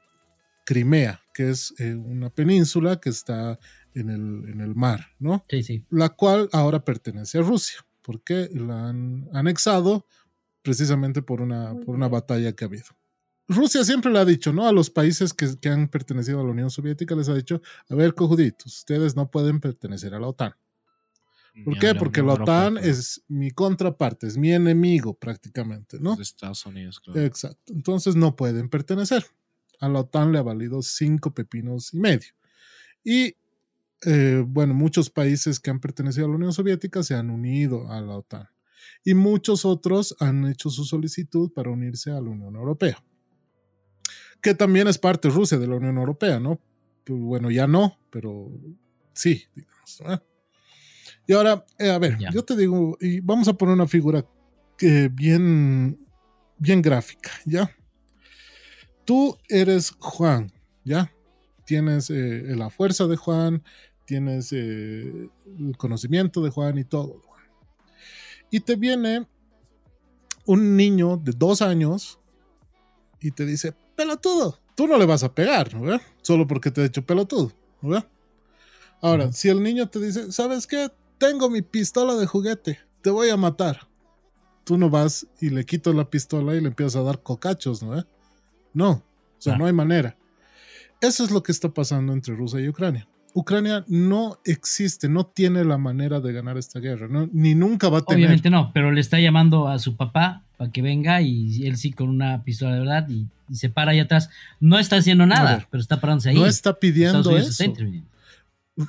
[0.65, 3.59] Crimea, que es una península que está
[3.95, 5.45] en el, en el mar, ¿no?
[5.49, 5.85] Sí, sí.
[5.91, 10.07] La cual ahora pertenece a Rusia, porque la han anexado
[10.63, 12.87] precisamente por una, por una batalla que ha habido.
[13.49, 14.67] Rusia siempre le ha dicho, ¿no?
[14.67, 17.95] A los países que, que, han pertenecido a la Unión Soviética les ha dicho, a
[17.95, 20.55] ver, cojuditos, ustedes no pueden pertenecer a la OTAN,
[21.65, 21.95] ¿Por qué?
[21.95, 26.17] Porque la OTAN es mi contraparte, es mi enemigo prácticamente, ¿no?
[26.17, 27.21] De Estados Unidos, claro.
[27.21, 27.73] Exacto.
[27.73, 29.25] Entonces no pueden pertenecer.
[29.81, 32.29] A la OTAN le ha valido cinco pepinos y medio.
[33.05, 33.37] Y
[34.05, 38.01] eh, bueno, muchos países que han pertenecido a la Unión Soviética se han unido a
[38.01, 38.49] la OTAN.
[39.05, 43.03] Y muchos otros han hecho su solicitud para unirse a la Unión Europea.
[44.41, 46.61] Que también es parte Rusia de la Unión Europea, ¿no?
[47.07, 48.51] Bueno, ya no, pero
[49.15, 50.01] sí, digamos.
[50.01, 50.19] ¿eh?
[51.27, 54.25] Y ahora, eh, a ver, yo te digo, y vamos a poner una figura
[54.79, 55.99] que bien,
[56.57, 57.71] bien gráfica, ¿ya?
[59.05, 60.51] Tú eres Juan,
[60.85, 61.13] ¿ya?
[61.67, 63.63] Tienes eh, la fuerza de Juan,
[64.07, 65.29] tienes eh,
[65.59, 67.21] el conocimiento de Juan y todo.
[68.51, 69.27] Y te viene
[70.47, 72.19] un niño de dos años
[73.21, 75.83] y te dice, pelotudo, tú no le vas a pegar, ¿no?
[75.83, 76.01] ve?
[76.23, 77.53] Solo porque te he hecho pelotudo,
[77.83, 77.91] ¿no?
[77.91, 78.05] ve?
[79.03, 80.89] Ahora, si el niño te dice, ¿sabes qué?
[81.19, 83.89] Tengo mi pistola de juguete, te voy a matar.
[84.65, 87.91] Tú no vas y le quitas la pistola y le empiezas a dar cocachos, ¿no?
[87.91, 88.05] ve?
[88.73, 89.03] No, o
[89.39, 89.59] sea, Ah.
[89.59, 90.17] no hay manera.
[91.01, 93.09] Eso es lo que está pasando entre Rusia y Ucrania.
[93.35, 97.29] Ucrania no existe, no tiene la manera de ganar esta guerra, ¿no?
[97.33, 98.25] ni nunca va a tener.
[98.25, 101.93] Obviamente no, pero le está llamando a su papá para que venga y él sí
[101.93, 104.31] con una pistola de verdad y, y se para ahí atrás.
[104.61, 106.37] No está haciendo nada, ver, pero está parándose ahí.
[106.37, 107.75] no está pidiendo está eso.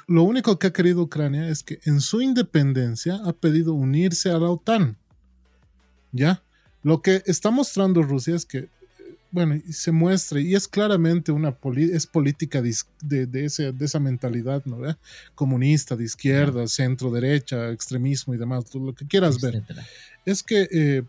[0.08, 4.38] Lo único que ha querido Ucrania es que en su independencia ha pedido unirse a
[4.38, 4.98] la OTAN.
[6.12, 6.44] ¿Ya?
[6.84, 8.70] Lo que está mostrando Rusia es que,
[9.32, 14.64] bueno, se muestra y es claramente una es política de, de ese- de esa mentalidad,
[14.66, 14.78] ¿no?
[14.80, 14.96] ve?
[15.36, 19.64] Comunista, de izquierda, centro, derecha, extremismo y demás, tú lo que quieras ver.
[20.26, 21.04] es que eh,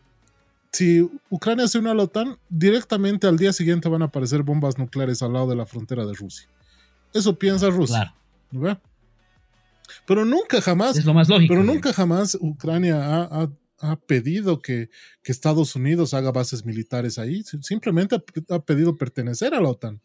[0.73, 4.79] si Ucrania se une a la OTAN, directamente al día siguiente van a aparecer bombas
[4.79, 6.47] nucleares al lado de la frontera de Rusia.
[7.13, 7.97] Eso piensa Rusia.
[7.97, 8.15] Claro,
[8.53, 8.79] ¿no ve?
[10.07, 11.53] Pero nunca jamás, es lo más lógico.
[11.53, 13.51] pero nunca jamás Ucrania ha, ha-
[13.81, 14.91] ha pedido que,
[15.23, 17.43] que Estados Unidos haga bases militares ahí.
[17.45, 20.01] Sim- Simplemente ha, ha pedido pertenecer a la OTAN.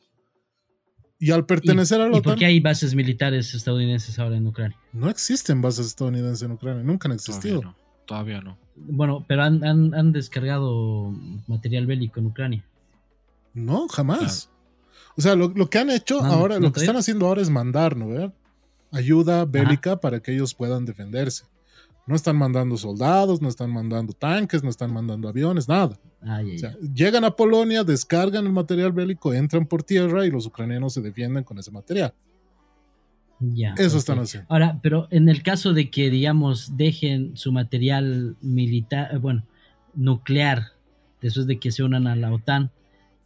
[1.18, 4.46] Y al pertenecer a la ¿Y por OTAN, qué hay bases militares estadounidenses ahora en
[4.48, 4.78] Ucrania?
[4.94, 6.84] no existen bases estadounidenses en Ucrania.
[6.84, 7.62] Nunca han Todavía existido.
[7.64, 7.76] no.
[8.06, 8.58] Todavía no.
[8.76, 11.12] Bueno, pero han, han- han descargado
[11.48, 12.66] material bélico en Ucrania.
[13.54, 14.50] No, jamás.
[15.18, 17.42] O sea, lo, lo que han hecho No, ahora, no lo que están haciendo ahora
[17.42, 18.08] es mandar, ¿no?
[18.10, 18.32] ve?
[18.92, 21.46] Ayuda bélica para que ellos puedan defenderse.
[22.08, 25.98] No están mandando soldados, no están mandando tanques, no están mandando aviones, nada.
[26.22, 30.46] Ay, O sea, llegan a Polonia, descargan el material bélico, entran por tierra y los
[30.46, 32.14] ucranianos se defienden con ese material.
[33.40, 34.00] Ya, Eso ok.
[34.00, 34.48] están haciendo.
[34.50, 39.44] Ahora, pero en el caso de que, digamos, dejen su material militar, eh, bueno,
[39.94, 40.74] nuclear,
[41.22, 42.72] después de que se unan a la OTAN,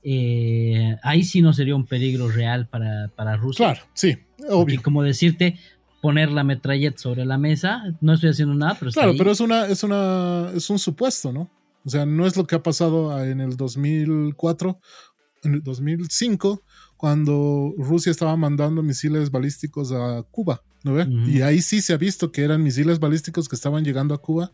[0.04, 3.66] eh, ahí sí no sería un peligro real para, para Rusia.
[3.74, 4.82] Claro, sí, Porque obvio.
[4.82, 5.60] como decirte,
[6.02, 9.18] poner la metralleta sobre la mesa, no estoy haciendo nada, pero está Claro, ahí.
[9.18, 11.50] pero es una, es una, es un supuesto, ¿no?
[11.86, 14.80] O sea, no es lo que ha pasado en el 2004,
[15.44, 16.62] en el 2005,
[16.98, 21.08] cuando Rusia estaba mandando misiles balísticos a Cuba, ¿no ve?
[21.28, 24.52] Y ahí sí se ha visto que eran misiles balísticos que estaban llegando a Cuba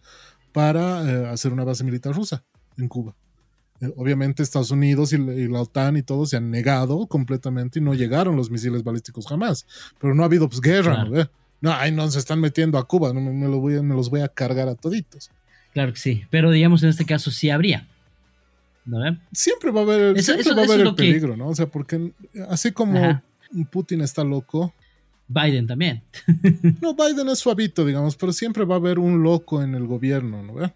[0.52, 2.44] para eh, hacer una base militar rusa
[2.78, 3.16] en Cuba.
[3.82, 7.80] Eh, obviamente Estados Unidos y la, y la OTAN y todo se han negado completamente
[7.80, 9.66] y no llegaron los misiles balísticos jamás.
[10.00, 11.30] Pero no ha habido pues guerra, Claro.
[11.62, 13.96] ¿no ay, no, se están metiendo a Cuba, no, me, me lo voy a- me
[13.96, 15.30] los voy a cargar a toditos.
[15.74, 17.88] Claro que sí, pero digamos en este caso sí habría.
[18.86, 19.00] ¿No?
[19.34, 21.48] Siempre va a haber, Eso- siempre eso- va a haber el que- peligro, ¿no?
[21.50, 22.12] O sea, porque
[22.50, 23.24] así como Ajá.
[23.72, 24.74] Putin está loco,
[25.28, 26.04] Biden también.
[26.82, 30.44] no, Biden es suavito, digamos, pero siempre va a haber un loco en el gobierno,
[30.44, 30.72] ¿no ve?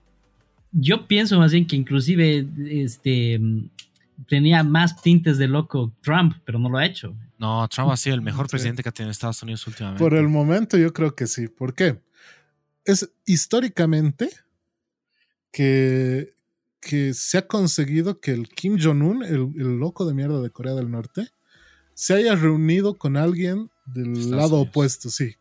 [0.71, 3.39] Yo pienso más bien que inclusive este
[4.27, 7.15] tenía más tintes de loco Trump, pero no lo ha hecho.
[7.37, 8.51] No, Trump ha sido el mejor Sí.
[8.51, 10.03] presidente que ha tenido Estados Unidos últimamente.
[10.03, 11.47] Por el momento yo creo que sí.
[11.47, 12.01] ¿Por qué?
[12.85, 14.29] Es históricamente
[15.51, 16.33] que,
[16.81, 20.73] que se ha conseguido que el Kim Jong-un, el, el loco de mierda de Corea
[20.73, 21.29] del Norte,
[21.93, 24.67] se haya reunido con alguien del Estados lado Unidos.
[24.69, 25.35] opuesto, sí.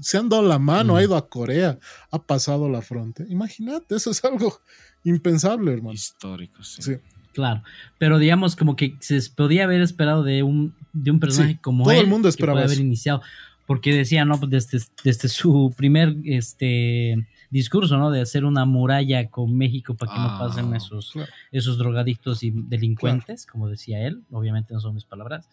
[0.00, 0.96] Se han dado la mano, Mm.
[0.96, 1.78] ha ido a Corea,
[2.10, 3.28] ha pasado la frontera.
[3.30, 4.60] Imagínate, eso es algo
[5.04, 5.94] impensable, hermano.
[5.94, 6.82] Histórico, sí.
[6.82, 6.92] Sí.
[7.32, 7.62] Claro,
[7.98, 11.84] pero digamos como que se podía haber esperado de un, de un personaje Sí, como
[11.84, 12.82] todo él el mundo que esperaba puede haber eso.
[12.84, 13.22] iniciado,
[13.66, 18.10] porque decía, no, pues desde, desde su primer este discurso, ¿no?
[18.10, 21.30] De hacer una muralla con México para que no Ah, pasen esos, claro.
[21.52, 25.48] esos drogadictos y delincuentes, como decía él, obviamente no son mis palabras,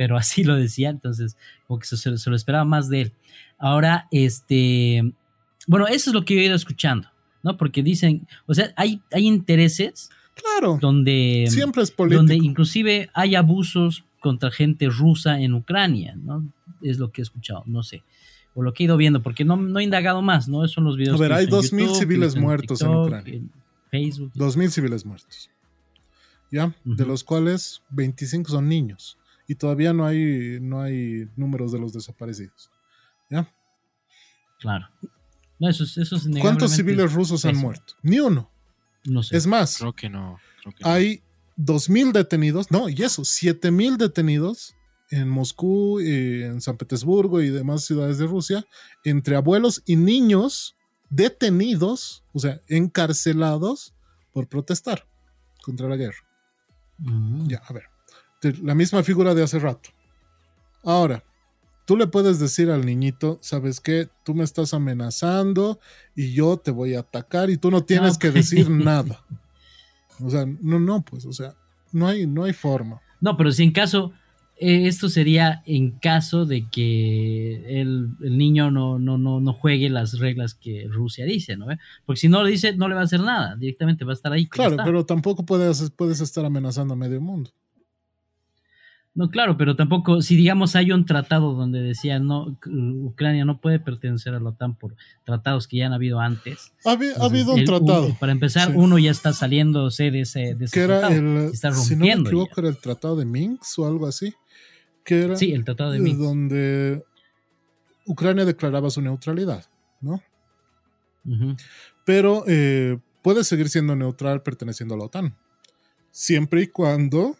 [0.00, 1.36] pero así lo decía, entonces
[1.66, 3.12] como que se, lo esperaba más de él.
[3.58, 5.12] Ahora, este,
[5.66, 7.06] bueno, eso es lo que yo he ido escuchando,
[7.42, 7.58] ¿no?
[7.58, 12.20] Porque dicen, o sea, hay, hay intereses Claro, donde, siempre es político.
[12.20, 16.50] donde inclusive hay abusos contra gente rusa en Ucrania, ¿no?
[16.80, 18.02] Es lo que he escuchado, no sé.
[18.54, 20.64] O lo que he ido viendo, porque no, no he indagado más, ¿no?
[20.64, 21.16] Esos son los videos.
[21.16, 23.34] A ver, que hay visto en 2.000 YouTube, que he civiles en muertos en Ucrania.
[23.34, 23.52] en
[23.90, 24.32] Facebook.
[24.34, 25.50] 2.000 civiles muertos.
[26.50, 26.74] ¿Ya?
[26.84, 29.18] De los cuales 25 son niños.
[29.50, 32.70] Y todavía no hay, no hay números de los desaparecidos.
[33.28, 33.52] ¿Ya?
[34.60, 34.86] Claro.
[35.58, 37.94] No, eso, es- eso es ¿Cuántos civiles rusos han muerto?
[38.02, 38.48] Ni uno.
[39.04, 39.36] No sé.
[39.36, 40.38] Es más, Creo que no.
[40.62, 40.88] Creo que no.
[40.90, 41.22] hay
[41.56, 44.76] 2.000 detenidos, no, y eso, 7.000 detenidos
[45.10, 48.64] en Moscú, eh, en San Petersburgo y demás ciudades de Rusia,
[49.02, 50.76] entre abuelos y niños
[51.08, 53.94] detenidos, o sea, encarcelados
[54.32, 55.08] por protestar
[55.64, 56.18] contra la guerra.
[56.98, 57.48] Mm.
[57.48, 57.89] Ya, a ver,
[58.62, 59.90] la misma figura de hace rato.
[60.82, 61.24] Ahora,
[61.84, 64.08] tú le puedes decir al niñito, ¿sabes qué?
[64.24, 65.78] Tú me estás amenazando
[66.14, 69.24] y yo te voy a atacar y tú no tienes que decir nada.
[70.22, 71.54] O sea, no, no, pues, o sea,
[71.92, 73.00] no hay, no hay forma.
[73.20, 74.12] No, pero si en caso,
[74.56, 79.90] eh, esto sería en caso de que el, el niño no, no, no, no juegue
[79.90, 81.66] las reglas que Rusia dice, ¿no?
[82.06, 84.32] Porque si no lo dice, no le va a hacer nada, directamente va a estar
[84.32, 84.46] ahí.
[84.46, 87.50] Claro, pero tampoco puedes, puedes estar amenazando a medio mundo.
[89.12, 92.56] No, claro, pero tampoco, si digamos hay un tratado donde decía, no,
[93.04, 96.72] Ucrania no puede pertenecer a la OTAN por tratados que ya han habido antes.
[96.84, 98.74] Ha, habido un el- tratado para empezar, Sí.
[98.76, 101.20] uno ya está saliéndose de ese, de ese que era tratado.
[101.20, 104.32] el, está si no me equivoco, era el tratado de Minsk o algo así,
[105.04, 106.20] que era Sí, el tratado de Minsk.
[106.20, 107.02] donde
[108.06, 109.64] Ucrania declaraba su neutralidad,
[110.00, 110.22] ¿no?
[112.04, 115.36] Pero eh, puede seguir siendo neutral perteneciendo a la OTAN,
[116.10, 117.36] siempre y cuando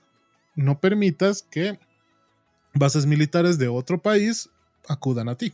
[0.54, 1.78] no permitas que
[2.74, 4.48] bases militares de otro país
[4.88, 5.52] acudan a ti.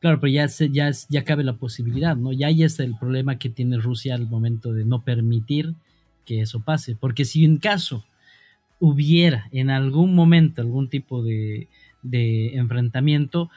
[0.00, 2.32] Claro, pero ya, se- ya, ya cabe la posibilidad, ¿no?
[2.32, 5.74] Ya ahí está el problema que tiene Rusia al momento de no permitir
[6.24, 6.94] que eso pase.
[6.94, 8.04] Porque si en caso
[8.80, 11.68] hubiera en algún momento algún tipo de,
[12.02, 13.50] de enfrentamiento,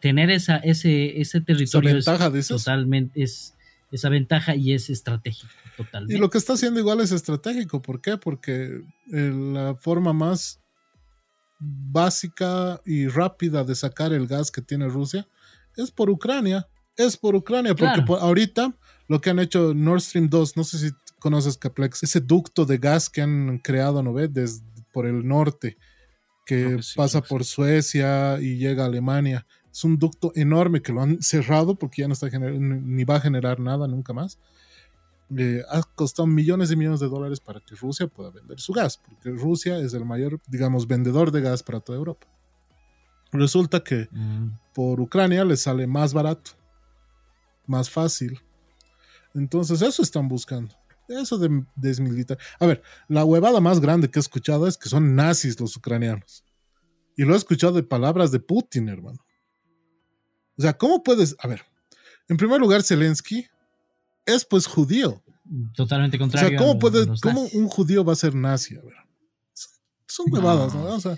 [0.00, 2.64] tener esa, ese, ese Esa territorio ventaja, es dices.
[2.64, 3.54] totalmente, es
[3.90, 6.14] esa ventaja y es estratégico, totalmente.
[6.14, 7.80] Y lo que está haciendo igual es estratégico.
[7.82, 8.16] ¿Por qué?
[8.18, 8.80] Porque
[9.12, 10.60] eh, la forma más
[11.58, 15.26] básica y rápida de sacar el gas que tiene Rusia
[15.76, 16.66] es por Ucrania.
[16.96, 18.04] Es por Ucrania, porque Claro.
[18.04, 18.74] por- ahorita
[19.06, 20.90] lo que han hecho Nord Stream 2, no sé si
[21.20, 24.32] conoces Caplex, ese ducto de gas que han creado, ¿no ves?
[24.32, 24.62] Desde,
[24.92, 25.76] por el norte,
[26.44, 27.52] que Creo que sí, pasa por sí.
[27.54, 29.46] Suecia y llega a Alemania.
[29.78, 33.20] Es un ducto enorme que lo han cerrado porque ya no está ni va a
[33.20, 34.36] generar nada nunca más.
[35.36, 38.98] Eh, ha costado millones y millones de dólares para que Rusia pueda vender su gas,
[38.98, 42.26] porque Rusia es el mayor, digamos, vendedor de gas para toda Europa.
[43.30, 44.58] Resulta que Mm.
[44.74, 46.50] por Ucrania les sale más barato,
[47.68, 48.40] más fácil.
[49.32, 50.74] Entonces eso están buscando.
[51.06, 52.36] Eso de desmilitar.
[52.58, 56.42] A ver, la huevada más grande que he escuchado es que son nazis los ucranianos.
[57.16, 59.18] Y lo he escuchado de palabras de Putin, hermano.
[60.58, 61.36] O sea, ¿cómo puedes?
[61.38, 61.62] A ver,
[62.28, 63.46] en primer lugar, Zelensky
[64.26, 65.22] es pues judío.
[65.74, 66.48] Totalmente O contrario.
[66.50, 68.76] sea, a ¿cómo, a los ¿cómo un judío va a ser nazi?
[68.76, 68.94] A ver.
[70.06, 70.84] Son huevadas, ¿no?
[70.84, 70.94] No.
[70.96, 71.16] O sea,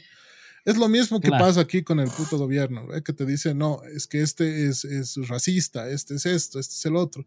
[0.64, 1.44] es lo mismo que Claro.
[1.46, 3.02] pasa aquí con el puto gobierno, ¿ve?
[3.02, 6.84] que te dice, no, es que este es, es racista, este es esto, este es
[6.86, 7.24] el otro.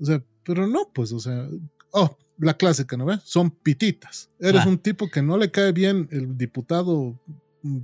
[0.00, 1.48] O sea, pero no, pues, o sea,
[1.90, 3.18] oh, la clásica, ¿no ve?
[3.24, 4.30] Son pititas.
[4.40, 4.70] Eres Claro.
[4.70, 7.20] un tipo que no le cae bien el diputado
[7.62, 7.78] mm,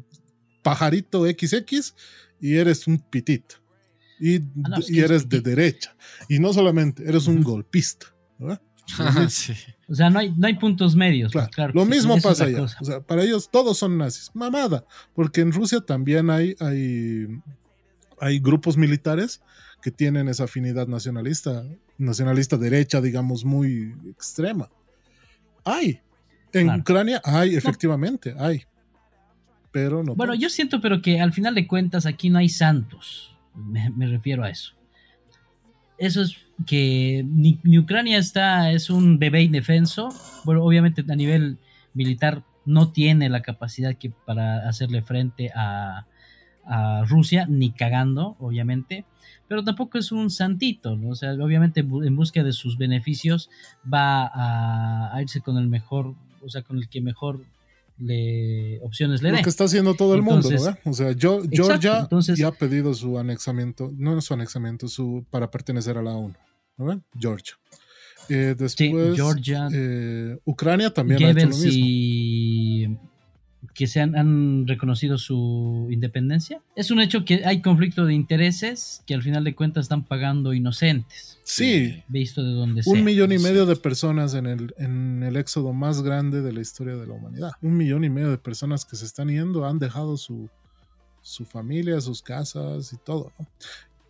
[0.62, 1.94] pajarito XX
[2.40, 3.56] y eres un pitito.
[4.20, 5.94] Y, Ah, no, y eres de derecha.
[6.28, 8.06] Y no solamente, eres un golpista.
[9.28, 9.52] sí.
[9.88, 11.32] O sea, no hay, no hay puntos medios.
[11.32, 12.62] Claro, claro lo mismo pasa allá.
[12.62, 14.30] O sea, para ellos todos son nazis.
[14.34, 14.84] Mamada.
[15.14, 17.26] Porque en Rusia también hay, hay,
[18.20, 19.40] hay grupos militares
[19.82, 21.64] que tienen esa afinidad nacionalista,
[21.98, 24.68] nacionalista derecha, digamos, muy extrema.
[25.64, 26.00] Hay.
[26.52, 26.80] En Claro.
[26.80, 28.64] Ucrania hay, efectivamente, hay.
[29.72, 30.14] Pero no.
[30.14, 33.36] Bueno, yo siento, pero que al final de cuentas aquí no hay santos.
[33.54, 34.74] Me, me refiero a eso.
[35.98, 36.36] Eso es
[36.66, 40.08] que ni, ni Ucrania está, es un bebé indefenso.
[40.44, 41.58] Bueno, obviamente a nivel
[41.92, 46.06] militar no tiene la capacidad que para hacerle frente a,
[46.64, 49.04] a Rusia, ni cagando, obviamente.
[49.48, 51.10] Pero tampoco es un santito, ¿no?
[51.10, 53.50] O sea, obviamente en búsqueda de sus beneficios
[53.92, 57.44] va a, a irse con el mejor, o sea, con el que mejor
[57.98, 59.42] le opciones le lo dé.
[59.42, 60.80] que está haciendo todo el mundo, Entonces- ¿verdad?
[60.84, 65.24] O sea, yo, Exacto, Georgia entonces- ya ha pedido su anexamiento, no su anexamiento, su
[65.30, 66.34] para pertenecer a la ONU,
[66.76, 67.02] ¿no ven?
[67.18, 67.54] Georgia.
[68.30, 69.68] Eh, después, Georgia.
[69.72, 71.70] eh, Ucrania también ha hecho lo mismo.
[71.72, 72.57] y
[73.78, 76.60] que se han, han, reconocido su independencia.
[76.74, 80.52] Es un hecho que hay conflicto de intereses que al final de cuentas están pagando
[80.52, 81.38] inocentes.
[81.44, 82.02] Sí.
[82.08, 86.02] Visto de donde Un millón y medio de personas en el, en el éxodo más
[86.02, 87.52] grande de la historia de la humanidad.
[87.62, 90.48] Un millón y medio de personas que se están yendo han dejado su,
[91.22, 93.30] su familia, sus casas y todo.
[93.38, 93.46] ¿no?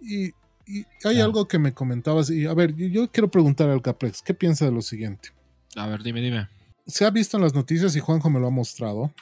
[0.00, 0.28] Y,
[0.66, 1.24] y, hay claro.
[1.24, 2.30] algo que me comentabas.
[2.30, 5.28] Y a ver, yo quiero preguntar al Caprex, ¿qué piensa de lo siguiente?
[5.76, 6.48] A ver, dime, dime.
[6.86, 9.12] Se ha visto en las noticias y Juanjo me lo ha mostrado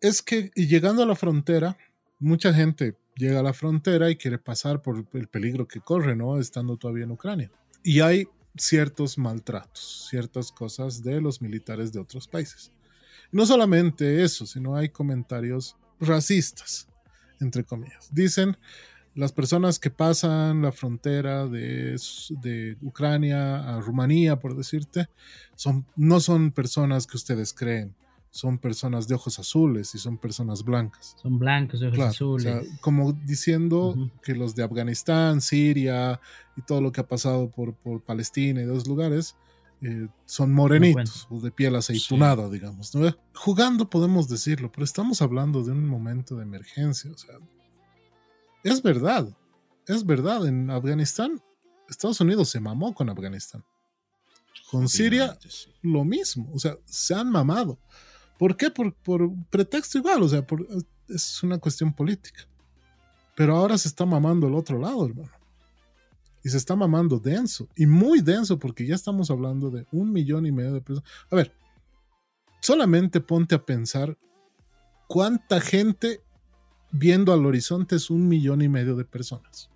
[0.00, 1.76] es que llegando a la frontera,
[2.18, 6.38] mucha gente llega a la frontera y quiere pasar por el peligro que corre, ¿no?
[6.38, 7.50] Estando todavía en Ucrania.
[7.82, 12.72] Y hay ciertos maltratos, ciertas cosas de los militares de otros países.
[13.32, 16.88] No solamente eso, sino hay comentarios racistas,
[17.40, 18.08] entre comillas.
[18.12, 18.56] Dicen,
[19.14, 21.98] las personas que pasan la frontera de,
[22.42, 25.08] de, Ucrania a Rumanía, por decirte,
[25.54, 27.94] son, no son personas que ustedes creen
[28.36, 31.16] son personas de ojos azules y son personas blancas.
[31.22, 32.46] Son blancos de ojos claro, azules.
[32.46, 34.10] O sea, como diciendo uh -huh.
[34.22, 36.20] que los de Afganistán, Siria
[36.56, 39.36] y todo lo que ha pasado por, por Palestina y dos lugares
[39.82, 42.52] eh, son morenitos o de piel aceitunada, sí.
[42.52, 42.94] digamos.
[42.94, 43.14] ¿no?
[43.34, 47.10] Jugando podemos decirlo, pero estamos hablando de un momento de emergencia.
[47.10, 47.36] O sea,
[48.64, 49.28] es verdad,
[49.86, 50.46] es verdad.
[50.46, 51.42] En Afganistán,
[51.88, 53.64] Estados Unidos se mamó con Afganistán.
[54.70, 55.38] Con Siria,
[55.82, 56.50] lo mismo.
[56.52, 57.78] O sea, se han mamado.
[58.38, 58.70] ¿Por qué?
[58.70, 60.66] Por, por pretexto igual, o sea, por,
[61.08, 62.46] es una cuestión política.
[63.34, 65.30] Pero ahora se está mamando el otro lado, hermano.
[66.42, 70.46] Y se está mamando denso, y muy denso, porque ya estamos hablando de un millón
[70.46, 71.10] y medio de personas.
[71.30, 71.52] A ver,
[72.60, 74.16] solamente ponte a pensar
[75.08, 76.20] cuánta gente
[76.92, 79.70] viendo al horizonte es un millón y medio de personas.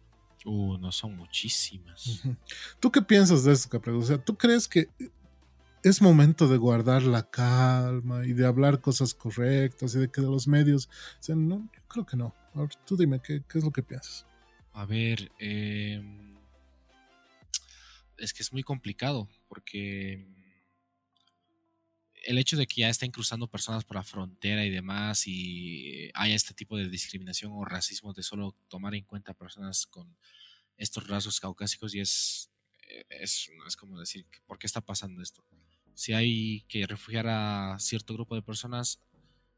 [0.44, 2.06] Uh, no son muchísimas.
[2.06, 2.36] Uh -huh.
[2.78, 3.92] ¿Tú qué piensas de esto, Capri?
[3.92, 4.88] O sea, ¿tú crees que
[5.82, 10.28] es momento de guardar la calma y de hablar cosas correctas y de que de
[10.28, 10.88] los medios.
[11.28, 12.34] O no, yo creo que no.
[12.54, 14.26] Ahora, tú dime, ¿qué, ¿qué, es lo que piensas?
[14.72, 16.02] A ver, eh,
[18.18, 20.26] es que es muy complicado porque
[22.24, 26.34] el hecho de que ya estén cruzando personas por la frontera y demás y haya
[26.34, 30.16] este tipo de discriminación o racismo de solo tomar en cuenta personas con
[30.76, 32.50] estos rasgos caucásicos y es,
[33.08, 35.44] es, es como decir, ¿por qué está pasando esto?
[36.00, 39.02] Si hay que refugiar a cierto grupo de personas,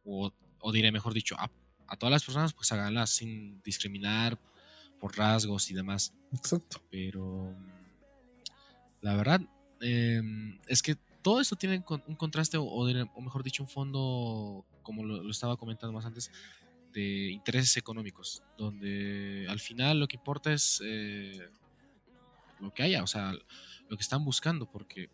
[0.02, 1.48] o, o diré mejor dicho, a,
[1.86, 4.36] a, todas las personas, pues háganlas sin discriminar
[4.98, 6.12] por rasgos y demás.
[6.32, 6.82] Exacto.
[6.90, 7.55] Pero
[9.02, 9.40] la verdad
[9.82, 10.20] eh,
[10.66, 15.23] es que todo esto tiene un contraste, o, o mejor dicho, un fondo, como lo,
[15.23, 16.32] lo, estaba comentando más antes,
[16.93, 21.48] de intereses económicos, donde al final lo que importa es eh,
[22.59, 23.32] lo que haya, o sea,
[23.89, 25.09] lo que están buscando, porque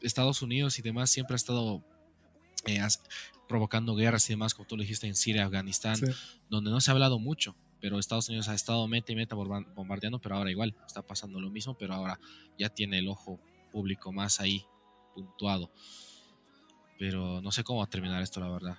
[0.00, 1.84] Estados Unidos y demás siempre ha estado
[2.66, 2.80] eh,
[3.48, 6.06] provocando guerras y demás, como tú lo dijiste, en Siria, Afganistán, sí.
[6.50, 10.20] donde no se ha hablado mucho, pero Estados Unidos ha estado meta y meta bombardeando,
[10.20, 12.18] pero ahora igual está pasando lo mismo, pero ahora
[12.58, 13.40] ya tiene el ojo
[13.70, 14.66] público más ahí
[15.14, 15.70] puntuado.
[16.98, 18.78] Pero no sé cómo va a terminar esto, la verdad.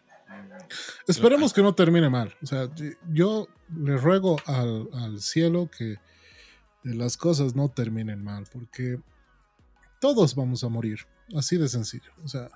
[1.07, 2.35] Esperemos que no termine mal.
[2.41, 2.69] O sea,
[3.11, 5.97] yo le ruego al, al cielo que
[6.83, 8.99] las cosas no terminen mal, porque
[9.99, 10.99] todos vamos a morir,
[11.35, 12.11] así de sencillo.
[12.23, 12.49] O sea,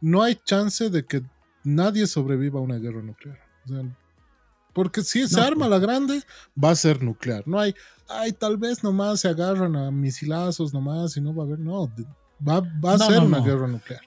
[0.00, 1.22] no hay chance de que
[1.64, 3.38] nadie sobreviva a una guerra nuclear.
[3.64, 3.96] O sea,
[4.72, 6.22] porque si se no, arma la grande,
[6.62, 7.46] va a ser nuclear.
[7.46, 7.74] No hay,
[8.08, 11.92] ay, tal vez nomás se agarran a misilazos nomás y no va a haber, no,
[12.46, 14.02] va, va a no, ser no, una guerra nuclear.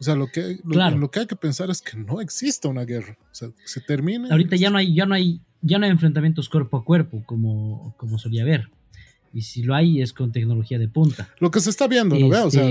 [0.00, 0.98] O sea, lo que, lo, claro.
[0.98, 3.16] lo, que hay que pensar es que no exista una guerra.
[3.30, 4.28] O sea, se termine.
[4.30, 7.94] Ahorita ya no hay, ya no hay, ya no hay enfrentamientos cuerpo a cuerpo como,
[7.96, 8.70] como solía haber
[9.34, 11.28] y si lo hay es con tecnología de punta.
[11.40, 12.70] Lo que se está viendo, ¿no este, O sea,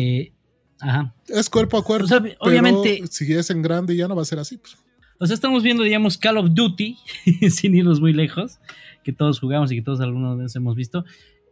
[0.79, 1.15] ajá.
[1.27, 2.05] es cuerpo a cuerpo.
[2.05, 4.57] O sea, obviamente, pero si es en grande ya no va a ser así.
[4.57, 4.77] Pues.
[5.19, 6.97] O sea, estamos viendo, digamos, Call of Duty,
[7.49, 8.59] sin irnos muy lejos,
[9.03, 11.03] que todos jugamos y que todos algunos de hemos visto.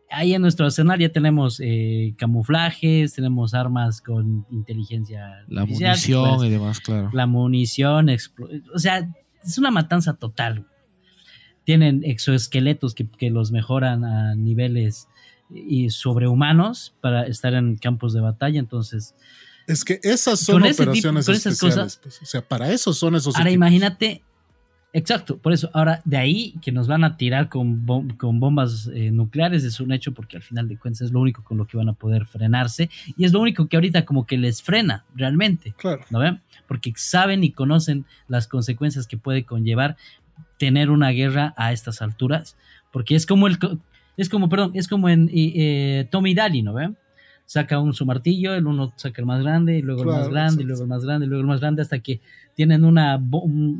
[0.09, 5.45] Ahí en nuestro arsenal ya tenemos eh, camuflajes, tenemos armas con inteligencia.
[5.49, 7.09] La munición pues, y demás, claro.
[7.13, 8.09] La munición,
[8.73, 9.09] o sea,
[9.43, 10.67] es una matanza total
[11.63, 15.07] tienen exoesqueletos que, que, los mejoran a niveles
[15.53, 18.59] y sobrehumanos para estar en campos de batalla.
[18.59, 19.15] Entonces,
[19.67, 21.59] es que esas son operaciones tipo, especiales.
[21.59, 23.35] Cosas, pues, o sea, para eso son esos.
[23.35, 23.67] Ahora equipos.
[23.67, 24.21] imagínate,
[24.91, 25.69] exacto, por eso.
[25.73, 29.79] Ahora de ahí que nos van a tirar con, bom con bombas eh, nucleares es
[29.79, 31.93] un hecho porque al final de cuentas es lo único con lo que van a
[31.93, 35.73] poder frenarse y es lo único que ahorita como que les frena realmente.
[35.77, 36.03] Claro.
[36.09, 36.41] ¿No ven?
[36.67, 39.95] Porque saben y conocen las consecuencias que puede conllevar
[40.57, 42.57] tener una guerra a estas alturas,
[42.91, 43.57] porque es como el
[44.17, 46.91] es como, perdón, es como en eh, Tommy Daly, ¿no ve?
[47.51, 50.63] saca un su martillo, el uno saca el más grande, y luego el más grande,
[50.63, 52.21] y luego el más grande, y luego el más grande, hasta que
[52.61, 53.31] tienen una, un,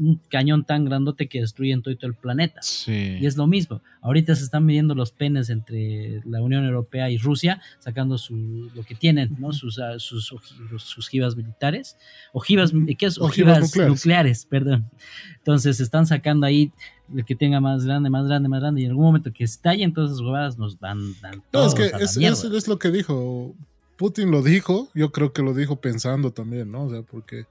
[0.08, 2.62] un cañón tan grandote que destruyen todo, todo el planeta.
[2.64, 3.18] Sí.
[3.22, 3.82] Y es lo mismo.
[4.02, 8.84] Ahorita se están midiendo los penes entre la Unión Europea y Rusia, sacando su, lo
[8.84, 9.54] que tienen, ¿no?
[9.54, 10.34] Sus, ah, sus,
[10.80, 11.96] sus ojivas militares.
[12.34, 13.20] Ojivas, ¿qué es?
[13.20, 13.90] Ojivas Ojivas, nucleares.
[13.98, 14.46] nucleares.
[14.46, 14.90] perdón.
[15.38, 16.72] Entonces están sacando ahí
[17.16, 18.82] el que tenga más grande, más grande, más grande.
[18.82, 21.86] Y en algún momento que estallen todas esas huevadas nos van dan No, es que
[21.86, 23.54] es, es- es lo que dijo.
[23.98, 26.86] Putin lo dijo, yo creo que lo dijo pensando también, ¿no?
[26.86, 27.46] O sea, porque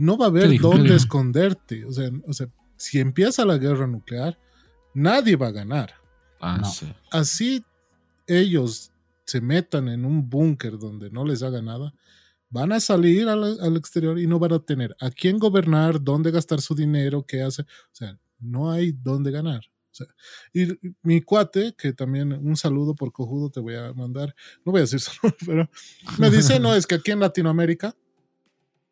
[0.00, 0.70] no va a haber ¿Qué dijo?
[0.70, 1.84] ¿Qué dónde esconderte.
[1.84, 4.38] O sea, o sea, si empieza la guerra nuclear,
[4.94, 5.92] nadie va a ganar.
[6.40, 6.64] Ah, No.
[6.64, 6.90] sí.
[7.10, 7.62] Así
[8.26, 8.92] ellos
[9.26, 11.92] se metan en un búnker donde no les haga nada,
[12.48, 16.30] van a salir al, al exterior y no van a tener a quién gobernar, dónde
[16.30, 17.62] gastar su dinero, qué hace.
[17.62, 19.60] O sea, no hay dónde ganar.
[19.92, 20.06] O sea,
[20.54, 20.66] y
[21.02, 24.84] mi cuate, que también un saludo por cojudo te voy a mandar, no voy a
[24.84, 25.70] decir nombre, pero
[26.18, 27.94] me dice, no, es que aquí en Latinoamérica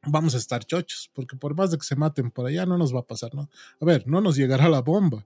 [0.06, 2.94] vamos a estar chochos, porque por más de que se maten por allá, no nos
[2.94, 3.48] va a pasar, ¿no?
[3.80, 5.24] A ver, no nos llegará la bomba,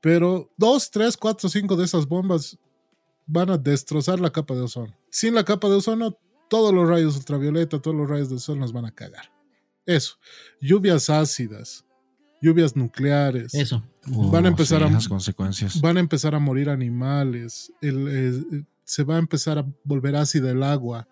[0.00, 2.58] pero dos, tres, cuatro, cinco de esas bombas
[3.26, 4.94] van a destrozar la capa de ozono.
[5.10, 6.16] Sin la capa de ozono,
[6.48, 9.30] todos los rayos ultravioleta, todos los rayos del sol nos van a cagar.
[9.86, 10.16] Eso.
[10.60, 11.84] Lluvias ácidas,
[12.40, 13.54] lluvias nucleares.
[13.54, 13.82] Eso.
[14.06, 15.80] Van a empezar a- las consecuencias.
[15.80, 17.72] Van a empezar a morir animales.
[17.80, 21.08] el- eh, se va a empezar a volver ácida el agua.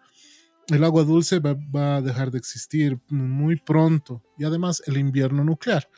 [0.68, 4.22] El agua dulce va, va a dejar de existir muy pronto.
[4.38, 5.88] Y además el invierno nuclear.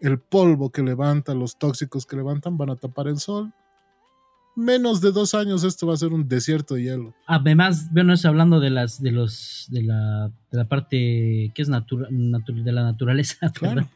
[0.00, 3.52] El polvo que levanta, los tóxicos que levantan van a tapar el sol.
[4.56, 7.14] Menos de dos años esto va a ser un desierto de hielo.
[7.26, 11.68] Además, bueno, es hablando de las, de los, de la, de la parte que es
[11.68, 13.88] natura- natu- de la naturaleza, Claro.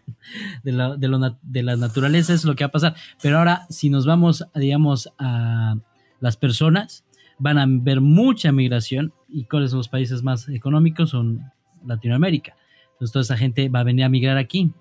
[0.63, 2.95] de la, de, lo de la naturaleza es lo que va a pasar.
[3.21, 5.75] Pero ahora, si nos vamos, digamos, a
[6.21, 7.05] las personas,
[7.39, 9.13] van a ver mucha migración.
[9.35, 11.11] ¿Y cuáles son los países más económicos?
[11.11, 11.41] Son
[11.85, 12.57] Latinoamérica.
[12.93, 14.73] Entonces, toda esa gente va a venir a migrar aquí.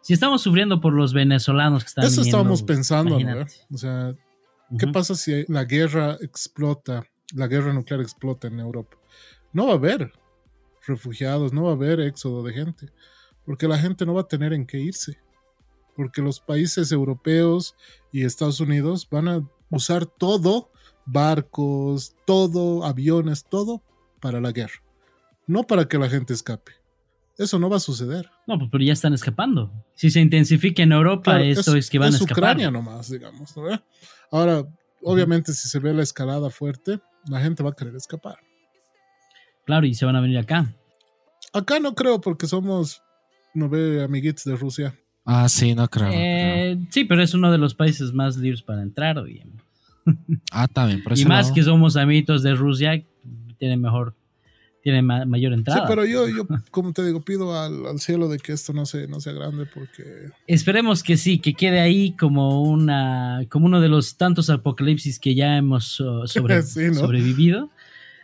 [0.00, 3.44] Si estamos sufriendo por los venezolanos que están Eso viniendo, estábamos pensando, ¿no?
[3.72, 4.14] O sea,
[4.76, 7.04] ¿Qué pasa si la guerra explota,
[7.34, 8.98] la guerra nuclear explota en Europa?
[9.52, 10.12] No va a haber
[10.86, 12.92] refugiados, no va a haber éxodo de gente,
[13.44, 15.18] porque la gente no va a tener en qué irse,
[15.96, 17.76] porque los países europeos
[18.12, 20.70] y Estados Unidos van a usar todo,
[21.08, 23.82] barcos, todo, aviones, todo
[24.20, 24.82] para la guerra,
[25.46, 26.72] no para que la gente escape.
[27.36, 28.28] Eso no va a suceder.
[28.48, 29.72] No, pues, pero ya están escapando.
[29.94, 32.36] Si se intensifica en Europa, Claro, esto es, que van a escapar.
[32.36, 33.56] Ucrania nomás, digamos.
[33.56, 33.80] ¿no?
[34.32, 34.66] Ahora,
[35.02, 36.98] obviamente, si se ve la escalada fuerte,
[37.28, 38.38] la gente va a querer escapar.
[39.64, 40.74] Claro, y se van a venir acá.
[41.52, 43.02] Acá no creo porque somos,
[43.54, 44.98] no ve, amiguitos de Rusia.
[45.24, 46.06] Ah, sí, no creo.
[46.06, 46.20] no creo.
[46.20, 49.16] Eh, sí, pero es uno de los países más libres para entrar.
[49.16, 49.46] oye.
[50.50, 51.02] Ah, también.
[51.02, 51.54] por Y más lado.
[51.54, 53.02] que somos amiguitos de Rusia,
[53.58, 54.14] tiene mejor,
[54.82, 55.86] tiene ma- mayor Sí, entrada.
[55.88, 59.08] pero yo, yo, como te digo, pido al, al cielo de que esto no, se,
[59.08, 60.30] no sea grande porque...
[60.46, 65.34] Esperemos que sí, que quede ahí como una, como uno de los tantos apocalipsis que
[65.34, 66.94] ya hemos uh, sobre- Sí, ¿no?
[66.94, 67.70] sobrevivido.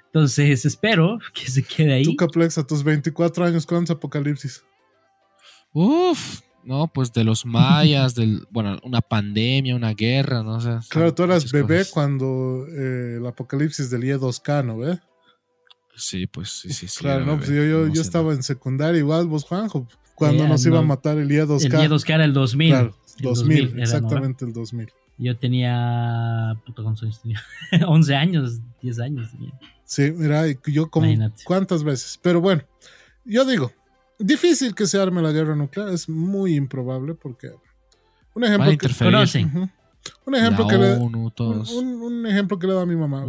[0.07, 2.05] Entonces espero que se quede ahí.
[2.05, 4.63] Tú, Caplex, a tus 24 años, ¿cuántos apocalipsis?
[5.73, 10.69] Uf, no, pues de los mayas, del, bueno, una pandemia, una guerra, no sé.
[10.71, 11.93] son Claro, tú eras bebé cosas.
[11.93, 14.99] cuando eh, el apocalipsis del IE2K, ¿no ve?
[15.97, 16.99] Sí, pues sí, sí, sí.
[17.01, 19.87] claro, no, pues yo, yo, no yo estaba en secundaria, igual vos, Juanjo,
[20.17, 20.89] cuando Eh, nos iba a no.
[20.89, 21.65] matar el IE2K.
[21.67, 22.71] el día 2 que era el 2000.
[22.71, 23.83] Claro, El 2000, era, ¿no?
[23.83, 24.91] exactamente el 2000.
[25.19, 26.61] Yo tenía.
[26.67, 27.41] Puta, ¿cuántos años tenía?
[27.87, 29.53] 11 años, 10 años tenía.
[29.85, 31.43] Sí, mira, y yo como Imagínate.
[31.45, 32.19] cuántas veces.
[32.21, 32.63] Pero bueno,
[33.25, 33.71] yo digo,
[34.19, 37.53] difícil que se arme la guerra nuclear, es muy improbable porque
[38.35, 38.89] un ejemplo que,
[40.27, 43.27] un ejemplo la que le, ONU, un, un ejemplo que le da a mi mamá.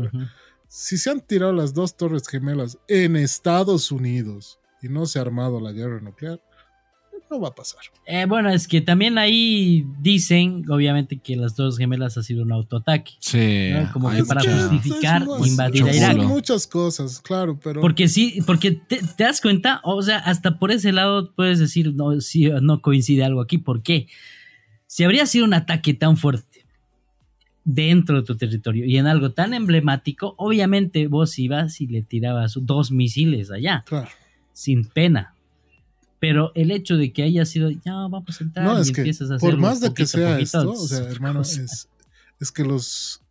[0.68, 5.22] Si se han tirado las dos torres gemelas en Estados Unidos y no se ha
[5.22, 6.42] armado la guerra nuclear,
[7.30, 7.82] no va a pasar.
[8.06, 12.52] Eh, bueno, es que también ahí dicen, obviamente, que las dos gemelas ha sido un
[12.52, 13.14] autoataque.
[13.20, 13.92] Sí, ¿no?
[13.92, 16.18] Como que para justificar invadir a Irak.
[16.18, 20.72] Muchas cosas, claro, pero Porque sí, porque te, te das cuenta, o sea, hasta por
[20.72, 23.58] ese lado puedes decir, no, sí, no coincide algo aquí.
[23.58, 24.08] ¿Por qué?
[24.88, 26.66] Si habría sido un ataque tan fuerte
[27.66, 32.58] dentro de tu territorio y en algo tan emblemático, obviamente vos ibas y le tirabas
[32.62, 34.08] dos misiles allá, claro.
[34.54, 35.35] sin pena.
[36.26, 39.02] Pero el hecho de que haya sido, ya vamos a entrar No, y es que
[39.02, 41.88] empiezas a por hacerlo más de que poquito sea poquito, esto, o sea, hermano, es,
[42.40, 43.22] es que los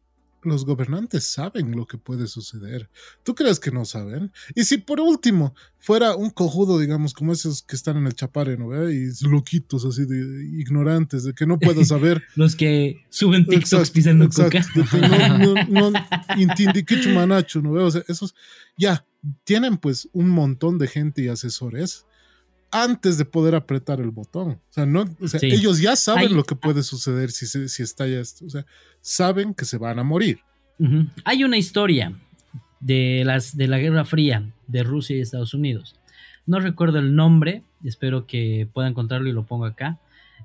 [0.45, 2.89] los gobernantes saben lo que puede suceder.
[3.23, 4.31] ¿Tú crees que no saben?
[4.55, 8.57] Y si por último fuera un cojudo, digamos, como esos que están en el chapare,
[8.57, 8.89] ¿no?
[8.89, 12.23] Y loquitos así de ignorantes, de que no puedo saber.
[12.37, 14.65] los que suben TikToks pisando coca.
[15.39, 17.73] no, no, no manacho, ¿no?
[17.73, 18.35] O sea, esos
[18.77, 19.05] ya
[19.45, 22.05] tienen pues un montón de gente y asesores
[22.71, 24.61] antes de poder apretar el botón.
[24.71, 25.05] O sea, no,
[25.43, 28.47] ellos ya saben lo que puede suceder si, si estalla esto.
[28.47, 28.67] O sea,
[29.01, 30.41] saben que se van a morir.
[31.25, 32.13] Hay una historia
[32.81, 35.97] de, las, de la Guerra Fría de Rusia y Estados Unidos.
[36.47, 39.99] No recuerdo el nombre, espero que pueda encontrarlo y lo pongo acá.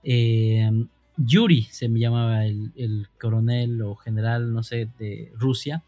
[0.03, 0.69] Eh,
[1.17, 5.83] Yuri se me llamaba el, coronel o general, no sé, de Rusia,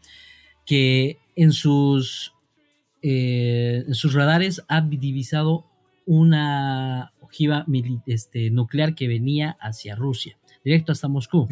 [0.66, 2.34] que en sus,
[3.00, 5.66] eh, en sus radares ha divisado
[6.06, 7.64] una ojiva
[8.06, 11.48] este, nuclear que venía hacia Rusia, directo hasta Moscú.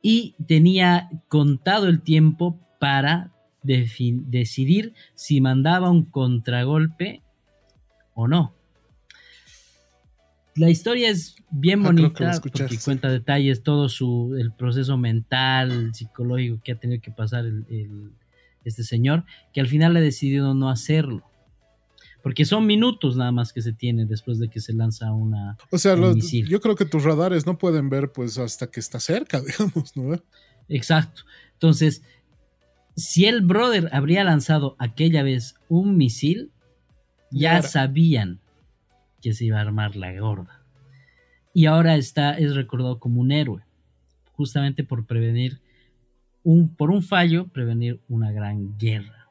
[0.00, 3.32] Y tenía contado el tiempo para
[3.62, 7.22] decidir si mandaba un contragolpe
[8.14, 8.54] o no.
[10.56, 16.60] La historia es bien ah, bonita porque cuenta detalles, todo su el proceso mental, psicológico
[16.62, 17.44] que ha tenido que pasar
[18.64, 21.24] este señor, que al final ha decidido no hacerlo
[22.24, 25.58] porque son minutos nada más que se tiene después de que se lanza una.
[25.70, 29.42] O sea, yo creo que tus radares no pueden ver pues hasta que está cerca,
[29.46, 30.18] digamos, ¿no?
[30.70, 31.24] Exacto.
[31.52, 32.02] Entonces,
[32.96, 36.50] si el brother habría lanzado aquella vez un misil,
[37.30, 38.40] ya sabían
[39.20, 40.62] que se iba a armar la gorda.
[41.52, 43.64] Y ahora está, es recordado como un héroe,
[44.32, 45.60] justamente por prevenir
[46.42, 49.23] un, por un fallo, prevenir una gran guerra.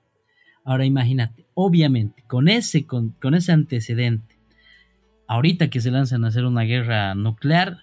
[0.63, 4.37] Ahora imagínate, obviamente, con ese, con, ese antecedente,
[5.27, 7.79] ahorita que se lanzan a hacer una guerra nuclear,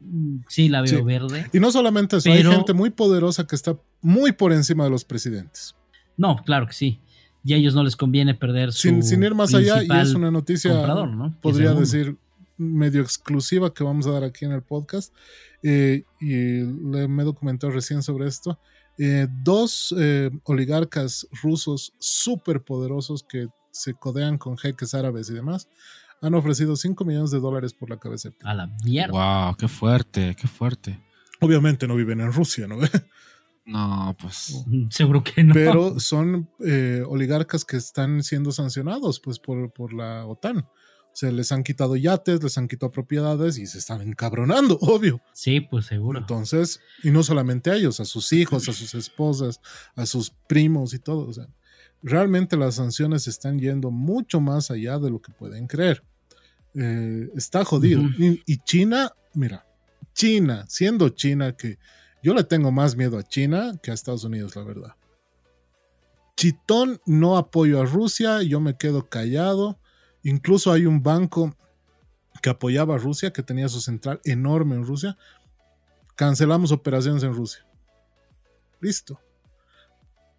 [0.00, 1.46] mm, sí la veo verde.
[1.52, 5.04] Y no solamente eso, hay gente muy poderosa que está muy por encima de los
[5.04, 5.76] presidentes.
[6.16, 7.00] No, claro que sí.
[7.44, 8.82] Y a ellos no les conviene perder su.
[8.82, 10.72] Sin, sin ir más allá, y es una noticia,
[11.40, 12.16] podría decir,
[12.56, 15.14] medio exclusiva que vamos a dar aquí en el podcast.
[15.62, 18.58] Eh, y le, me he documentado recién sobre esto.
[18.98, 25.68] Eh, dos eh, oligarcas rusos súper poderosos que se codean con jeques árabes y demás
[26.20, 28.30] han ofrecido 5 millones de dólares por la cabeza.
[28.44, 29.46] A la mierda.
[29.46, 31.00] Wow, qué fuerte, qué fuerte.
[31.40, 32.78] Obviamente no viven en Rusia, ¿no?
[33.64, 34.64] No, pues.
[34.90, 35.54] Seguro que no.
[35.54, 40.66] Pero son eh, oligarcas que están siendo sancionados pues, por, por la OTAN
[41.12, 45.20] se les han quitado yates, les han quitado propiedades y se están encabronando, obvio.
[45.32, 46.18] Sí, pues seguro.
[46.18, 49.60] Entonces, y no solamente a ellos, a sus hijos, a sus esposas,
[49.94, 51.28] a sus primos y todo.
[51.28, 51.48] O sea,
[52.02, 56.02] realmente las sanciones están yendo mucho más allá de lo que pueden creer.
[56.74, 58.02] Eh, está jodido.
[58.18, 59.66] y, China, mira,
[60.14, 61.78] China, siendo China, que
[62.22, 64.94] yo le tengo más miedo a China que a Estados Unidos, la verdad.
[66.36, 69.78] Chitón, no apoyo a Rusia, yo me quedo callado
[70.22, 71.54] Incluso hay un banco
[72.40, 75.16] que apoyaba a Rusia, que tenía su central enorme en Rusia.
[76.16, 77.64] Cancelamos operaciones en Rusia.
[78.80, 79.20] Listo.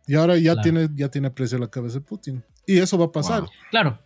[0.05, 2.43] Y ahora ya, tiene, ya tiene precio la cabeza de Putin.
[2.65, 3.45] Y eso va a pasar.
[3.72, 3.99] Claro.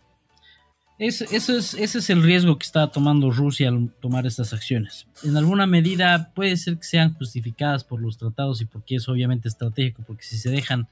[0.98, 5.06] eso es, ese es el riesgo que está tomando Rusia al tomar estas acciones.
[5.24, 9.48] En alguna medida puede ser que sean justificadas por los tratados y porque es obviamente
[9.48, 10.88] estratégico, porque si se dejan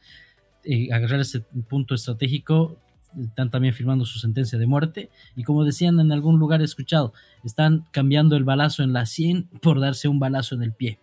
[0.65, 2.77] eh, agarrar ese punto estratégico,
[3.23, 7.13] están también firmando su sentencia de muerte y como decían en algún lugar escuchado,
[7.45, 10.99] están cambiando el balazo en la 100 por darse un balazo en el pie.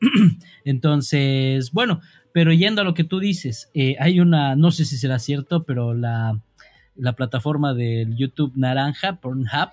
[0.64, 2.00] Entonces, bueno,
[2.32, 5.64] pero yendo a lo que tú dices, eh, hay una, no sé si será cierto,
[5.64, 6.40] pero la,
[6.96, 9.70] la plataforma del YouTube Naranja, Pornhub,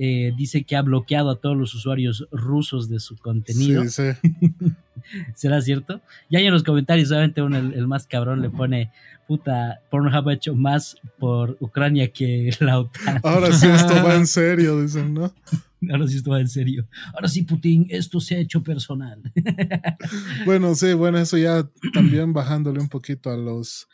[0.00, 3.82] eh, dice que ha bloqueado a todos los usuarios rusos de su contenido.
[3.84, 4.72] Sí, sí.
[5.34, 6.00] ¿Será cierto?
[6.28, 8.90] Y en los comentarios, obviamente, uno, el, más cabrón le pone,
[9.26, 13.20] puta, Pornhub ha hecho más por Ucrania que la OTAN.
[13.22, 15.32] Ahora sí esto va en serio, dicen, ¿no?
[15.90, 16.86] Ahora sí esto va en serio.
[17.14, 19.20] Ahora sí, Putin, esto se ha hecho personal.
[20.44, 23.88] bueno, sí, bueno, eso ya también bajándole un poquito a los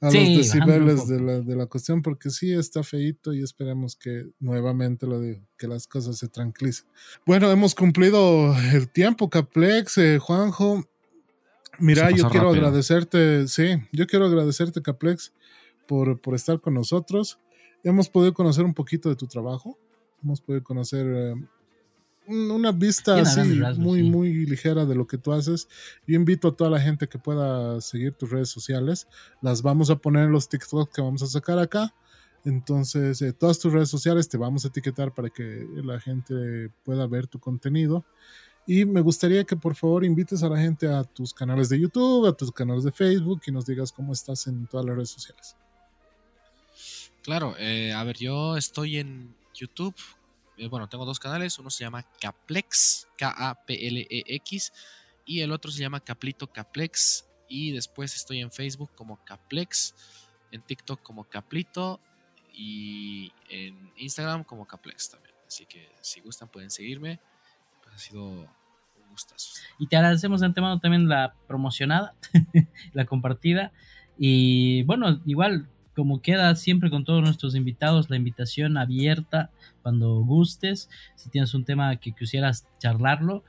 [0.00, 4.26] a los decibeles de la, de la, cuestión, porque sí está feito y esperemos que
[4.38, 6.86] nuevamente lo digo, que las cosas se tranquilicen.
[7.24, 10.84] Bueno, hemos cumplido el tiempo, Caplex, eh, Juanjo.
[11.78, 15.32] Mira, yo quiero agradecerte, sí, yo quiero agradecerte, Caplex,
[15.86, 17.38] por, por estar con nosotros.
[17.84, 19.78] Hemos podido conocer un poquito de tu trabajo,
[20.22, 21.34] hemos podido conocer eh,
[22.28, 23.40] una vista así
[23.78, 25.68] muy, muy ligera de lo que tú haces.
[26.06, 29.06] Yo invito a toda la gente que pueda seguir tus redes sociales.
[29.42, 31.94] Las vamos a poner en los TikToks que vamos a sacar acá.
[32.44, 37.06] Entonces, eh, todas tus redes sociales te vamos a etiquetar para que la gente pueda
[37.06, 38.04] ver tu contenido.
[38.66, 42.26] Y me gustaría que por favor invites a la gente a tus canales de YouTube,
[42.26, 45.56] a tus canales de Facebook y nos digas cómo estás en todas las redes sociales.
[47.22, 49.94] Claro, eh, a ver, yo estoy en YouTube.
[50.56, 51.58] Eh, bueno, tengo dos canales.
[51.58, 54.72] Uno se llama Caplex, K-A-P-L-E-X,
[55.24, 57.26] y el otro se llama Caplito Caplex.
[57.48, 59.94] Y después estoy en Facebook como Caplex,
[60.50, 62.00] en TikTok como Caplito
[62.52, 65.34] y en Instagram como Caplex también.
[65.46, 67.20] Así que si gustan pueden seguirme.
[67.82, 68.48] Pues ha sido un
[69.10, 69.60] gustazo.
[69.78, 72.14] Y te agradecemos de antemano también la promocionada,
[72.92, 73.72] la compartida.
[74.18, 79.50] Y bueno, igual como queda siempre con todos nuestros invitados, la invitación abierta
[79.82, 80.90] cuando gustes.
[81.16, 83.42] Si tienes un tema que quisieras charlarlo,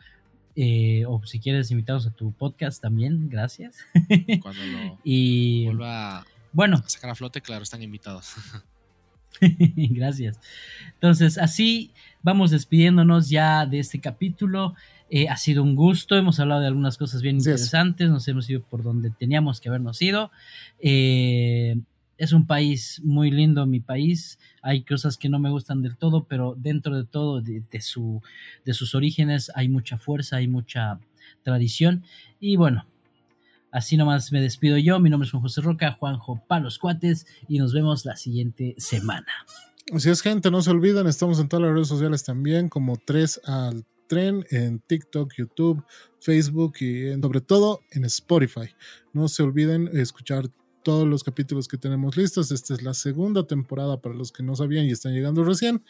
[0.55, 3.77] eh, o si quieres invitarnos a tu podcast también, gracias.
[4.41, 8.33] Cuando lo y vuelva bueno, a sacar a flote, claro, están invitados.
[9.39, 10.39] gracias.
[10.93, 11.91] Entonces, así
[12.23, 14.73] vamos despidiéndonos ya de este capítulo.
[15.09, 18.61] Eh, ha sido un gusto, hemos hablado de algunas cosas bien interesantes, nos hemos ido
[18.61, 20.31] por donde teníamos que habernos ido.
[20.79, 21.77] Eh,
[22.17, 24.39] es un país muy lindo, mi país.
[24.61, 28.21] Hay cosas que no me gustan del todo, pero dentro de todo, de, su,
[28.65, 30.99] de sus orígenes, hay mucha fuerza, hay mucha
[31.43, 32.03] tradición.
[32.39, 32.85] Y bueno,
[33.71, 34.99] así nomás me despido yo.
[34.99, 39.31] Mi nombre es Juan José Roca, Juanjo Palos Cuates, y nos vemos la siguiente semana.
[39.93, 43.41] Así es, gente, no se olviden, estamos en todas las redes sociales también, como 3
[43.45, 45.83] al tren, en TikTok, YouTube,
[46.19, 48.69] Facebook y sobre todo en Spotify.
[49.13, 50.49] No se olviden escuchar
[50.87, 52.49] todos los capítulos que tenemos listos.
[52.49, 55.83] Esta es la segunda temporada para los que no sabían y están llegando recién.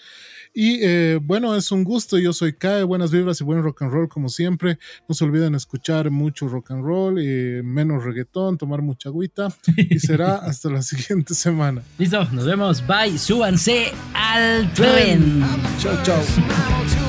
[0.56, 2.18] Y eh, bueno, es un gusto.
[2.18, 4.80] Yo soy Kae, buenas vibras y buen rock and roll como siempre.
[5.08, 9.50] No se olviden escuchar mucho rock and roll, eh, menos reggaetón, tomar mucha agüita.
[9.78, 11.84] Y será hasta la siguiente semana.
[12.00, 12.84] Listo, nos vemos.
[12.88, 13.20] Bye.
[13.20, 15.46] Súbanse al tren.
[15.78, 17.07] Chao, chao.